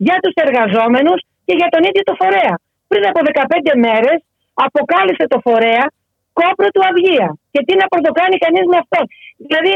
[0.06, 2.54] για τους εργαζόμενους και για τον ίδιο το φορέα.
[2.90, 4.18] Πριν από 15 μέρες
[4.66, 5.84] αποκάλυψε το φορέα
[6.38, 7.28] κόπρο του αυγία.
[7.52, 9.00] Και τι να πρωτοκάνει κανείς με αυτό.
[9.48, 9.72] Δηλαδή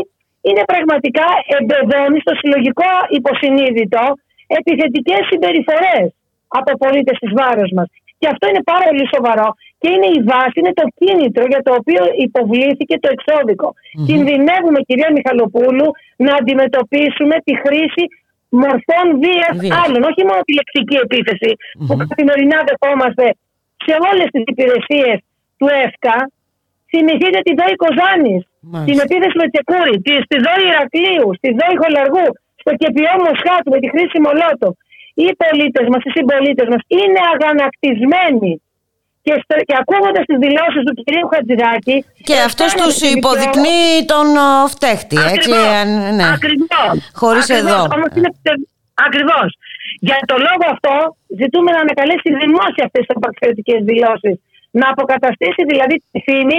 [0.48, 1.26] είναι πραγματικά
[1.56, 4.02] εμπεδώνει στο συλλογικό υποσυνείδητο
[4.58, 6.06] επιθετικές συμπεριφορές
[6.58, 7.88] από πολίτες της βάρος μας.
[8.18, 9.48] Και αυτό είναι πάρα πολύ σοβαρό
[9.80, 13.68] και είναι η βάση, είναι το κίνητρο για το οποίο υποβλήθηκε το εξώδικο.
[14.08, 15.88] Κινδυνεύουμε, κυρία Μιχαλοπούλου,
[16.26, 18.04] να αντιμετωπίσουμε τη χρήση
[18.62, 19.76] μορφών βίας Βίας.
[19.82, 20.00] άλλων.
[20.10, 21.50] Όχι μόνο τη λεκτική επίθεση
[21.86, 23.24] που καθημερινά δεχόμαστε
[23.86, 25.16] σε όλες τις υπηρεσίες
[25.58, 26.18] του ΕΦΚΑ.
[26.92, 28.42] Θυμηθείτε τη ΔΟΗ Κοζάνης,
[28.72, 28.86] Μάλιστα.
[28.88, 32.28] την επίθεση με Τσεκούρη, τη, στη ΔΟΗ Ηρακλείου, στη ΔΟΗ Χολαργού,
[32.62, 34.68] στο κεπιό Μοσχάτου με τη χρήση Μολότο.
[35.22, 38.52] Οι πολίτες μας, οι συμπολίτες μας είναι αγανακτισμένοι
[39.28, 41.96] και, στο- και ακούγοντας τις δηλώσεις του κυρίου Χατζηδάκη
[42.28, 45.72] Και αυτός αισθάνομαι τους τη δικαιώ- υποδεικνύει τον ο, φταίχτη, έτσι, Ακριβώς.
[45.80, 46.26] αν- ναι.
[46.36, 46.94] Ακριβώς.
[47.22, 47.72] Χωρίς Ακριβώς.
[47.72, 47.78] εδώ.
[47.96, 48.66] Όμως είναι τε-
[49.06, 49.48] Ακριβώς.
[50.08, 50.92] Για το λόγο αυτό
[51.40, 54.36] ζητούμε να ανακαλέσει δημόσια αυτές τις απαξιωτικές δηλώσεις.
[54.80, 56.58] Να αποκαταστήσει δηλαδή τη φήμη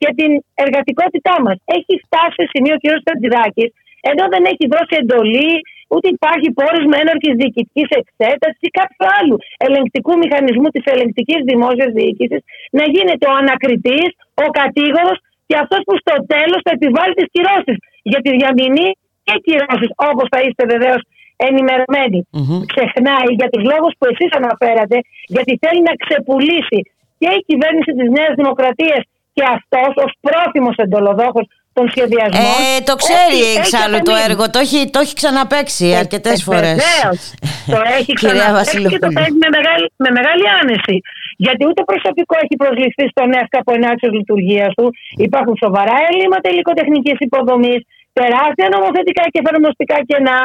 [0.00, 0.30] και την
[0.64, 1.56] εργατικότητά μας.
[1.76, 2.84] Έχει φτάσει σε σημείο ο κ.
[3.04, 3.70] Στατζηδάκης,
[4.10, 5.52] ενώ δεν έχει δώσει εντολή,
[5.92, 9.36] ούτε υπάρχει πόρισμα έναρκης διοικητικής εξέτασης ή κάποιου άλλου
[9.66, 12.40] ελεγκτικού μηχανισμού της ελεγκτικής δημόσιας διοίκησης,
[12.78, 14.10] να γίνεται ο ανακριτής,
[14.44, 15.18] ο κατήγορος
[15.48, 17.76] και αυτός που στο τέλος θα επιβάλλει τις κυρώσεις
[18.10, 18.88] για τη διαμηνή
[19.26, 21.02] και κυρώσεις όπως θα είστε βεβαίως
[21.48, 22.18] ενημερωμένοι.
[22.72, 24.96] Ξεχνάει για τους λόγους που εσείς αναφέρατε
[25.34, 26.80] γιατί θέλει να ξεπουλήσει
[27.20, 29.02] και η κυβέρνηση της Νέας Δημοκρατίας
[29.36, 31.46] και αυτός ως πρόθυμος εντολοδόχος
[31.76, 32.54] των σχεδιασμών.
[32.60, 34.28] Ε, το ξέρει έχει- εξάλλου έχει το απομείνει.
[34.30, 36.76] έργο, το έχει, το έχει ξαναπαίξει Ε, αρκετές ε, φορές.
[36.82, 37.20] βεβαίως.
[37.74, 39.12] το έχει Κυρία ξαναπέξει και το Βασιλοπούλου.
[39.18, 40.96] παίζει με μεγάλη, με μεγάλη άνεση.
[41.44, 44.86] Γιατί ούτε προσωπικό έχει προσληφθεί στον ΕΦΚΑ από ενάξιο λειτουργίας του.
[45.28, 47.80] Υπάρχουν σοβαρά έλλειμματα υλικοτεχνικής υποδομής,
[48.18, 50.38] τεράστια νομοθετικά και εφαρμοστικά κενά,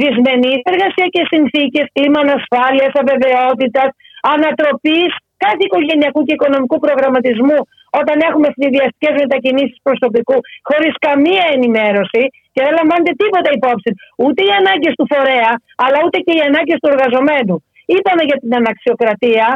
[0.00, 3.88] δυσμενεί εργασιακέ συνθήκες, κλίμα ανασφάλειας, αβεβαιότητας,
[4.34, 5.10] ανατροπής
[5.44, 7.58] κάθε οικογενειακού και οικονομικού προγραμματισμού
[8.00, 10.36] όταν έχουμε ευνηδιαστικέ μετακινήσεις προσωπικού
[10.68, 12.22] χωρίς καμία ενημέρωση
[12.52, 13.90] και δεν λαμβάνεται τίποτα υπόψη.
[14.24, 15.52] Ούτε οι ανάγκες του φορέα,
[15.84, 17.56] αλλά ούτε και οι ανάγκες του εργαζομένου.
[17.94, 19.46] Είπαμε για την αναξιοκρατία,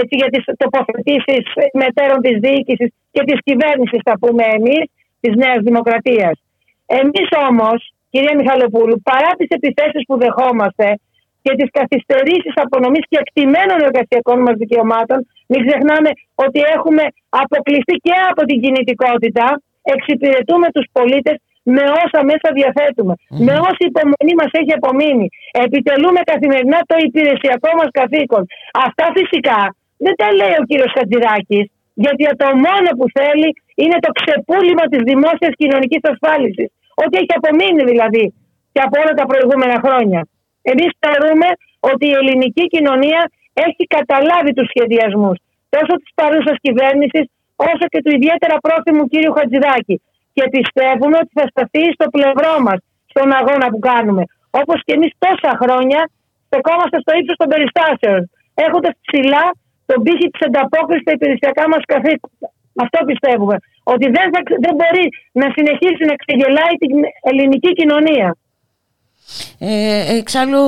[0.00, 1.44] έτσι, για τις τοποθετήσεις
[1.82, 4.84] μετέρων της διοίκησης και της κυβέρνησης, θα πούμε εμείς,
[5.22, 6.34] της Νέας Δημοκρατίας.
[7.00, 7.78] Εμείς όμως,
[8.10, 10.86] κυρία Μιχαλοπούλου, παρά τις επιθέσεις που δεχόμαστε
[11.46, 15.18] και τις καθυστερήσεις απονομής και εκτιμένων εργασιακών μας δικαιωμάτων,
[15.50, 16.10] μην ξεχνάμε
[16.44, 17.04] ότι έχουμε
[17.44, 19.46] αποκλειστεί και από την κινητικότητα,
[19.94, 21.36] εξυπηρετούμε τους πολίτες
[21.74, 23.14] με όσα μέσα διαθέτουμε,
[23.46, 25.26] με όση υπομονή μας έχει απομείνει.
[25.64, 28.42] Επιτελούμε καθημερινά το υπηρεσιακό μας καθήκον.
[28.86, 29.60] Αυτά φυσικά
[30.04, 31.64] δεν τα λέει ο κύριος Χατζηδάκης,
[32.04, 33.48] γιατί το μόνο που θέλει
[33.82, 36.68] είναι το ξεπούλημα της δημόσιας κοινωνικής ασφάλισης.
[37.02, 38.24] Ό,τι έχει απομείνει δηλαδή
[38.72, 40.20] και από όλα τα προηγούμενα χρόνια.
[40.72, 41.48] Εμείς θεωρούμε
[41.90, 43.20] ότι η ελληνική κοινωνία
[43.66, 45.36] έχει καταλάβει τους σχεδιασμούς
[45.74, 47.24] τόσο της παρούσας κυβέρνησης
[47.70, 49.96] όσο και του ιδιαίτερα πρόθυμου κύριου Χατζηδάκη
[50.36, 52.78] και πιστεύουμε ότι θα σταθεί στο πλευρό μας
[53.12, 54.22] στον αγώνα που κάνουμε.
[54.60, 56.00] Όπως και εμείς τόσα χρόνια
[56.46, 58.20] στεκόμαστε στο ύψος των περιστάσεων
[58.64, 59.44] έχοντας ψηλά
[59.88, 62.48] τον πύχη της ανταπόκρισης στα υπηρεσιακά μας καθήκοντα.
[62.84, 63.56] Αυτό πιστεύουμε.
[63.92, 65.04] Ότι δεν, θα, δεν μπορεί
[65.40, 66.94] να συνεχίσει να ξεγελάει την
[67.30, 68.28] ελληνική κοινωνία.
[69.58, 70.62] Ε, εξάλλου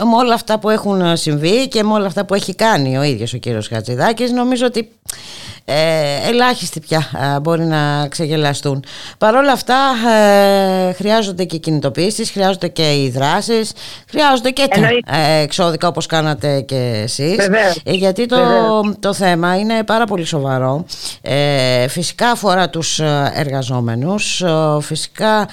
[0.00, 3.02] ε, με όλα αυτά που έχουν συμβεί και με όλα αυτά που έχει κάνει ο
[3.02, 4.90] ίδιος ο κύριος Χατζηδάκης νομίζω ότι
[5.68, 8.84] ε, ελάχιστοι πια ε, μπορεί να ξεγελαστούν.
[9.18, 9.76] Παρ' όλα αυτά
[10.88, 13.72] ε, χρειάζονται και κινητοποιήσεις, χρειάζονται και οι δράσεις,
[14.10, 17.36] χρειάζονται και τα ε, εξώδικα όπως κάνατε και εσείς.
[17.84, 18.36] Ε, γιατί το,
[19.00, 20.84] το θέμα είναι πάρα πολύ σοβαρό.
[21.88, 23.00] φυσικά αφορά τους
[23.34, 24.44] εργαζόμενους,
[24.80, 25.48] φυσικά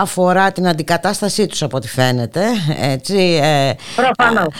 [0.00, 2.42] αφορά την αντικατάστασή τους από ό,τι φαίνεται.
[2.80, 3.40] Έτσι,
[3.96, 4.54] Προφανώς.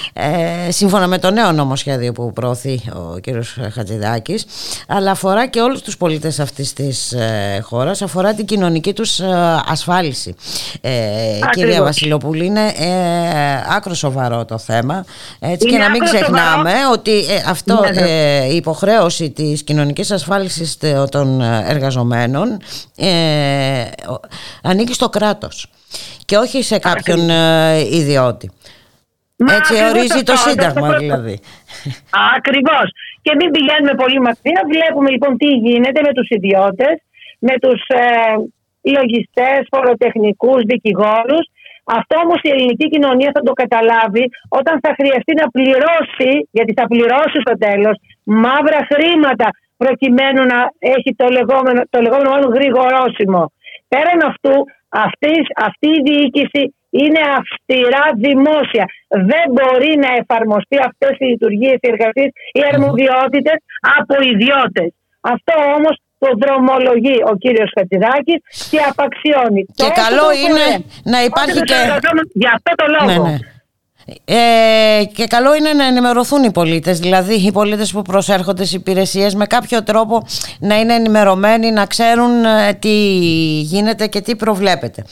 [0.68, 2.80] σύμφωνα με το νέο νομοσχέδιο που προωθεί
[3.14, 4.37] ο κύριος Χατζηδάκης
[4.88, 8.02] αλλά αφορά και όλους τους πολίτες αυτής της ε, χώρας.
[8.02, 10.34] Αφορά την κοινωνική τους ε, ασφάλιση.
[10.80, 10.90] Ε,
[11.52, 15.04] κυρία Βασιλοπούλη είναι ε, άκρο σοβαρό το θέμα.
[15.38, 18.46] Έτσι και να μην ξεχνάμε ότι ε, αυτό Ναι, ναι.
[18.50, 20.78] η υποχρέωση της κοινωνικής ασφάλισης
[21.10, 22.50] των εργαζομένων
[24.10, 24.20] ο-
[24.62, 25.66] ανήκει στο κράτος
[26.24, 28.50] και όχι σε κάποιον ε, ιδιώτη.
[29.36, 31.40] Μα έτσι ακριβώς ορίζει το αυτό, Σύνταγμα αυτό- δηλαδή.
[32.36, 32.90] Ακριβώς.
[33.28, 34.60] Και μην πηγαίνουμε πολύ μακριά.
[34.72, 36.94] Βλέπουμε λοιπόν τι γίνεται με τους ιδιώτες,
[37.46, 38.04] με τους ε,
[38.96, 41.44] λογιστές, φοροτεχνικούς, δικηγόρους.
[41.98, 46.84] Αυτό όμως η ελληνική κοινωνία θα το καταλάβει όταν θα χρειαστεί να πληρώσει, γιατί θα
[46.92, 47.96] πληρώσει στο τέλος,
[48.44, 49.48] μαύρα χρήματα
[49.82, 50.58] προκειμένου να
[50.94, 53.42] έχει το λεγόμενο, το λεγόμενο μάλλον γρηγορόσημο.
[53.92, 54.54] Πέραν αυτού,
[55.06, 56.62] αυτής, αυτή η διοίκηση
[57.02, 58.84] είναι αυστηρά δημόσια.
[59.32, 63.58] Δεν μπορεί να εφαρμοστεί αυτές οι λειτουργίες, οι εργασίες, οι αρμοδιότητες
[63.98, 64.88] από ιδιώτες.
[65.34, 68.38] Αυτό όμως το δρομολογεί ο κύριος Χατζηδάκης
[68.70, 69.62] και απαξιώνει.
[69.78, 70.76] Και Τόσο καλό το είναι φορέ.
[71.12, 73.22] να υπάρχει Όσο τους και- εργαζόμενους- Για αυτό το λόγο.
[73.26, 73.36] Ναι, ναι.
[74.24, 79.34] Ε, και καλό είναι να ενημερωθούν οι πολίτες δηλαδή οι πολίτες που προσέρχονται στις υπηρεσίες
[79.34, 80.26] με κάποιο τρόπο
[80.58, 82.88] να είναι ενημερωμένοι να ξέρουν ε, τι
[83.60, 85.04] γίνεται και τι προβλέπεται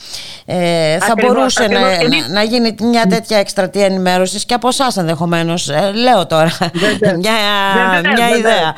[0.45, 1.83] ε, θα Ακριβώς, μπορούσε ακριβώς.
[1.85, 5.69] να, Εμείς- να, να γίνει μια τέτοια εκστρατεία ενημέρωσης και από εσάς ενδεχομένως.
[5.93, 6.51] λέω τώρα
[7.21, 7.33] μια,
[7.73, 8.37] Βεβαίως, μια βεβαίως.
[8.39, 8.73] ιδέα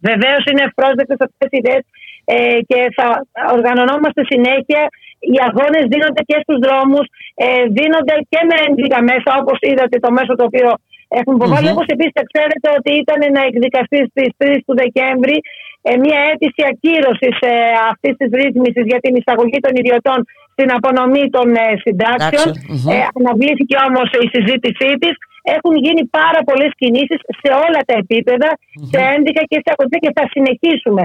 [0.00, 1.84] Βεβαίως είναι ευπρόσδεκτε αυτές οι ιδέες
[2.24, 3.06] ε, και θα
[3.54, 4.82] οργανωνόμαστε συνέχεια.
[5.28, 7.06] Οι αγώνες δίνονται και στους δρόμους,
[7.44, 10.70] ε, δίνονται και με ένδεικα μέσα, όπως είδατε το μέσο το οποίο
[11.18, 11.66] έχουν υποβάλει.
[11.66, 11.74] Μμμ.
[11.74, 15.69] Όπως επίσης θα ξέρετε ότι ήταν να εκδικαστεί στις 3 του Δεκέμβρη ε,
[16.04, 17.54] μια αίτηση ακύρωσης ε,
[17.90, 20.18] αυτής της ρύθμισης για την εισαγωγή των ιδιωτών
[20.54, 22.48] στην απονομή των ε, συντάξεων.
[22.48, 22.88] Συντάξεων, μμμ.
[22.94, 25.14] Ε, αναβλήθηκε όμως η συζήτησή της.
[25.56, 28.50] Έχουν γίνει πάρα πολλές κινήσεις σε όλα τα επίπεδα,
[28.90, 31.02] σε ένδικα και σε ακολουθία και θα συνεχίσουμε.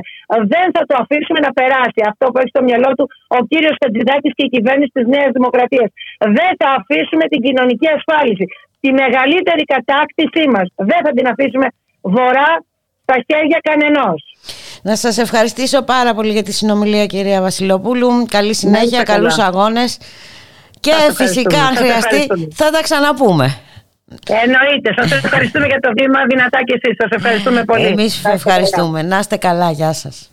[0.54, 3.06] Δεν θα το αφήσουμε να περάσει αυτό που έχει στο μυαλό του
[3.38, 5.90] ο κύριος Χατζηδάκη και η κυβέρνηση της Νέας Δημοκρατίας.
[6.40, 8.46] Δεν θα αφήσουμε την κοινωνική ασφάλιση.
[8.82, 10.68] Τη μεγαλύτερη κατάκτησή μας.
[10.92, 11.68] Δεν θα την αφήσουμε
[12.16, 12.52] βορρά
[13.06, 14.20] στα χέρια κανενός.
[14.88, 18.26] Να σας ευχαριστήσω πάρα πολύ για τη συνομιλία κυρία Βασιλοπούλου.
[18.30, 19.18] Καλή συνέχεια, καλά.
[19.18, 19.98] καλούς αγώνες.
[20.80, 21.28] Και Σας ευχαριστούμε.
[21.28, 22.48] φυσικά αν Σας χρειαστεί ευχαριστούμε.
[22.54, 23.58] θα τα ξαναπούμε.
[24.28, 24.94] Εννοείται.
[25.02, 26.20] Σας ευχαριστούμε για το βήμα.
[26.30, 26.96] Δυνατά και εσείς.
[27.02, 27.86] Σας ευχαριστούμε πολύ.
[27.86, 28.36] Εμείς Να είστε καλά.
[28.36, 29.02] ευχαριστούμε.
[29.02, 29.72] Να είστε καλά.
[29.72, 30.32] Γεια σας.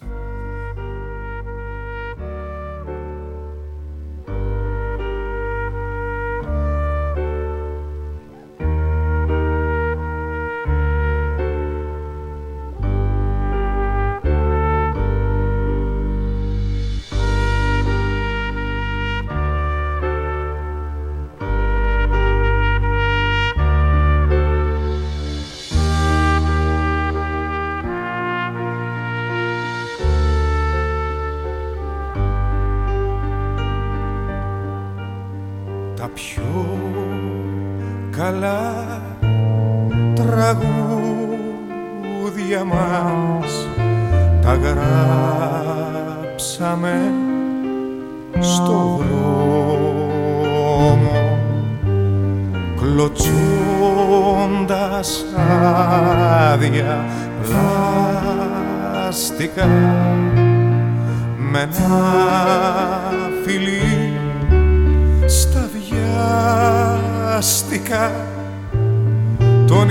[69.66, 69.88] Τον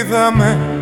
[0.00, 0.73] είδαμε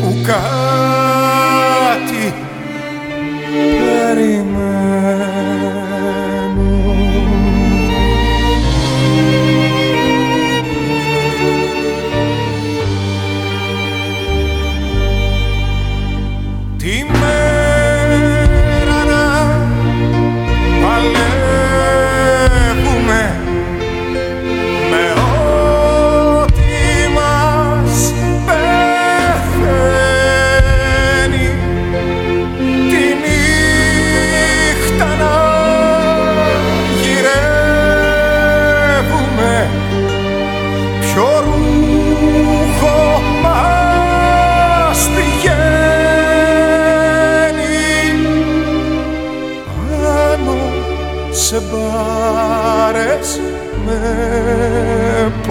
[0.00, 0.61] που κάτι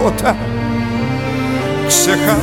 [0.03, 0.35] ποτά
[1.87, 2.41] ξεχάσαμε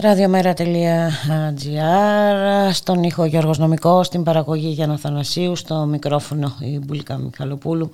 [0.00, 0.62] Ραδιομέρα.gr
[2.72, 7.90] Στον ήχο Γιώργος Νομικός Στην παραγωγή Γιάννα Θανασίου Στο μικρόφωνο η Μπουλίκα Μιχαλοπούλου.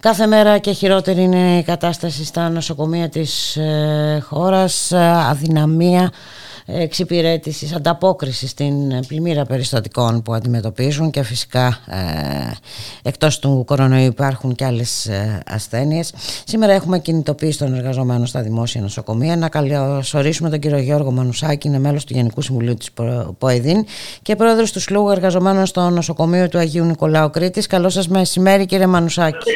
[0.00, 4.92] Κάθε μέρα και χειρότερη είναι η κατάσταση στα νοσοκομεία της ε, χώρας.
[5.28, 6.10] Αδυναμία
[6.66, 11.98] εξυπηρέτησης, ανταπόκρισης στην πλημμύρα περιστατικών που αντιμετωπίζουν και φυσικά ε,
[13.02, 16.14] εκτός του κορονοϊού υπάρχουν και άλλες ε, ασθένειες.
[16.44, 19.36] Σήμερα έχουμε κινητοποίηση των εργαζομένων στα δημόσια νοσοκομεία.
[19.36, 22.90] Να καλωσορίσουμε τον κύριο Γιώργο Μανουσάκη, είναι μέλος του Γενικού Συμβουλίου της
[23.38, 23.86] ΠΟΕΔΗΝ
[24.22, 27.66] και πρόεδρος του Συλλόγου Εργαζομένων στο νοσοκομείο του Αγίου Νικολάου Κρήτης.
[27.66, 29.50] Καλό σας μεσημέρι κύριε Μανουσάκη.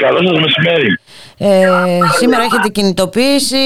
[0.00, 0.98] Καλό σας μεσημέρι.
[1.42, 1.66] Ε,
[2.18, 3.64] σήμερα έχετε κινητοποίηση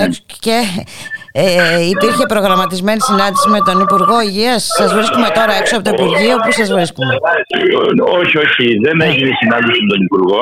[0.00, 0.06] ε,
[0.44, 0.56] και
[1.32, 1.44] ε,
[1.94, 4.62] υπήρχε προγραμματισμένη συνάντηση με τον Υπουργό Υγείας.
[4.78, 6.34] Σας βρίσκουμε τώρα έξω από το Υπουργείο.
[6.44, 7.12] Πού σας βρίσκουμε;
[8.20, 10.40] Όχι, όχι, δεν έγινε συνάντηση με τον υπουργο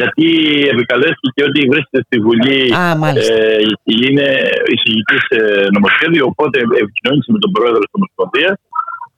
[0.00, 0.28] γιατί
[0.74, 3.34] επικαλέστηκε ότι βρίσκεται στη Βουλή Α, μάλιστα.
[3.34, 3.56] ε,
[4.04, 4.26] είναι
[4.74, 5.40] εισηγητής ε,
[5.76, 8.56] νομοσχέδιο, οπότε επικοινωνήσε με τον πρόεδρο της Ομοσπονδίας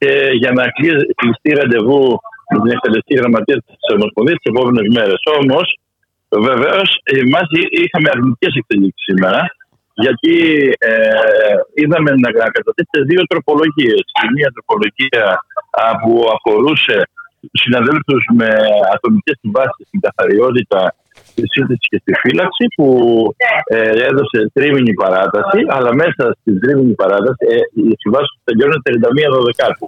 [0.00, 0.10] και
[0.40, 2.02] για να κλείσει- κλειστεί ραντεβού
[2.52, 5.20] με την εκτελεστική γραμματεία της Ομοσπονδίας τις επόμενες μέρες.
[5.40, 5.66] Όμως,
[6.48, 6.88] βεβαίως,
[7.24, 7.46] εμάς
[7.82, 9.40] είχαμε αρνητικές εξελίξει σήμερα,
[10.04, 10.34] γιατί
[10.78, 14.02] ε, είδαμε να καταθέσετε δύο τροπολογίες.
[14.24, 15.24] Η μία τροπολογία
[15.82, 16.96] α, που αφορούσε
[17.40, 18.50] τους συναδέλφους με
[18.94, 20.80] ατομικές συμβάσεις στην καθαριότητα
[21.30, 22.86] στη σύνθεση και στη φύλαξη που
[23.66, 29.86] ε, έδωσε τρίμηνη παράταση, αλλά μέσα στην τρίμηνη παράταση ε, οι συμβάσεις τελειώνουν 31 Δωδεκάτου.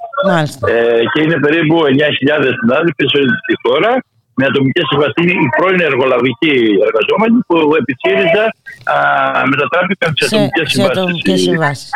[0.72, 3.92] Ε, και είναι περίπου 9.000 συνάδελφοι σε όλη τη χώρα
[4.40, 5.16] με ατομικέ συμβάσει.
[5.22, 6.54] Είναι οι πρώην εργολαβικοί
[6.88, 8.44] εργαζόμενοι που επί ΣΥΡΙΖΑ
[8.94, 8.96] α,
[9.52, 10.10] μετατράπηκαν
[10.74, 11.88] σε ατομικές συμβάσεις.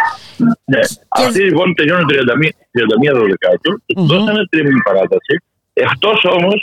[0.73, 0.83] Ναι.
[1.09, 2.13] Αυτοί λοιπόν τελειώνουν 31,
[3.13, 5.35] 31 Δωδεκάτου και του δώσανε τρίμηνη παράταση.
[5.87, 6.59] Εκτός όμως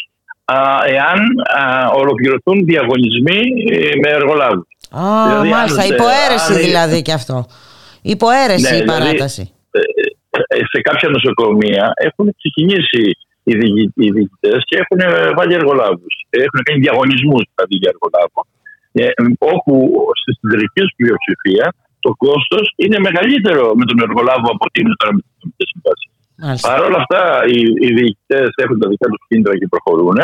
[0.98, 1.20] εάν
[1.60, 1.62] α,
[2.02, 3.40] ολοκληρωθούν διαγωνισμοί
[3.72, 4.68] ε, με εργολάβους.
[4.90, 7.46] Α, δηλαδή, μάλιστα, υποαίρεση δηλαδή και αυτό.
[8.02, 9.44] Υποαίρεση Ναι, η δηλαδή, παράταση.
[9.72, 9.80] ε,
[10.58, 13.18] ε, σε κάποια νοσοκομεία έχουν ξεκινήσει
[13.50, 15.00] οι, διοικη- οι διοικητές και έχουν
[15.38, 16.14] βάλει εργολάβους.
[16.46, 18.40] Έχουν κάνει διαγωνισμούς δηλαδή για εργολάβο.
[19.00, 19.06] Ε,
[19.54, 19.74] όπου
[20.20, 21.66] στη συντηρητική τους πλειοψηφία
[22.06, 26.10] το κόστος είναι μεγαλύτερο με τον εργολάβο από ότι είναι τώρα με τις ατομικέ συμβάσεις.
[26.44, 26.66] Μάλιστα.
[26.68, 30.20] Παρ' όλα αυτά, οι, οι διοικητές έχουν τα δικά τους κίνητρα και προχωρούν.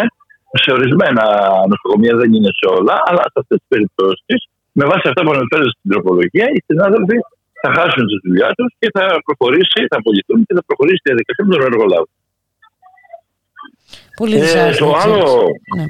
[0.63, 1.23] Σε ορισμένα
[1.71, 4.39] νοσοκομεία δεν είναι σε όλα, αλλά σε αυτές τις περιπτώσεις,
[4.79, 7.17] με βάση αυτά που αναφέρεται στην τροπολογία, οι συνάδελφοι
[7.61, 11.43] θα χάσουν τη δουλειά τους και θα προχωρήσει, θα απολυθούν και θα προχωρήσει η διαδικασία
[11.47, 12.07] με τον εργολάβο.
[14.21, 15.21] Πολύ Ε, δυσάρεστη το άλλο,
[15.77, 15.85] Ναι.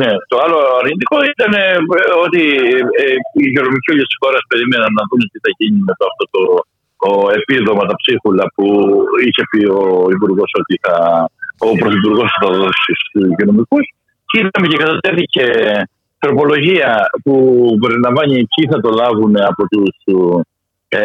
[0.00, 1.66] ναι, το άλλο αρνητικό ήταν ε,
[2.24, 2.42] ότι
[3.02, 3.04] ε,
[3.36, 6.42] οι υγειονομικοί όλη της χώρας περιμέναν να δουν τι θα γίνει με το, αυτό το,
[7.02, 8.64] το επίδομα, τα ψίχουλα που
[9.26, 9.82] είχε πει ο
[10.16, 10.96] Υπουργός ότι θα,
[11.66, 13.78] ο Πρωθυπουργός θα δώσει στους υγειονομικού.
[14.28, 15.44] Και είδαμε και κατατέθηκε
[16.22, 16.90] τροπολογία
[17.24, 17.34] που
[17.82, 19.94] περιλαμβάνει ποιοι θα το λάβουν από τους
[20.88, 21.00] ε,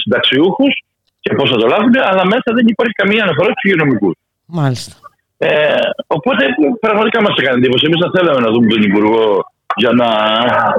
[0.00, 0.74] συνταξιούχους
[1.20, 4.10] και πώς θα το λάβουν, αλλά μέσα δεν υπάρχει καμία αναφορά στους υγειονομικού.
[4.46, 4.92] Μάλιστα.
[5.46, 5.80] Ε,
[6.16, 6.42] οπότε
[6.84, 7.86] πραγματικά μας έκανε εντύπωση.
[7.88, 9.26] Εμείς θα θέλαμε να δούμε τον Υπουργό
[9.82, 10.08] για να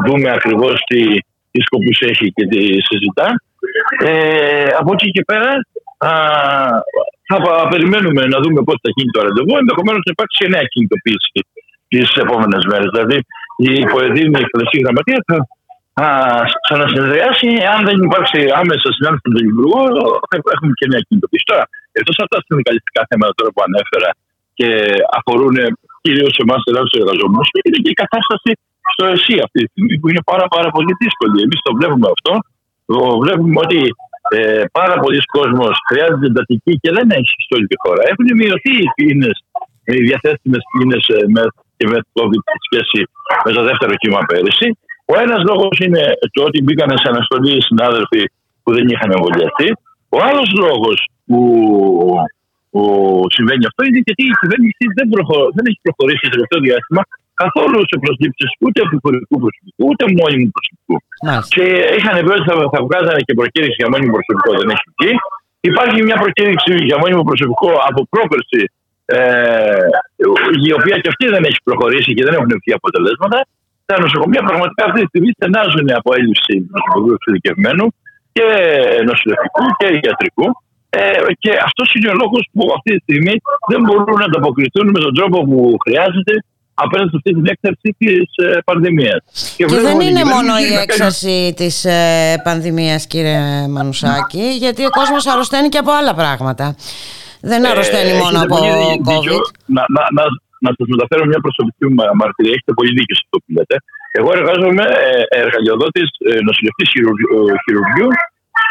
[0.05, 1.01] δούμε ακριβώς τι,
[1.51, 3.27] τι σκοπούς έχει και τι συζητά.
[4.09, 5.51] Ε, από εκεί και πέρα
[6.07, 6.09] α,
[7.29, 9.53] θα πα- περιμένουμε να δούμε πότε θα γίνει το ραντεβού.
[9.63, 11.39] Ενδεχομένως να υπάρξει και νέα κινητοποίηση
[11.91, 12.89] τις επόμενες μέρες.
[12.95, 13.17] Δηλαδή
[13.67, 15.37] η υποεδρήνη εκτελεστική γραμματεία θα
[16.03, 16.07] α,
[16.65, 17.49] ξανασυνεδριάσει.
[17.73, 19.81] Αν δεν υπάρξει άμεσα συνάντηση με τον Υπουργό,
[20.29, 21.45] θα έχουμε και νέα κινητοποίηση.
[21.51, 21.63] Τώρα,
[21.97, 24.09] εκτός από τα συνδικαλιστικά θέματα τώρα που ανέφερα
[24.57, 24.69] και
[25.17, 25.55] αφορούν
[26.03, 28.51] κυρίως εμάς τους εργαζόμενου, είναι και η κατάσταση
[28.93, 31.37] στο ΕΣΥ αυτή τη στιγμή που είναι πάρα, πάρα πολύ δύσκολη.
[31.45, 32.33] Εμείς το βλέπουμε αυτό.
[32.91, 33.81] Το βλέπουμε ότι
[34.37, 35.59] ε, πάρα πολλοί κόσμοι
[35.89, 38.01] χρειάζεται εντατική και δεν έχει σε όλη τη χώρα.
[38.11, 39.31] Έχουν μειωθεί οι πίνε,
[39.91, 40.97] οι διαθέσιμες πίνε
[41.35, 41.43] με
[41.77, 42.99] και με COVID σε σχέση
[43.45, 44.67] με το δεύτερο κύμα πέρυσι.
[45.11, 46.03] Ο ένας λόγος είναι
[46.35, 48.21] το ότι μπήκαν σε αναστολή οι συνάδελφοι
[48.63, 49.69] που δεν είχαν εμβολιαστεί.
[50.15, 51.39] Ο άλλος λόγος που
[52.73, 52.81] που
[53.35, 57.01] συμβαίνει αυτό είναι γιατί η κυβέρνηση δεν, προχω- δεν έχει προχωρήσει το τελευταίο διάστημα
[57.41, 60.95] καθόλου σε προσλήψεις ούτε επιχειρικού προσωπικού ούτε μόνιμου προσωπικού.
[61.55, 61.65] Και
[61.97, 65.11] είχαν πει ότι θα, θα βγάζανε και προκήρυξη για μόνιμο προσωπικό, δεν έχει βγει.
[65.71, 68.61] Υπάρχει μια προκήρυξη για μόνιμο προσωπικό από πρόπερση,
[69.05, 69.85] ε,
[70.67, 73.37] η οποία και αυτή δεν έχει προχωρήσει και δεν έχουν βγει αποτελέσματα.
[73.89, 77.85] Τα νοσοκομεία πραγματικά αυτή τη στιγμή στενάζουν από έλλειψη προσωπικού εξειδικευμένου
[78.35, 78.45] και
[79.09, 80.47] νοσηλευτικού και ιατρικού.
[80.95, 83.35] Ε, και αυτός είναι ο λόγος που αυτή τη στιγμή
[83.71, 86.33] δεν μπορούν να ανταποκριθούν με τον τρόπο που χρειάζεται
[86.73, 89.21] απέναντι σε αυτή την έκταση της ε, πανδημίας.
[89.57, 95.69] Και δεν είναι μόνο η έξαρση της ε, πανδημίας κύριε Μανουσάκη γιατί ο κόσμος αρρωσταίνει
[95.69, 96.75] και από άλλα πράγματα.
[97.41, 99.35] Δεν αρρωσταίνει μόνο έχετε από πολύ δίκιο.
[99.35, 99.45] COVID.
[99.75, 100.23] Να, να, να,
[100.65, 102.53] να σας μεταφέρω μια προσωπική μου μαρτυρία.
[102.55, 103.75] Έχετε πολύ δίκιο σε αυτό που λέτε.
[104.19, 108.11] Εγώ εργάζομαι ε, εργαλειοδότης ε, νοσηλευτής χειρουργείου, ε, χειρουργείου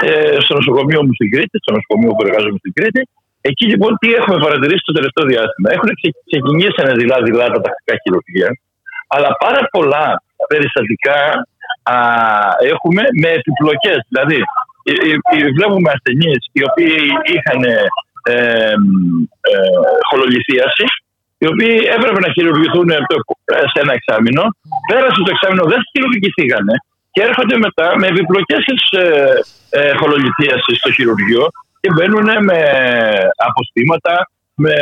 [0.07, 3.03] ε, στο νοσοκομείο μου στην Κρήτη, στο νοσοκομείο που εργάζομαι στην Κρήτη.
[3.51, 5.69] Εκεί λοιπόν τι έχουμε παρατηρήσει το τελευταίο διάστημα.
[5.77, 8.49] Έχουν ξε- ξεκινήσει δειλά-δειλά τα τακτικά χειρουργία,
[9.15, 10.05] αλλά πάρα πολλά
[10.53, 11.19] περιστατικά
[11.95, 11.97] α,
[12.73, 13.99] έχουμε με επιπλοκές.
[14.11, 14.39] Δηλαδή,
[14.91, 16.97] ε, ε, ε, βλέπουμε ασθενείς οι οποίοι
[17.35, 17.77] είχαν ε,
[18.35, 18.75] ε,
[19.53, 19.57] ε,
[20.09, 20.87] χολολιθίαση,
[21.43, 23.25] οι οποίοι έπρεπε να χειρουργηθούν το-
[23.73, 24.45] σε ένα εξάμεινο.
[24.91, 26.67] Πέρασε το εξάμεινο, δεν χειρουργηθήκαν
[27.13, 29.07] και έρχονται μετά με επιπλοκές της ε,
[29.79, 31.45] ε, χολολιθίαση στο χειρουργείο
[31.81, 32.61] και μπαίνουν με
[33.49, 34.15] αποστήματα,
[34.65, 34.75] με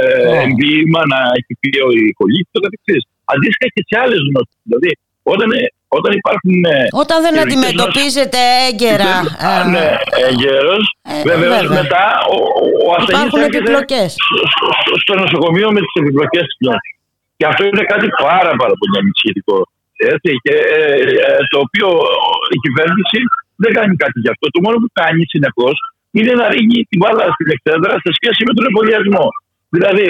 [0.00, 1.88] ε, εμβήμα να έχει πει ο
[2.18, 3.02] κολλήτη και το καθεξής.
[3.32, 4.56] Αντίστοιχα και σε άλλες νόσου.
[4.68, 4.90] Δηλαδή,
[5.32, 5.48] όταν,
[5.98, 6.54] όταν υπάρχουν.
[6.74, 9.12] ε, Όταν δεν χειρουργικές αντιμετωπίζεται έγκαιρα.
[9.48, 9.86] Α, ε, ναι,
[10.28, 10.84] έγκαιρος.
[11.12, 11.80] Ε, Βεβαίως βέβαια.
[11.82, 12.04] μετά
[12.36, 12.38] ο,
[12.86, 14.08] ο ασθενής Υπάρχουν έρχεται επιπλοκές.
[14.54, 16.90] στο, στο- στο νοσοκομείο με τις επιπλοκές της νόσου.
[17.38, 19.56] Και αυτό είναι κάτι πάρα, πάρα πολύ ανησυχητικό.
[20.14, 20.82] Έτσι, και, ε,
[21.26, 21.88] ε, το οποίο
[22.56, 23.18] η κυβέρνηση
[23.62, 24.44] δεν κάνει κάτι γι' αυτό.
[24.54, 25.76] Το μόνο που κάνει συνεχώς
[26.16, 29.26] είναι να ρίχνει την μπάλα στην εξέδρα σε σχέση με τον εμβολιασμό.
[29.76, 30.06] Δηλαδή,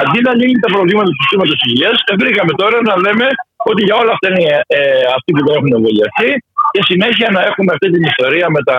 [0.00, 3.26] αντί να λύνει τα προβλήματα του συστήματο υγείας, βρήκαμε τώρα να λέμε
[3.70, 4.46] ότι για όλα αυτά είναι
[4.76, 4.80] ε,
[5.16, 6.30] αυτοί που δεν έχουν εμβολιαστεί
[6.72, 8.78] και συνέχεια να έχουμε αυτή την ιστορία με τα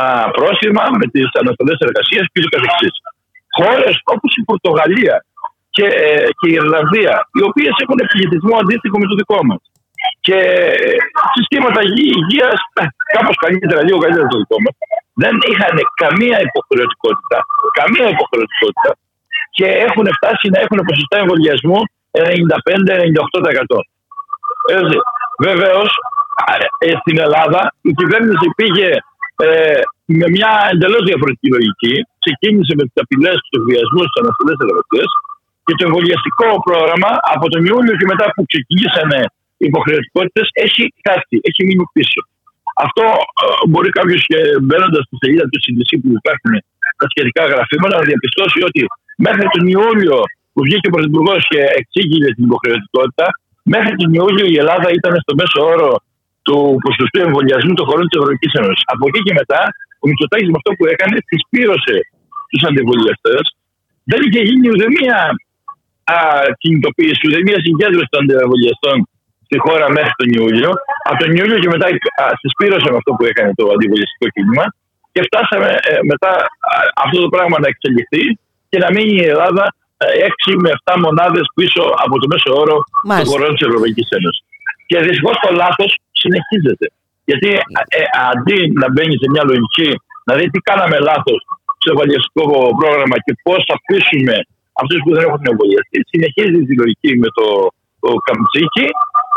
[0.00, 0.02] α,
[0.36, 2.94] πρόστιμα, με τις αναστολές εργασίας και ούτω καθεξής.
[3.58, 5.16] Χώρες όπως η Πορτογαλία,
[5.76, 9.62] και, ε, και η Ιρλανδία, οι οποίες έχουν πληθυσμό αντίστοιχο με το δικό μας.
[10.26, 10.38] Και
[10.88, 10.96] ε,
[11.34, 11.80] συστήματα
[12.16, 12.58] υγείας,
[13.14, 14.74] κάπως καλύτερα, λίγο καλύτερα από το δικό μας,
[15.22, 17.38] δεν είχαν καμία υποχρεωτικότητα.
[17.80, 18.90] Καμία υποχρεωτικότητα
[19.56, 21.78] και έχουν φτάσει να έχουν ποσοστά εμβολιασμού
[22.12, 23.78] 95-98%.
[25.48, 25.90] Βεβαίως,
[26.86, 28.88] ε, στην Ελλάδα η κυβέρνηση πήγε
[29.46, 29.80] ε,
[30.20, 31.94] με μια εντελώς διαφορετική λογική.
[32.24, 35.04] Ξεκίνησε με τις απειλές, τους βιασμούς, τις αναστολές εργασίε
[35.66, 39.08] και το εμβολιαστικό πρόγραμμα από τον Ιούλιο και μετά που ξεκίνησαν
[39.60, 42.20] οι υποχρεωτικότητες έχει κάτι, έχει μείνει πίσω.
[42.86, 43.04] Αυτό
[43.42, 44.22] ε, μπορεί κάποιος
[44.66, 46.52] μπαίνοντας στη σελίδα του CDC που υπάρχουν
[47.00, 48.80] τα σχετικά γραφήματα να διαπιστώσει ότι
[49.26, 50.18] μέχρι τον Ιούλιο
[50.52, 53.26] που βγήκε ο Πρωθυπουργός και εξήγηλε την υποχρεωτικότητα,
[53.74, 55.92] μέχρι τον Ιούλιο η Ελλάδα ήταν στο μέσο όρο
[56.46, 58.84] του ποσοστού εμβολιασμού των χωρών της Ευρωπαϊκής Ένωσης.
[58.92, 59.60] Από εκεί και μετά,
[60.02, 61.96] ο Μητσοτάκης με αυτό που έκανε, συσπήρωσε
[62.50, 63.36] τους αντιβολιαστέ.
[64.10, 65.18] Δεν είχε γίνει ούτε μία
[66.60, 68.96] κινητοποίηση, ούτε μία συγκέντρωση των αντιβολιαστών
[69.46, 70.70] στη χώρα μέχρι τον Ιούλιο.
[71.08, 71.86] Από τον Ιούλιο και μετά
[72.40, 74.64] συσπήρωσε με αυτό που έκανε το αντιβολιαστικό κίνημα
[75.12, 76.32] και φτάσαμε ε, μετά
[77.04, 78.24] αυτό το πράγμα να εξελιχθεί
[78.70, 79.64] και να μείνει η Ελλάδα
[80.46, 82.76] 6 ε, με 7 μονάδες πίσω από το μέσο όρο
[83.18, 84.44] των χωρών της Ευρωπαϊκής Ένωσης.
[84.88, 85.90] Και δυστυχώς το λάθος
[86.22, 86.86] συνεχίζεται.
[87.28, 87.50] Γιατί
[87.98, 89.88] ε, αντί να μπαίνει σε μια λογική
[90.26, 91.40] να δει τι κάναμε λάθος
[91.78, 92.44] στο εμβολιαστικό
[92.80, 94.36] πρόγραμμα και πώς θα πείσουμε
[94.80, 97.46] αυτού που δεν έχουν εμβολιαστεί, συνεχίζει τη λογική με το,
[98.02, 98.86] το Καμτσίκι,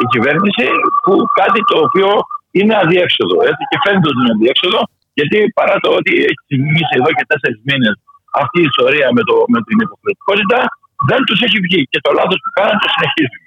[0.04, 0.66] η κυβέρνηση,
[1.04, 2.10] που κάτι το οποίο
[2.58, 3.38] είναι αδιέξοδο.
[3.50, 4.80] Έτσι, και φαίνεται ότι είναι αδιέξοδο,
[5.18, 7.96] γιατί παρά το ότι έχει ξεκινήσει εδώ και τέσσερις μήνες
[8.42, 10.60] αυτή η ιστορία με, το, με την υποχρεωτικότητα,
[11.10, 11.82] δεν τους έχει βγει.
[11.92, 13.42] Και το λάθος που κάνανε το συνεχίζουν.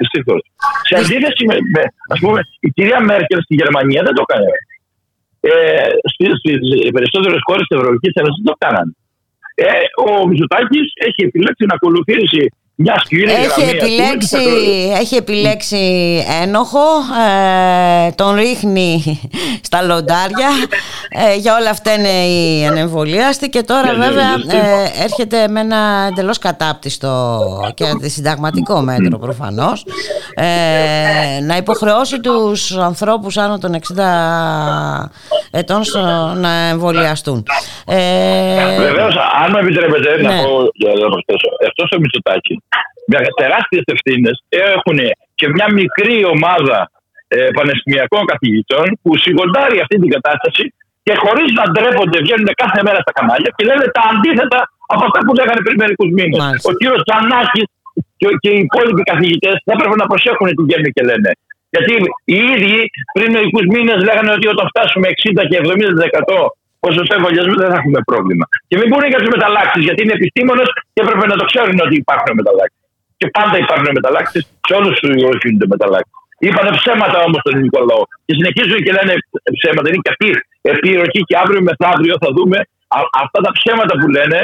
[0.00, 0.40] Δυστυχώς.
[0.88, 1.82] Σε αντίθεση με, με
[2.14, 4.50] ας πούμε, η κυρία Μέρκελ στη Γερμανία δεν το έκανε.
[5.40, 6.34] Ε, Στις
[6.96, 8.92] περισσότερες χώρες της Ευρωπαϊκής Ένωσης δεν το κάνανε.
[9.54, 9.66] Ε,
[10.06, 12.52] ο Μητσοτάκης έχει επιλέξει να ακολουθήσει
[12.82, 14.36] μια σκληρή έχει επιλέξει,
[15.00, 16.84] έχει επιλέξει ένοχο,
[18.06, 19.20] ε, τον ρίχνει
[19.68, 20.48] στα λοντάρια,
[21.10, 25.60] ε, για όλα αυτά είναι η ανεμβολίαστη και τώρα ναι, ναι, βέβαια ε, έρχεται με
[25.60, 27.40] ένα εντελώς κατάπτυστο
[27.74, 29.84] και αντισυνταγματικό μέτρο προφανώς.
[30.34, 34.02] Ε, να υποχρεώσει τους ανθρώπους άνω των 60
[35.50, 36.00] ετών στο,
[36.36, 37.44] να εμβολιαστούν.
[37.86, 39.14] Ε, Βεβαίως,
[39.44, 40.42] αν με επιτρέπετε να ναι.
[40.42, 42.62] πω για να προσθέσω, αυτός ο Μητσοτάκη
[43.10, 44.98] με τεράστιες ευθύνες έχουν
[45.38, 46.78] και μια μικρή ομάδα
[47.34, 50.64] ε, πανεπιστημιακών καθηγητών που σιγοντάρει αυτή την κατάσταση
[51.06, 54.58] και χωρίς να ντρέπονται βγαίνουν κάθε μέρα στα κανάλια και λένε τα αντίθετα
[54.94, 56.40] από αυτά που λέγανε πριν μερικούς μήνες.
[56.70, 57.66] Ο κύριος Τζανάκης
[58.20, 61.30] και, και οι υπόλοιποι καθηγητές θα έπρεπε να προσέχουν τι βγαίνουν και λένε.
[61.74, 61.92] Γιατί
[62.32, 62.78] οι ίδιοι
[63.16, 65.06] πριν μερικούς μήνες λέγανε ότι όταν φτάσουμε
[65.40, 65.56] 60 και
[66.36, 66.36] 70%
[66.84, 68.44] ποσοστό εμβολιασμού δεν θα έχουμε πρόβλημα.
[68.68, 71.94] Και μην πούνε για του μεταλλάξεις, γιατί είναι επιστήμονες και έπρεπε να το ξέρουν ότι
[72.02, 72.81] υπάρχουν μεταλλάξεις.
[73.22, 76.14] Και πάντα υπάρχουν μεταλλάξεις, σε όλους τους ιδιώτε γίνονται μεταλλάξεις.
[76.46, 78.02] Είπανε ψέματα όμως στον ελληνικό λαό.
[78.26, 79.14] Και συνεχίζουν και λένε
[79.58, 79.86] ψέματα.
[79.88, 80.28] Είναι και αυτή
[80.72, 82.58] επιρροχή και αύριο μεθαύριο θα δούμε
[83.24, 84.38] αυτά τα ψέματα που λένε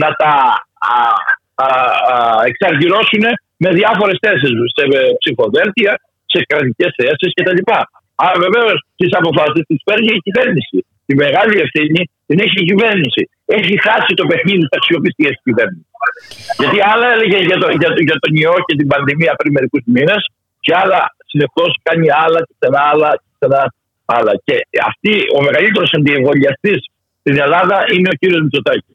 [0.00, 0.32] να τα
[0.92, 0.94] α,
[1.64, 1.66] α,
[2.12, 2.16] α,
[2.50, 3.24] εξαργυρώσουν
[3.62, 4.52] με διάφορες θέσεις.
[4.76, 4.84] Σε
[5.22, 5.92] ψηφοδέλτια,
[6.32, 7.60] σε κρατικές θέσεις κτλ.
[8.24, 10.78] Άρα βεβαίως τις αποφάσεις τις παίρνει η κυβέρνηση.
[11.06, 13.22] Τη μεγάλη ευθύνη την έχει η κυβέρνηση.
[13.58, 15.86] Έχει χάσει το παιχνίδι τη αξιοπιστία τη κυβέρνηση.
[16.60, 20.22] Γιατί άλλα έλεγε για, το, για, για τον ιό και την πανδημία πριν μερικούς μήνες,
[20.64, 21.00] και άλλα
[21.30, 23.62] συνεχώς κάνει άλλα και ξανά άλλα και ξανά
[24.04, 24.32] άλλα.
[24.44, 24.54] Και
[24.90, 26.80] αυτή, ο μεγαλύτερος αντιεμβολιαστής
[27.20, 28.92] στην Ελλάδα είναι ο κύριος Μητσοτάκη.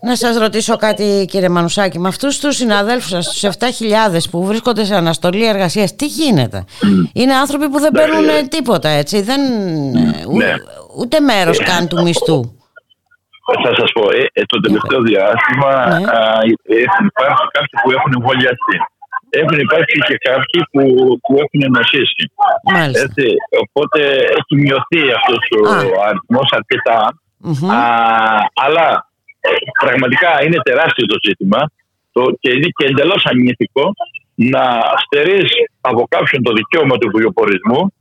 [0.00, 4.84] Να σας ρωτήσω κάτι κύριε Μανουσάκη, με αυτούς τους συναδέλφους σας, τους 7.000 που βρίσκονται
[4.84, 6.64] σε αναστολή εργασίας, τι γίνεται;
[7.12, 8.48] Είναι άνθρωποι που δεν παίρνουν ναι.
[8.48, 9.40] τίποτα έτσι, δεν,
[10.36, 10.54] ναι.
[10.96, 12.61] ούτε μέρος ε, καν του μισθού.
[13.64, 16.06] Θα σας πω, ε, ε, το τελευταίο διάστημα ναι.
[16.16, 16.20] α,
[16.84, 18.76] έχουν υπάρξει κάποιοι που έχουν εμβολιαστεί.
[19.40, 20.82] Έχουν υπάρξει και κάποιοι που,
[21.24, 22.24] που έχουν νοσήσει.
[23.04, 23.26] Έτσι,
[23.62, 24.00] οπότε
[24.38, 25.42] έχει μειωθεί αυτός
[25.96, 26.48] ο αριθμός
[27.76, 27.80] Α,
[28.64, 28.86] αλλά
[29.84, 31.60] πραγματικά είναι τεράστιο το ζήτημα
[32.12, 33.84] το, και είναι και εντελώς ανήθικο
[34.34, 34.64] να
[35.02, 35.50] στερείς
[35.80, 37.92] από κάποιον το δικαίωμα του βιοπορισμού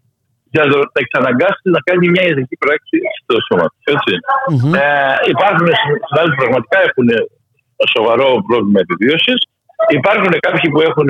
[0.53, 3.79] για να τα εξαναγκάσει να κάνει μια ειδική πράξη στο σώμα του.
[3.85, 4.73] Mm-hmm.
[4.81, 5.67] Ε, υπάρχουν
[6.07, 7.07] συνάδελφοι που πραγματικά έχουν
[7.95, 9.39] σοβαρό πρόβλημα επιβίωσης.
[9.99, 11.09] Υπάρχουν κάποιοι που έχουν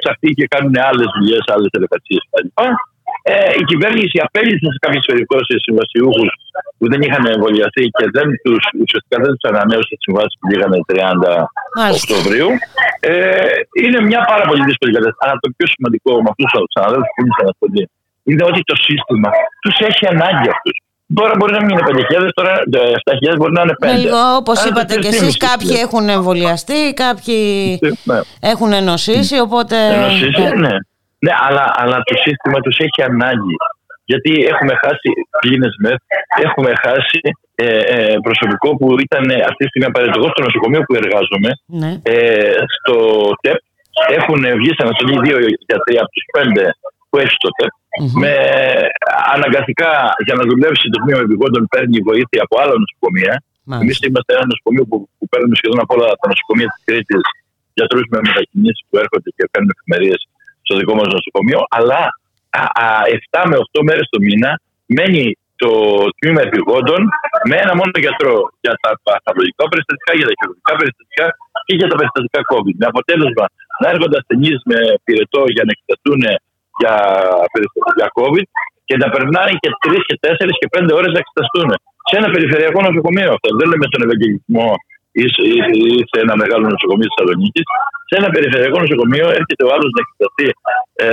[0.00, 2.48] ψαχτεί και κάνουν άλλες δουλειές, άλλες εργασίες κτλ.
[3.22, 6.30] Ε, η κυβέρνηση απέλησε σε κάποιες περιπτώσεις συμβασιούχους
[6.78, 10.78] που δεν είχαν εμβολιαστεί και δεν τους, ουσιαστικά δεν τους ανανέωσε τις συμβάσεις που πήγανε
[10.88, 11.34] 30
[11.98, 12.50] Οκτωβρίου.
[13.10, 13.52] Ε,
[13.82, 15.22] είναι μια πάρα πολύ δύσκολη κατάσταση.
[15.24, 17.99] Αλλά το πιο σημαντικό με αυτούς τους συναδέλφους που είναι στην
[18.30, 19.30] αναστολή είναι ότι το σύστημα
[19.62, 20.76] τους έχει ανάγκη αυτούς.
[21.14, 21.82] Τώρα μπορεί να μην είναι
[22.24, 23.86] 5.000, τώρα ε, 7.000 μπορεί να είναι 5.
[23.86, 25.78] Ναι, λίγο όπως Άρα είπατε το και 3,5, εσείς, κάποιοι ναι.
[25.78, 27.40] έχουν εμβολιαστεί, κάποιοι
[28.04, 28.20] Ναι.
[28.40, 29.76] έχουν ενωσίσει, οπότε.
[29.94, 30.74] Ενωσίσει, ναι.
[31.24, 33.56] Ναι, αλλά, αλλά το σύστημα τους έχει ανάγκη.
[34.04, 35.08] Γιατί έχουμε χάσει
[35.40, 36.00] κλίνες μεθ,
[36.46, 37.20] έχουμε χάσει
[37.54, 40.18] ε, ε, προσωπικό που ήταν αυτή τη στιγμή απαραίτητο.
[40.20, 41.50] Εγώ στο νοσοκομείο που εργάζομαι,
[41.82, 41.90] Ναι.
[42.02, 42.96] ε, στο
[43.42, 43.58] ΤΕΠ
[44.18, 45.36] έχουν βγει σε αναστολή δύο
[45.68, 46.64] γιατροί από τους πέντε
[47.10, 47.74] που έχει στο ΤΕΠ.
[48.22, 48.32] Με
[49.34, 49.90] αναγκαστικά
[50.26, 53.34] για να δουλέψει το τμήμα επιγόντων παίρνει βοήθεια από άλλα νοσοκομεία.
[53.64, 53.82] Μάλιστα.
[53.84, 57.24] Εμείς είμαστε ένα νοσοκομείο που, που παίρνουμε σχεδόν από όλα τα νοσοκομεία της Κρήτης
[57.78, 60.20] γιατρούς με μετακινήσεις που έρχονται και παίρνουν εφημερίες
[60.64, 61.60] στο δικό μας νοσοκομείο.
[61.76, 62.00] Αλλά
[62.60, 62.86] α, α,
[63.30, 64.50] 7 με 8 μέρες το μήνα
[64.96, 65.24] μένει
[65.62, 65.70] το
[66.18, 67.00] τμήμα επιγόντων
[67.48, 71.26] με ένα μόνο γιατρό για τα παθολογικά περιστατικά, για τα χειρουργικά περιστατικά
[71.66, 72.76] και για τα περιστατικά COVID.
[72.82, 73.46] Με αποτέλεσμα
[73.80, 76.20] να έρχονται ασθενείς με πυρετό για να εξεταστούν
[76.80, 76.94] για
[77.52, 78.46] περιστατικά COVID
[78.88, 81.68] και να περνάει και τρεις και τέσσερις και πέντε ώρες να εξεταστούν.
[82.08, 83.48] Σε ένα περιφερειακό νοσοκομείο αυτό.
[83.60, 84.68] Δεν λέμε στον Ευαγγελισμό
[85.22, 85.46] ή σε-
[85.80, 87.66] ή σε ένα μεγάλο νοσοκομείο της Θεσσαλονίκης.
[88.08, 90.46] Σε ένα περιφερειακό νοσοκομείο έρχεται ο άλλος να εξεταστεί
[91.04, 91.06] ε,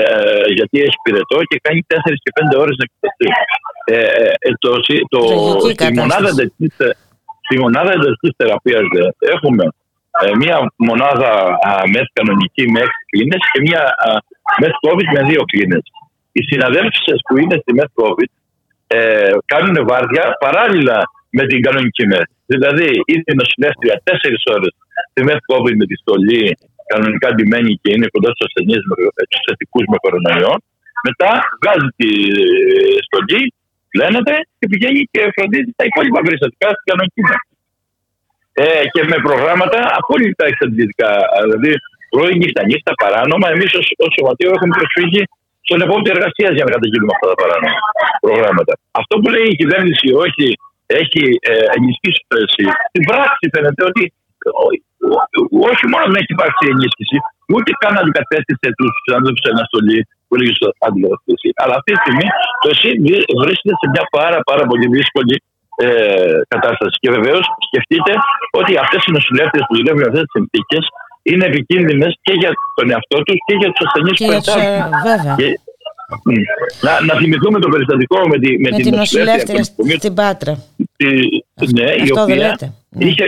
[0.58, 3.28] γιατί έχει πυρετό και κάνει 4 και 5 ώρες να εξεταστεί.
[3.94, 3.98] Ε,
[4.48, 6.42] ε, το, συ- το, Τραγική στη μονάδα κατάσταση.
[6.42, 6.98] εντατικής θε-
[7.46, 9.02] στη μονάδα εντατικής θεραπείας δε,
[9.36, 9.70] έχουμε ε,
[10.42, 10.58] μία
[10.88, 11.32] μονάδα
[11.70, 14.10] α, μεθ κανονική με 6 κλίνες και μία α,
[14.62, 15.86] μεθ COVID με 2 κλίνες.
[16.38, 18.32] Οι συναδέλφισες που είναι στη μεθ COVID
[18.88, 20.98] ε, κάνουν βάρδια παράλληλα
[21.38, 22.30] με την κανονική μεθ.
[22.54, 24.74] Δηλαδή, είναι η νοσηλεύτρια 4 ώρες
[25.12, 26.42] στη μεθ COVID με τη στολή
[26.92, 28.96] κανονικά ντυμένη και είναι κοντά στους ασθενείς, με,
[29.30, 30.54] τους θετικούς με κορονοϊό.
[31.08, 32.10] Μετά βγάζει τη
[32.42, 32.44] ε,
[33.08, 33.44] στολή,
[33.94, 37.44] πλένεται και πηγαίνει και φροντίζει τα υπόλοιπα περιστατικά στην κανονική μεθ.
[38.64, 41.10] Ε, και με προγράμματα απόλυτα εξαντλητικά.
[41.46, 41.72] Δηλαδή,
[42.14, 43.48] πρωί, νύχτα, νύχτα, παράνομα.
[43.56, 43.70] Εμείς
[44.06, 45.22] ως σωματείο έχουμε προσφύγει
[45.68, 47.78] στον επόμενο εργασία για να καταγγείλουμε αυτά τα παράνομα
[48.26, 48.74] προγράμματα.
[49.02, 50.46] Αυτό που λέει η κυβέρνηση όχι
[51.02, 52.66] έχει ε, ενισχύσει το ΕΣΥ.
[52.92, 54.04] Στην πράξη φαίνεται ότι
[54.64, 54.80] ό-
[55.16, 57.18] ό- όχι μόνο δεν έχει υπάρξει ενίσχυση,
[57.54, 61.50] ούτε καν αντικατέστησε τους συναδέλφου σε αναστολή που έλεγε στο αντικατέστηση.
[61.62, 62.28] Αλλά αυτή τη στιγμή
[62.62, 62.90] το ΕΣΥ
[63.44, 65.36] βρίσκεται σε μια πάρα, πάρα πολύ δύσκολη
[65.86, 65.88] ε,
[66.54, 66.98] κατάστασης.
[67.04, 68.12] Και βεβαίως σκεφτείτε
[68.60, 70.84] ότι αυτές οι νοσηλεύτριες που δουλεύουν με αυτές τις συνθήκες
[71.30, 74.54] είναι επικίνδυνες και για τον εαυτό τους και για τους ασθενείς Και που για τους,
[74.54, 74.98] εντάσσονται.
[74.98, 75.36] ε, βέβαια.
[75.42, 75.60] Και-
[76.24, 76.32] Μ.
[76.86, 79.64] να, να θυμηθούμε το περιστατικό με, τη, με, Με την νοσηλεύτρια
[80.00, 80.54] στην Πάτρα.
[80.98, 82.66] τη- ναι, η Αυτό δεν οποία λέτε.
[83.08, 83.26] είχε,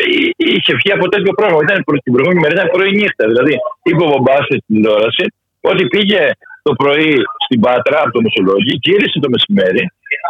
[0.53, 1.61] είχε βγει από τέτοιο πρόγραμμα.
[1.67, 3.23] Ήταν προ- την προηγούμενη μέρα, ήταν πρωί νύχτα.
[3.31, 3.53] Δηλαδή,
[3.89, 5.26] είπε ο Μπομπάς στην τηλεόραση
[5.71, 6.21] ότι πήγε
[6.67, 7.11] το πρωί
[7.45, 9.84] στην Πάτρα από το Μεσολόγιο, γύρισε το μεσημέρι,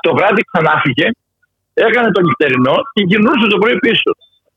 [0.06, 1.06] το βράδυ ξανάφυγε,
[1.74, 4.12] έκανε το νυχτερινό και γυρνούσε το πρωί πίσω.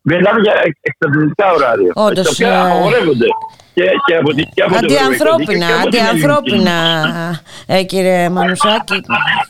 [0.05, 1.93] Μιλάμε για εξαιρετικά ωράρια.
[1.95, 3.27] Όντως, τα οποία ε, απαγορεύονται
[3.75, 7.83] και, και από, τη- και από το Αντιανθρώπινα, Ευρωπαϊκό Δίκαιο και από την αντιανθρώπινα ε,
[7.83, 9.01] κύριε Μανουσάκη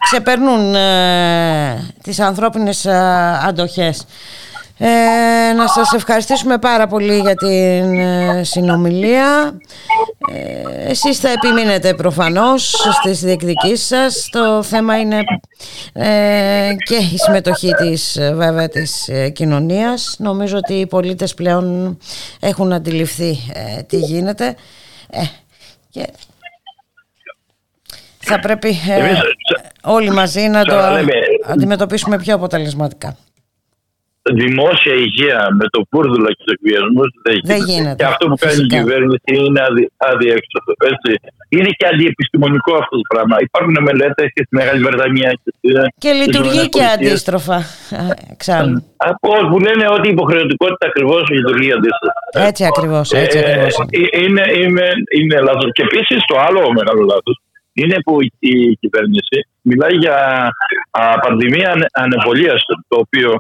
[0.05, 4.07] ξεπερνούν ε, τις ανθρώπινες ε, αντοχές
[4.85, 9.59] ε, να σας ευχαριστήσουμε πάρα πολύ για την ε, συνομιλία.
[10.33, 14.29] Ε, εσείς θα επιμείνετε προφανώς στις διεκδικήσεις σας.
[14.31, 15.19] Το θέμα είναι
[15.93, 20.17] ε, και η συμμετοχή της ε, βέβαια της ε, κοινωνίας.
[20.19, 21.99] Νομίζω ότι οι πολίτες πλέον
[22.41, 24.57] έχουν αντιληφθεί ε, τι γίνεται.
[25.11, 25.23] Ε,
[25.91, 26.07] και
[28.19, 29.19] θα πρέπει ε, Εμείς,
[29.83, 31.13] όλοι μαζί να το ξαναλέμε,
[31.47, 33.17] αντιμετωπίσουμε πιο αποτελεσματικά.
[34.43, 37.53] Δημόσια υγεία με το πούρδουλα και τους εκβιασμούς δεν γίνεται.
[37.55, 38.77] Δεν γίνεται, Και αυτό που κάνει φυσικά.
[38.77, 40.73] η κυβέρνηση είναι αδι, αδιέξοδο.
[40.93, 41.11] Έτσι.
[41.55, 43.35] Είναι και αντιεπιστημονικό αυτό το πράγμα.
[43.49, 45.73] Υπάρχουν μελέτες και στη Μεγάλη Βρετανία και, στη-
[46.03, 46.93] Και στις λειτουργεί και ΗΠΑ.
[46.97, 47.59] αντίστροφα
[48.01, 48.03] ε,
[48.35, 48.77] εξάλλου.
[49.11, 52.21] Από που λένε ότι η υποχρεωτικότητα ακριβώς λειτουργεί αντίστοιχα.
[52.49, 53.75] Έτσι ακριβώς, έτσι Ε, ακριβώς.
[53.91, 54.87] ε, είναι, είναι,
[55.19, 55.71] είναι λάθος.
[55.77, 57.37] Και επίσης το άλλο μεγάλο λάθος
[57.81, 59.37] είναι που η, η κυβέρνηση
[59.71, 60.17] μιλάει για
[60.91, 63.31] α, πανδημία ανε, ανεμβολίαστων, το οποίο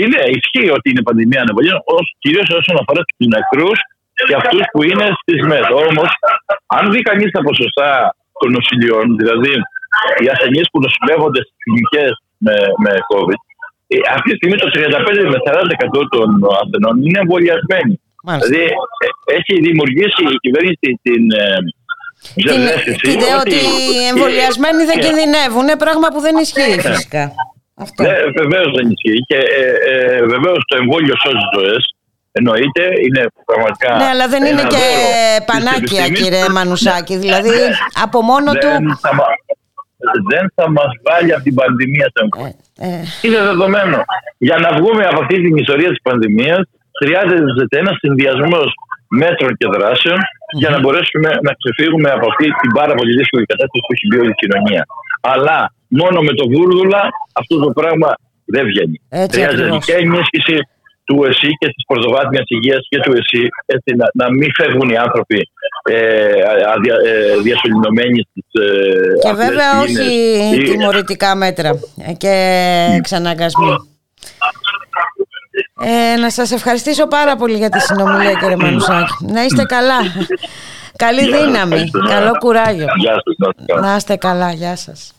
[0.00, 3.78] είναι, ισχύει ότι είναι πανδημία ανεμβολίαστων, κυρίως όσον αφορά τους νεκρούς
[4.28, 5.66] και αυτούς που είναι στις ΜΕΔ.
[5.88, 6.10] Όμως,
[6.76, 7.90] αν δει κανείς τα ποσοστά
[8.38, 9.52] των νοσηλειών, δηλαδή
[10.22, 12.10] οι ασθενείς που νοσηλεύονται στις κλινικές
[12.44, 13.40] με, με COVID,
[13.92, 16.28] ε, αυτή τη στιγμή το 35 με 40% των
[16.62, 17.94] ασθενών είναι εμβολιασμένοι.
[18.42, 18.64] Δηλαδή
[19.04, 19.08] ε,
[19.38, 21.44] έχει δημιουργήσει η κυβέρνηση την ε,
[22.38, 23.58] ψευδέστηση Την ιδέα ότι
[23.94, 27.24] οι εμβολιασμένοι δεν και- κινδυνεύουν, πράγμα που δεν ισχύει φυσικά.
[27.84, 28.02] Αυτό.
[28.02, 29.20] Ναι, βεβαίως δεν ισχύει.
[29.30, 31.84] Και ε, ε, βεβαίως το εμβόλιο σώζει ζωές.
[32.38, 33.96] Εννοείται, είναι πραγματικά.
[33.96, 35.00] Ναι, αλλά δεν είναι ένα και δώρο
[35.36, 36.20] της πανάκια, επιστήμης.
[36.20, 37.16] κύριε Μανουσάκη.
[37.16, 37.50] Δηλαδή,
[38.04, 38.98] από μόνο δεν του.
[39.06, 39.34] Θα, μα-
[40.32, 42.56] δεν θα μας βάλει από την πανδημία το εμβόλιο.
[42.78, 42.88] ε,
[43.26, 43.98] Είναι δεδομένο.
[44.38, 46.60] Για να βγούμε από αυτή την ιστορία της πανδημίας
[47.02, 48.68] χρειάζεται ένας συνδυασμός
[49.22, 50.18] μέτρων και δράσεων
[50.60, 54.16] για να μπορέσουμε να ξεφύγουμε από αυτή την πάρα πολύ δύσκολη κατάσταση που έχει μπει
[54.22, 54.82] όλη η κοινωνία.
[55.32, 55.56] Αλλά
[56.00, 57.02] μόνο με το βούρδουλα
[57.40, 58.08] αυτό το πράγμα
[58.54, 58.96] δεν βγαίνει.
[59.24, 59.84] Έτσι Χρειάζεται ακριβώς.
[59.86, 60.56] και ενίσχυση
[61.08, 63.44] του ΕΣΥ και της πρωτοβάθμιας υγείας και του ΕΣΥ,
[63.74, 65.38] έτσι, να, να μην φεύγουν οι άνθρωποι
[65.90, 65.96] ε,
[66.74, 70.08] αδια, ε, διασωληνωμένοι στις, ε, Και αυτές βέβαια τις όχι
[70.52, 70.68] γίνες.
[70.68, 71.70] Ή- τιμωρητικά μέτρα
[72.08, 72.34] ε, και
[73.00, 73.70] εξαναγκασμοί.
[75.80, 79.12] Ε, να σας ευχαριστήσω πάρα πολύ για τη συνομιλία κύριε Μανουσάκη.
[79.20, 79.96] Να είστε καλά.
[80.96, 81.74] Καλή Γεια σας, δύναμη.
[81.74, 81.98] ευχαριστώ.
[81.98, 82.86] Καλό κουράγιο.
[82.98, 83.80] Γεια σας, να είστε καλά.
[83.90, 84.52] Να είστε καλά.
[84.52, 85.12] Γεια σας.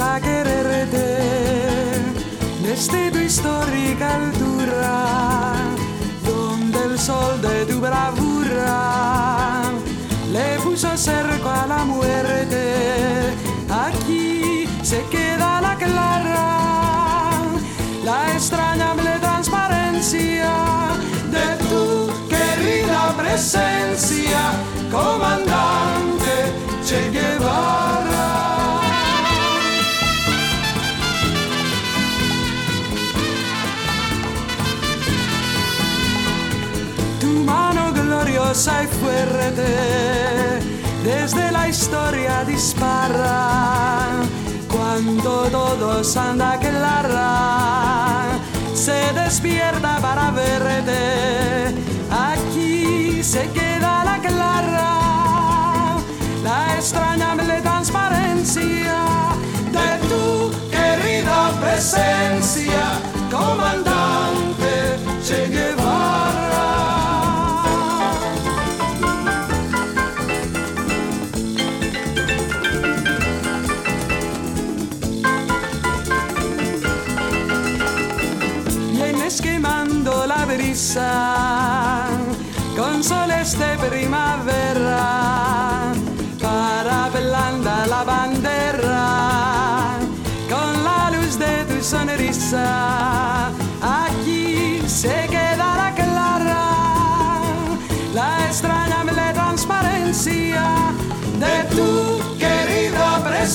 [0.00, 1.18] A quererte
[2.62, 5.54] desde tu histórica altura,
[6.24, 9.62] donde el sol de tu bravura
[10.32, 13.34] le puso cerco a la muerte.
[13.68, 17.42] Aquí se queda la clara,
[18.04, 20.52] la extrañable transparencia
[21.30, 24.40] de tu querida presencia,
[24.90, 26.32] comandante
[26.86, 28.09] Che Guevara.
[38.50, 39.62] Gloriosa y fuerte
[41.04, 44.08] desde la historia dispara.
[44.68, 48.26] Cuando todo anda clara,
[48.74, 51.74] se despierta para verte.
[52.10, 55.96] Aquí se queda la clara,
[56.42, 58.96] la extrañable transparencia
[59.70, 63.00] de tu querida presencia,
[63.30, 63.69] comandante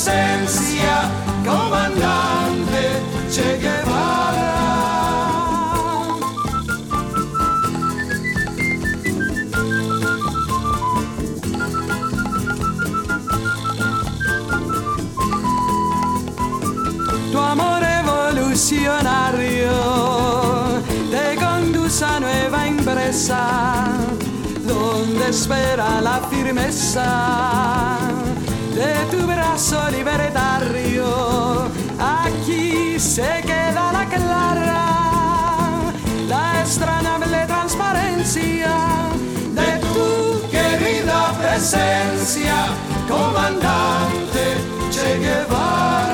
[0.05, 1.09] presencia,
[1.43, 3.01] comandante
[3.31, 4.53] Che Guevara.
[17.31, 19.73] Tu amor evolucionario
[21.09, 23.87] te conduce a nueva empresa
[24.67, 28.14] donde espera la firmeza
[29.55, 31.05] brazo libertario.
[31.97, 34.83] Aquí se queda la clara,
[36.27, 38.75] la extrañable transparencia
[39.53, 42.67] de tu querida presencia,
[43.07, 44.43] comandante
[44.91, 46.04] Che Guevara.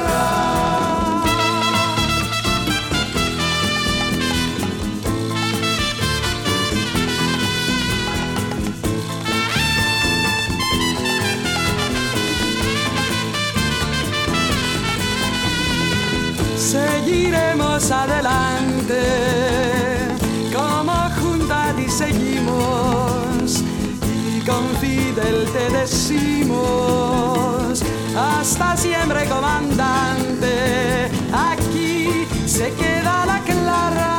[17.92, 19.02] Adelante.
[20.54, 23.64] Como junta y seguimos
[24.04, 26.62] y con Fidel te decimos
[28.16, 31.10] hasta siempre comandante.
[31.34, 34.18] Aquí se queda la clara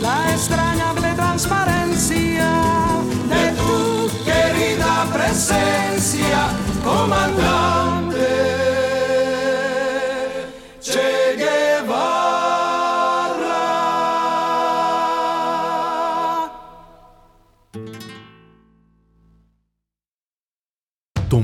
[0.00, 2.50] la extrañable transparencia
[3.28, 6.48] de tu querida presencia
[6.84, 7.89] comandante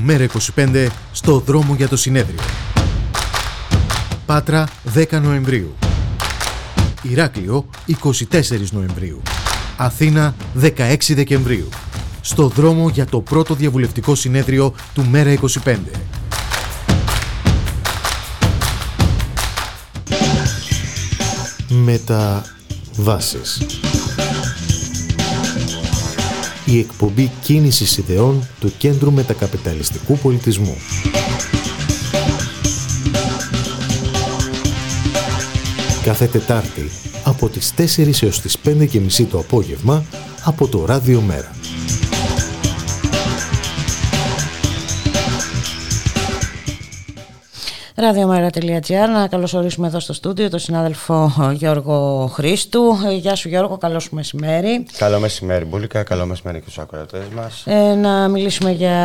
[0.06, 2.40] Το ΜΕΡΑ25 στο δρόμο για το συνέδριο.
[4.26, 5.74] Πάτρα 10 Νοεμβρίου.
[7.02, 7.94] Ηράκλειο 24
[8.70, 9.22] Νοεμβρίου.
[9.76, 11.68] Αθήνα 16 Δεκεμβρίου.
[12.20, 15.76] Στο δρόμο για το πρώτο διαβουλευτικό συνέδριο του ΜΕΡΑ25.
[21.68, 23.60] Μεταβάσεις.
[26.66, 30.76] Η εκπομπή κίνησης ιδεών του Κέντρου Μετακαπιταλιστικού Πολιτισμού.
[36.02, 36.90] Κάθε Τετάρτη
[37.24, 40.04] από τις 4 έως τις 5 και μισή το απόγευμα
[40.44, 41.50] από το Ράδιο Μέρα.
[47.98, 52.98] Ραδιομέρα.gr Να καλωσορίσουμε εδώ στο στούντιο τον συνάδελφο Γιώργο Χρήστου.
[53.06, 54.86] Ε, Γεια σου Γιώργο, καλό σου μεσημέρι.
[54.98, 57.62] Καλό μεσημέρι Μπουλίκα, καλό μεσημέρι και στους ακροατές μας.
[57.66, 58.96] Ε, να μιλήσουμε για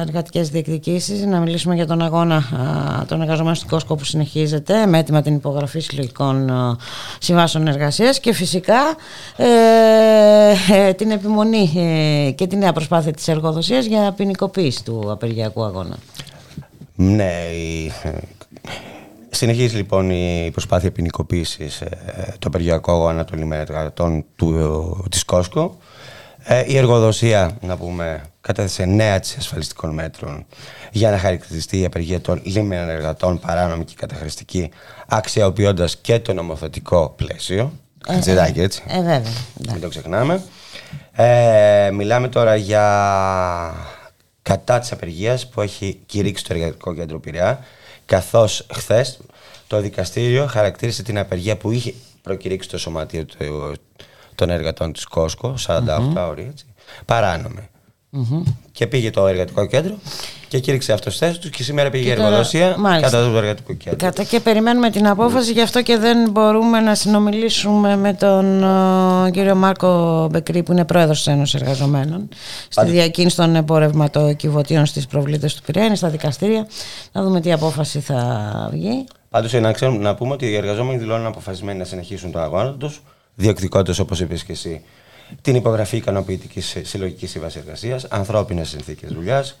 [0.00, 4.98] εργατικές διεκδικήσεις, να μιλήσουμε για τον αγώνα α, των εργαζομένων στην Κόσκο που συνεχίζεται με
[4.98, 6.76] έτοιμα την υπογραφή συλλογικών α,
[7.18, 8.80] συμβάσεων εργασίας και φυσικά
[9.36, 9.46] ε,
[10.86, 15.96] ε, την επιμονή ε, και τη νέα προσπάθεια της εργοδοσίας για ποινικοποίηση του απεργιακού αγώνα.
[17.02, 17.92] Ναι, η...
[19.30, 21.82] συνεχίζει λοιπόν η προσπάθεια ποινικοποίησης
[22.38, 25.78] το απεργιακό αγώνα των ημερεργατών του, της Κόσκο.
[26.44, 30.46] Ε, η εργοδοσία, να πούμε, κατέθεσε νέα της ασφαλιστικών μέτρων
[30.90, 34.70] για να χαρακτηριστεί η απεργία των λίμνων εργατών παράνομη και καταχρηστική,
[35.08, 37.72] αξιοποιώντας και το νομοθετικό πλαίσιο.
[38.08, 38.82] Ε, Χατζηδάκι, έτσι.
[38.86, 39.32] Ε, βέβαια.
[39.72, 40.42] Μην το ξεχνάμε.
[41.12, 42.84] Ε, μιλάμε τώρα για
[44.42, 47.64] κατά της απεργίας που έχει κηρύξει το Εργατικό Κέντρο Πειραιά,
[48.06, 49.18] καθώς χθες
[49.66, 53.74] το δικαστήριο χαρακτήρισε την απεργία που είχε προκηρύξει το Σωματείο του-
[54.34, 56.16] των Εργατών της Κόσκο, 48 Μμμ.
[56.16, 56.64] ώρες, έτσι,
[57.04, 57.68] παράνομη.
[58.10, 58.42] Μμμ.
[58.72, 59.94] Και πήγε το Εργατικό Κέντρο
[60.48, 63.10] και κήρυξε αυτό θέση τους και σήμερα πήγε η Και τώρα- εργοδοσία μάλιστα.
[63.16, 63.98] κατά του Εργατικού Κέντρου.
[63.98, 68.62] Κατά και περιμένουμε την απόφαση, γι' αυτό και δεν μπορούμε να συνομιλήσουμε με τον
[69.26, 72.28] ε, κύριο Μάρκο Μπεκρή, που είναι πρόεδρος της Ένωσης Εργαζομένων,
[72.68, 72.90] στη Άντε.
[72.90, 76.66] διακίνηση των εμπορευματοκιβωτίων στις προβλήτες του Πειραιά, είναι στα δικαστήρια,
[77.12, 79.04] να δούμε τι απόφαση θα βγει.
[79.30, 83.02] Πάντως, να, ξέρουμε, να πούμε ότι οι εργαζόμενοι δηλώνουν αποφασισμένοι να συνεχίσουν τον αγώνα τους,
[83.34, 84.82] διεκδικώντας, όπως είπες και εσύ,
[85.42, 89.56] την υπογραφή ικανοποιητικής συλλογικής σύμβασης εργασίας, ανθρώπινες συνθήκες δουλειάς,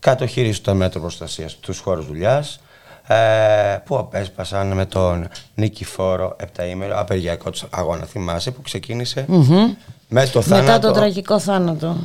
[0.00, 2.60] κατοχήρηση των μέτρων προστασίας στους χώρους δουλειάς,
[3.06, 8.04] ε, που απέσπασαν με τον Νικηφόρο επταήμερο απεργιακό τους αγώνα.
[8.04, 9.74] Θυμάσαι που ξεκίνησε Μμμ.
[10.08, 10.66] με το θάνατο.
[10.66, 11.96] Μετά τον τραγικό θάνατο.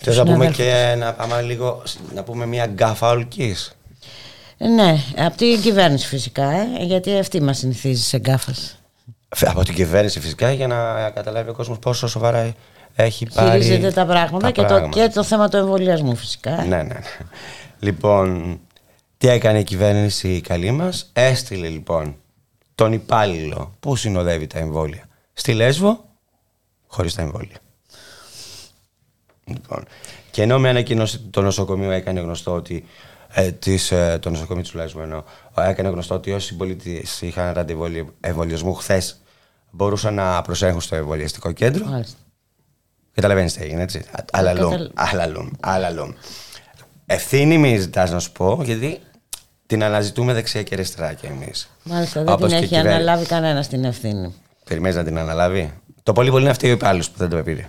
[0.00, 0.62] Θες να πούμε συναδέλφου.
[0.62, 1.82] και να πάμε λίγο,
[2.14, 3.72] να πούμε μια γκάφα ολκής.
[4.58, 8.77] Ε, Ναι, από την κυβέρνηση φυσικά, ε, γιατί αυτή μας συνηθίζει σε γκάφας.
[9.36, 12.54] Φε- Από την κυβέρνηση φυσικά για να καταλάβει ο κόσμος πόσο σοβαρά
[12.94, 15.06] έχει πάρει Χειρίζεται τα πράγματα, τα και, Το, πράγματα.
[15.06, 16.50] και το θέμα του εμβολιασμού φυσικά.
[16.56, 17.00] Ναι, ναι, ναι.
[17.78, 18.60] Λοιπόν,
[19.18, 22.16] τι έκανε η κυβέρνηση η καλή μας; Έστειλε λοιπόν
[22.74, 25.02] τον υπάλληλο που συνοδεύει τα εμβόλια
[25.32, 26.04] στη Λέσβο
[26.86, 27.56] χωρίς τα εμβόλια.
[29.44, 29.84] Λοιπόν,
[30.30, 32.84] και ενώ με ανακοίνωση το νοσοκομείο έκανε γνωστό ότι
[33.32, 35.24] ε, της, ε, το νοσοκομείο του Λέσβου ενώ,
[35.56, 37.84] ε, έκανε γνωστό ότι όσοι συμπολίτες είχαν ραντεβού
[38.20, 39.20] εμβολιασμού χθες
[39.70, 41.84] μπορούσαν να προσέχουν στο εμβολιαστικό κέντρο.
[41.84, 42.16] Μάλιστα.
[43.14, 44.04] Καταλαβαίνεις τι έγινε, έτσι.
[44.32, 46.12] Αλαλούμ, καταλα- αλαλούμ, αλαλούμ.
[47.06, 49.00] Ευθύνη μης ζητά να σου πω, γιατί
[49.66, 51.68] την αναζητούμε δεξιά και αριστερά κι εμείς.
[51.82, 54.34] Μάλιστα, δεν την έχει αναλάβει κανένας την ευθύνη.
[54.64, 55.72] Περιμένεις να την αναλάβει;
[56.02, 57.68] Το πολύ πολύ είναι αυτή ο υπάλληλος που δεν το πήρε.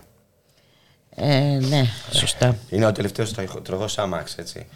[1.16, 2.58] Ε, ναι, σωστά.
[2.70, 3.34] Είναι ο τελευταίος
[3.64, 4.68] τροχός άμαξ, έτσι.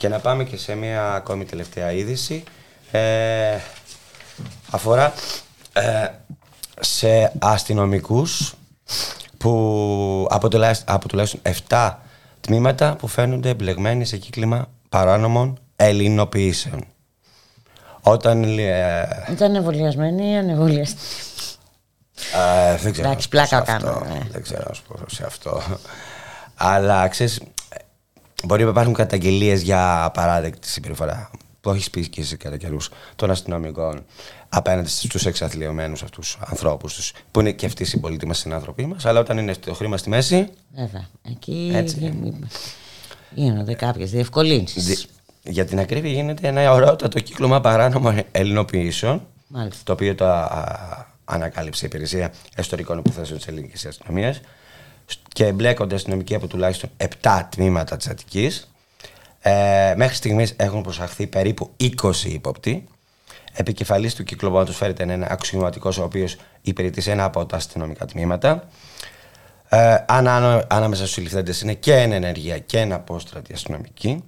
[0.00, 2.44] Και να πάμε και σε μια ακόμη τελευταία είδηση.
[2.90, 3.58] Ε,
[4.70, 5.12] αφορά
[5.72, 6.06] ε,
[6.80, 8.54] σε αστυνομικούς
[9.38, 11.94] που από, τουλάχιστον, από τουλάχιστον 7
[12.40, 16.84] τμήματα που φαίνονται εμπλεγμένοι σε κύκλημα παράνομων ελληνοποιήσεων.
[18.00, 21.00] Όταν ε, Ήταν εμβολιασμένοι ή ανεμβολιαστοί;
[22.70, 23.08] Ε, δεν ξέρω.
[23.08, 23.86] Εντάξει, να σου πω πλάκα σε αυτό.
[23.86, 24.20] κάνω, ναι.
[24.30, 25.62] Δεν ξέρω να σου πω σε αυτό.
[26.54, 27.40] Αλλά ξέρεις,
[28.44, 31.30] μπορεί να υπάρχουν καταγγελίες για απαράδεκτη συμπεριφορά
[31.60, 34.04] που έχεις πει και εσύ κατά καιρούς των αστυνομικών
[34.48, 39.04] απέναντι στους εξαθλειωμένους αυτούς ανθρώπους τους, που είναι και αυτοί οι συμπολίτε μας, συνάνθρωποι μας.
[39.06, 40.48] Αλλά όταν είναι το χρήμα στη μέση.
[40.74, 41.08] Βέβαια.
[41.30, 42.14] Εκεί Έτσι.
[43.34, 44.84] γίνονται κάποιες διευκολύνσεις.
[44.86, 45.06] δι-
[45.42, 49.26] Για την ακρίβεια γίνεται ένα ωραιότατο κύκλωμα παράνομων ελληνοποιήσεων.
[49.46, 49.80] Μάλιστα.
[49.84, 54.40] Το οποίο το α, ανακάλυψε η Υπηρεσία Εσωτερικών Υποθέσεων της Ελληνικής Αστυνομίας
[55.32, 56.90] και εμπλέκονται αστυνομικοί από τουλάχιστον
[57.22, 58.70] 7 τμήματα της Αττικής.
[59.40, 62.88] Ε, μέχρι στιγμής έχουν προσαχθεί περίπου 20 ύποπτοι.
[63.52, 68.68] Επικεφαλής του κυκλωμάτων φέρεται ένα αξιωματικός ο οποίος υπηρετεί σε ένα από τα αστυνομικά τμήματα.
[69.68, 74.24] Ε, ανά, ανάμεσα στους συλληφθέντες είναι και ένα ενεργεία και ένα απόστρατη αστυνομική.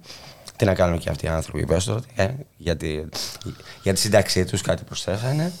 [0.55, 3.09] Τι να κάνουν και αυτοί οι άνθρωποι οι υπέστρωτοι, ε, γιατί,
[3.83, 5.51] για τη σύνταξή τους κάτι προσθέσανε.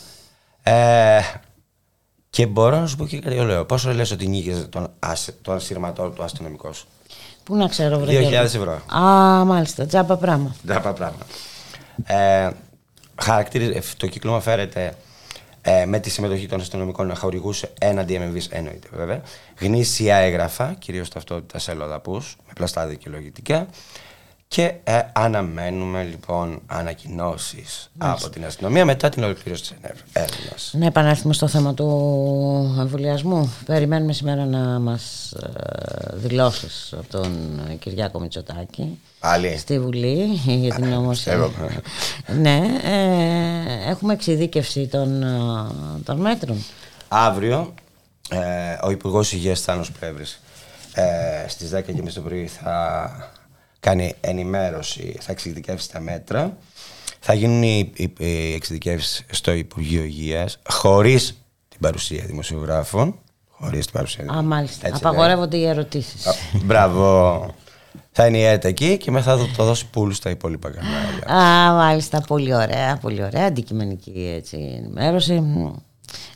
[0.63, 1.19] Ε,
[2.33, 3.65] και μπορώ να σου πω και κάτι ωραίο.
[3.65, 6.85] Πόσο λες ότι νίκησε τον, ασ- τον ασυρματό του αστυνομικός;
[7.43, 8.37] Πού να ξέρω, βρε 2.000 Γιώργο.
[8.43, 8.81] ευρώ.
[8.97, 10.55] Α, μάλιστα, τζάμπα πράγμα.
[10.65, 11.17] Τζάμπα πράγμα.
[12.05, 12.49] Ε,
[13.21, 14.93] χαρακτήριζε- το κύκλωμα φέρεται
[15.61, 19.21] ε, με τη συμμετοχή των αστυνομικών να χορηγούσε έναντι MMVs, εννοείται βέβαια.
[19.59, 22.13] Γνήσια έγγραφα, κυρίως ταυτότητα σε αλλοδαπού,
[22.47, 23.67] με πλαστά δικαιολογητικά.
[24.53, 29.73] Και ε, αναμένουμε λοιπόν ανακοινώσεις από την αστυνομία μετά την ολοκλήρωση της
[30.13, 30.55] έρευνα.
[30.71, 31.85] Να επανέλθουμε στο θέμα του
[32.79, 33.53] εμβολιασμού.
[33.65, 35.47] Περιμένουμε σήμερα να μας ε,
[36.13, 39.57] δηλώσεις από τον Κυριάκο Μητσοτάκη Πάλι.
[39.57, 41.49] στη Βουλή για την νομοσία.
[42.39, 45.27] ναι, ε, έχουμε εξειδίκευση των, ε,
[46.03, 46.63] των μέτρων.
[47.07, 47.73] Αύριο
[48.29, 48.37] ε,
[48.83, 50.25] ο Υπουργός Υγείας Θάνος Πλεύρη
[50.93, 53.11] ε, στις 10.30 το πρωί θα
[53.83, 56.57] κάνει ενημέρωση, θα εξειδικεύσει τα μέτρα.
[57.19, 61.37] Θα γίνουν οι, οι, οι εξειδικεύσεις στο Υπουργείο Υγείας χωρίς
[61.69, 63.15] την παρουσία δημοσιογράφων.
[63.49, 64.87] Χωρίς την παρουσία Α, μάλιστα.
[64.87, 66.27] Έτσι, Απαγορεύονται οι ερωτήσεις.
[66.27, 66.33] Α,
[66.63, 67.55] Μπράβο.
[68.11, 71.43] Θα είναι η ΕΡΤ εκεί και μετά θα το δώσει πουλου στα υπόλοιπα κανάλια.
[71.43, 72.21] Α, μάλιστα.
[72.27, 73.45] Πολύ ωραία, πολύ ωραία.
[73.45, 75.39] Αντικειμενική έτσι, ενημέρωση.
[75.39, 75.73] Μ,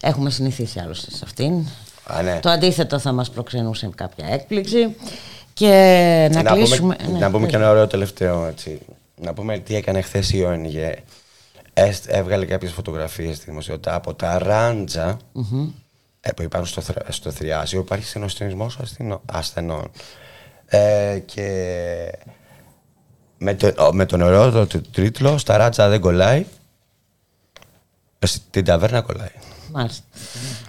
[0.02, 1.66] Έχουμε συνηθίσει άλλωστε σε αυτήν.
[2.04, 2.40] Α, ναι.
[2.40, 4.96] Το αντίθετο θα μας προξενούσε κάποια έκπληξη.
[5.58, 6.96] Και να, να, κλείσουμε...
[6.96, 7.50] πούμε, ναι, να πούμε ναι.
[7.50, 8.80] και ένα ωραίο τελευταίο έτσι.
[9.22, 10.74] Να πούμε τι έκανε χθες η ΟΝΓ.
[11.74, 15.70] Έστ- Έβγαλε κάποιες φωτογραφίες στη δημοσιότητα από τα ράντζα Μμμ.
[16.22, 17.80] ε, που υπάρχουν στο, θρα- στο θριάσιο.
[17.80, 18.78] Υπάρχει συνοστισμός
[19.26, 19.92] ασθενών.
[20.66, 21.48] Ε, και
[23.38, 26.46] με, το, ο- με τον ωραίο του τίτλο Στα ράτσα δεν κολλάει.
[28.20, 29.32] ε, Στην ταβέρνα κολλάει.
[29.72, 30.04] Μάλιστα.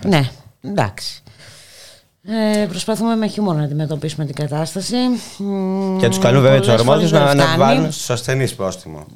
[0.05, 1.23] Ναι, εντάξει.
[2.31, 4.97] Ε, προσπαθούμε με χιούμορ να αντιμετωπίσουμε την κατάσταση.
[5.39, 7.59] Μ, Και τους καλούν βέβαια τους πολλές αρμόδιους φορές να, δεν να φτάνει.
[7.75, 9.07] βάλουν στου ασθενεί πρόστιμο.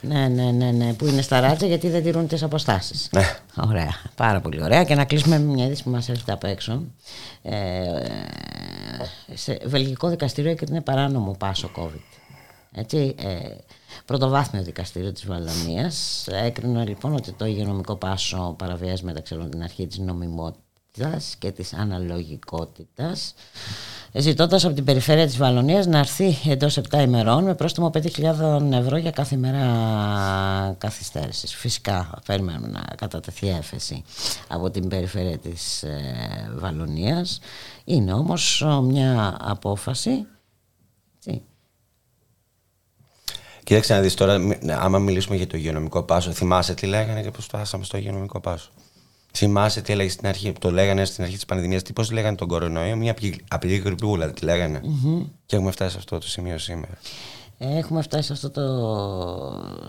[0.00, 3.08] Ναι, ναι, ναι, ναι, που είναι στα ράτσα γιατί δεν τηρούν τις αποστάσεις.
[3.12, 3.36] Ναι.
[3.68, 4.84] Ωραία, πάρα πολύ ωραία.
[4.84, 6.82] Και να κλείσουμε με μια είδηση που μας έρχεται απ' έξω.
[7.42, 7.52] Ε,
[9.34, 12.02] σε βελγικό δικαστήριο και είναι παράνομο πάσο COVID.
[12.74, 13.56] Έτσι, ε,
[14.04, 19.86] πρωτοβάθμιο δικαστήριο της Βαλανίας έκρινε λοιπόν ότι το υγειονομικό πάσο παραβιάζει μεταξύ άλλων την αρχή
[19.86, 20.63] της νομιμότητας
[21.38, 23.34] και της αναλογικότητας
[24.12, 28.96] ζητώντας από την περιφέρεια της Βαλονίας να έρθει εντός 7 ημερών με πρόστιμο 5.000 ευρώ
[28.96, 31.54] για κάθε ημέρα καθυστέρησης.
[31.54, 34.04] Φυσικά περιμένουμε να κατατεθεί έφεση
[34.48, 37.40] από την περιφέρεια της ε, Βαλονίας.
[37.84, 40.26] Είναι όμως ε, μια απόφαση
[41.16, 41.42] έτσι,
[43.64, 47.22] Κοίταξε να δεις τώρα, μι- ναι, άμα μιλήσουμε για το υγειονομικό πάσο, θυμάσαι τι λέγανε
[47.22, 48.70] και πώς φτάσαμε στο υγειονομικό πάσο;
[49.36, 52.48] Θυμάσαι τι έλεγες στην αρχή, το λέγανε στην αρχή της πανδημίας, τι πώς λέγανε τον
[52.48, 54.80] κορονοϊό, μια απλή- απλή γρυπούλα, τι λέγανε.
[54.84, 55.22] Μμμ.
[55.46, 56.98] Και έχουμε φτάσει σε αυτό το σημείο σήμερα.
[57.58, 58.62] Έχουμε φτάσει σε αυτό το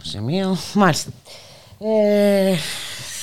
[0.03, 0.57] σημείο.
[0.73, 1.09] Μάλιστα.
[1.80, 2.55] Ε,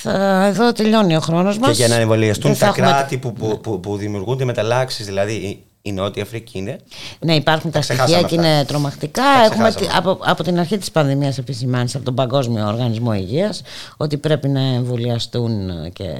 [0.01, 1.69] θα, εδώ τελειώνει ο χρόνος μας.
[1.69, 5.03] Και για να εμβολιαστούν Δεν θα τα έχουμε- κράτη που, που, που, που δημιουργούνται μεταλλάξει,
[5.03, 6.79] δηλαδή η, η Νότια Αφρική είναι.
[7.19, 8.47] Ναι, υπάρχουν τα στοιχεία ξεχάσαμε και αυτά.
[8.55, 9.21] είναι τρομακτικά.
[9.21, 9.71] Τα Έχουμε ξεχάσαμε.
[10.01, 13.61] τη- από, από την αρχή της πανδημίας επισημάνεις από τον Παγκόσμιο Οργανισμό Υγείας
[13.97, 16.13] ότι πρέπει να εμβολιαστούν και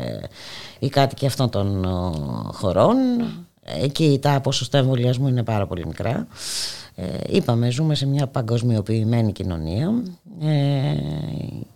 [0.80, 2.12] οι κάτοικοι αυτών των ο,
[2.54, 2.96] χωρών.
[3.64, 6.28] Εκεί τα ποσοστά εμβολιασμού είναι πάρα πολύ μικρά.
[6.96, 10.04] Ε, είπαμε, ζούμε σε μια παγκοσμιοποιημένη κοινωνία.
[10.42, 10.96] Ε,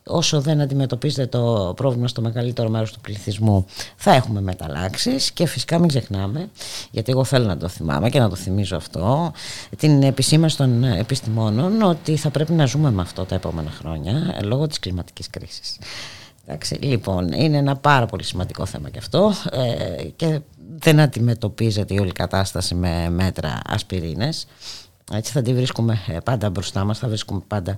[0.03, 3.65] όσο δεν αντιμετωπίζεται το πρόβλημα στο μεγαλύτερο μέρος του πληθυσμού
[3.95, 6.49] θα έχουμε μεταλλάξεις και φυσικά μην ξεχνάμε
[6.91, 9.31] γιατί εγώ θέλω να το θυμάμαι και να το θυμίζω αυτό
[9.77, 14.43] την επισήμαση των επιστημόνων ότι θα πρέπει να ζούμε με αυτό τα επόμενα χρόνια ε,
[14.43, 15.77] λόγω της κλιματικής κρίσης.
[16.45, 20.39] Εντάξει, λοιπόν, είναι ένα πάρα πολύ σημαντικό θέμα και αυτό ε, και
[20.79, 24.47] δεν αντιμετωπίζεται η όλη κατάσταση με μέτρα ασπιρίνες.
[25.13, 27.75] Έτσι θα τη βρίσκουμε ε, πάντα μπροστά μας, θα βρίσκουμε πάντα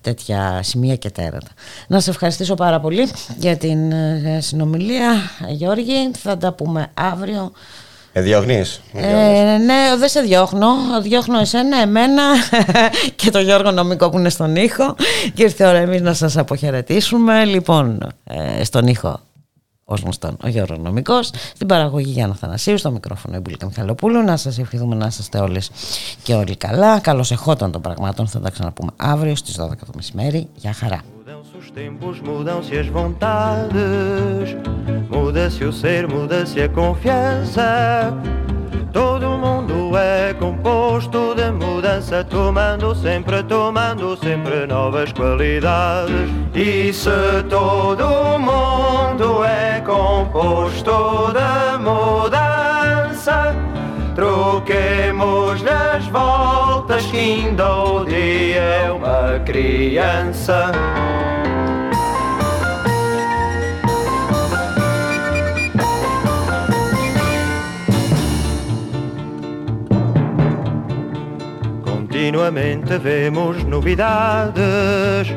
[0.00, 1.50] τέτοια σημεία και τέρατα.
[1.88, 3.08] Να σε ευχαριστήσω πάρα πολύ
[3.38, 5.12] για την ε, συνομιλία,
[5.48, 6.10] Γιώργη.
[6.18, 7.52] Θα τα πούμε αύριο.
[8.12, 10.68] Με διώχνεις; Ε, ναι, δεν σε διώχνω.
[11.02, 12.22] Διώχνω εσένα, εμένα
[13.16, 14.96] και τον Γιώργο Νομικό που είναι στον ήχο.
[15.34, 17.44] Και ήρθε η ώρα εμείς να σας αποχαιρετήσουμε.
[17.44, 19.20] Λοιπόν, ε, στον ήχο
[19.84, 24.22] ως γνωστόν ο Γιώργος Νομικός, στην παραγωγή Γιάννα Θανασίου, στο μικρόφωνο η Μπουλίκα Μιχαλοπούλου.
[24.22, 25.70] Να σας ευχηθούμε να είστε όλες
[26.22, 27.00] και όλοι καλά.
[27.00, 30.48] Καλώς εχόταν των πραγμάτων, θα τα ξαναπούμε αύριο στις 12 το μεσημέρι.
[30.54, 31.00] Γεια χαρά.
[31.64, 34.46] Os tempos mudam-se as vontades,
[35.14, 37.68] muda-se o ser, muda-se a confiança.
[39.00, 39.61] Todo mundo
[39.96, 46.30] é composto de mudança, tomando sempre, tomando sempre novas qualidades.
[46.54, 53.54] E se todo mundo é composto de mudança,
[54.14, 60.72] troquemos nas voltas que ainda o dia é uma criança.
[72.32, 75.28] Continuamente vemos novidades,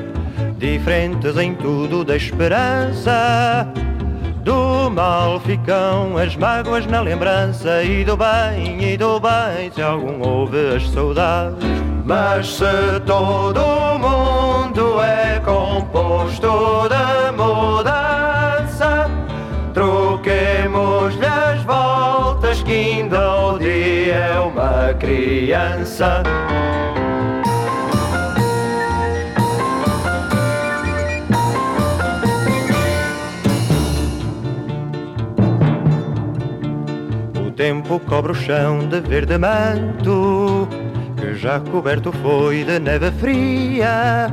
[0.57, 3.67] diferentes em tudo da esperança.
[4.45, 10.25] Do mal ficam as mágoas na lembrança e do bem, e do bem se algum
[10.25, 11.67] houve as saudades.
[12.05, 16.47] Mas se todo o mundo é composto
[16.87, 18.04] de mudança,
[24.35, 26.21] é uma criança.
[37.47, 40.67] O tempo cobre o chão de verde manto
[41.15, 44.27] Que já coberto foi de neve fria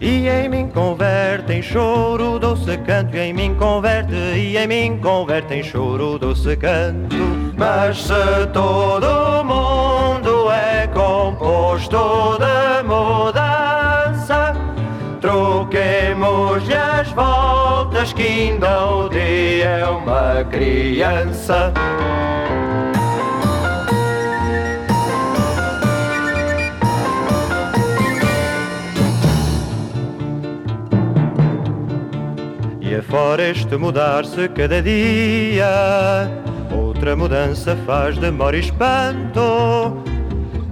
[0.00, 4.98] E em mim converte em choro doce canto E em mim converte, e em mim
[4.98, 7.16] converte em choro doce canto.
[7.56, 14.54] Mas se todo mundo é composto de mudança
[15.20, 21.72] Troquemos-lhe as voltas que ainda o dia é uma criança
[33.08, 36.28] Afora este mudar-se cada dia
[36.72, 40.02] Outra mudança faz demora e espanto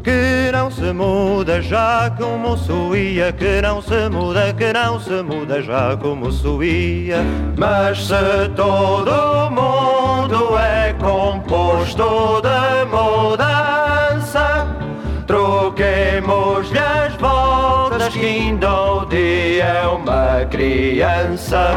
[0.03, 5.63] Que não se muda já como suía Que não se muda, que não se muda
[5.63, 7.19] já como suía
[7.57, 14.67] Mas se todo mundo é composto de mudança
[15.25, 17.54] Troquemos-lhe as voltas
[18.05, 21.71] horas guindou o dia é uma criança.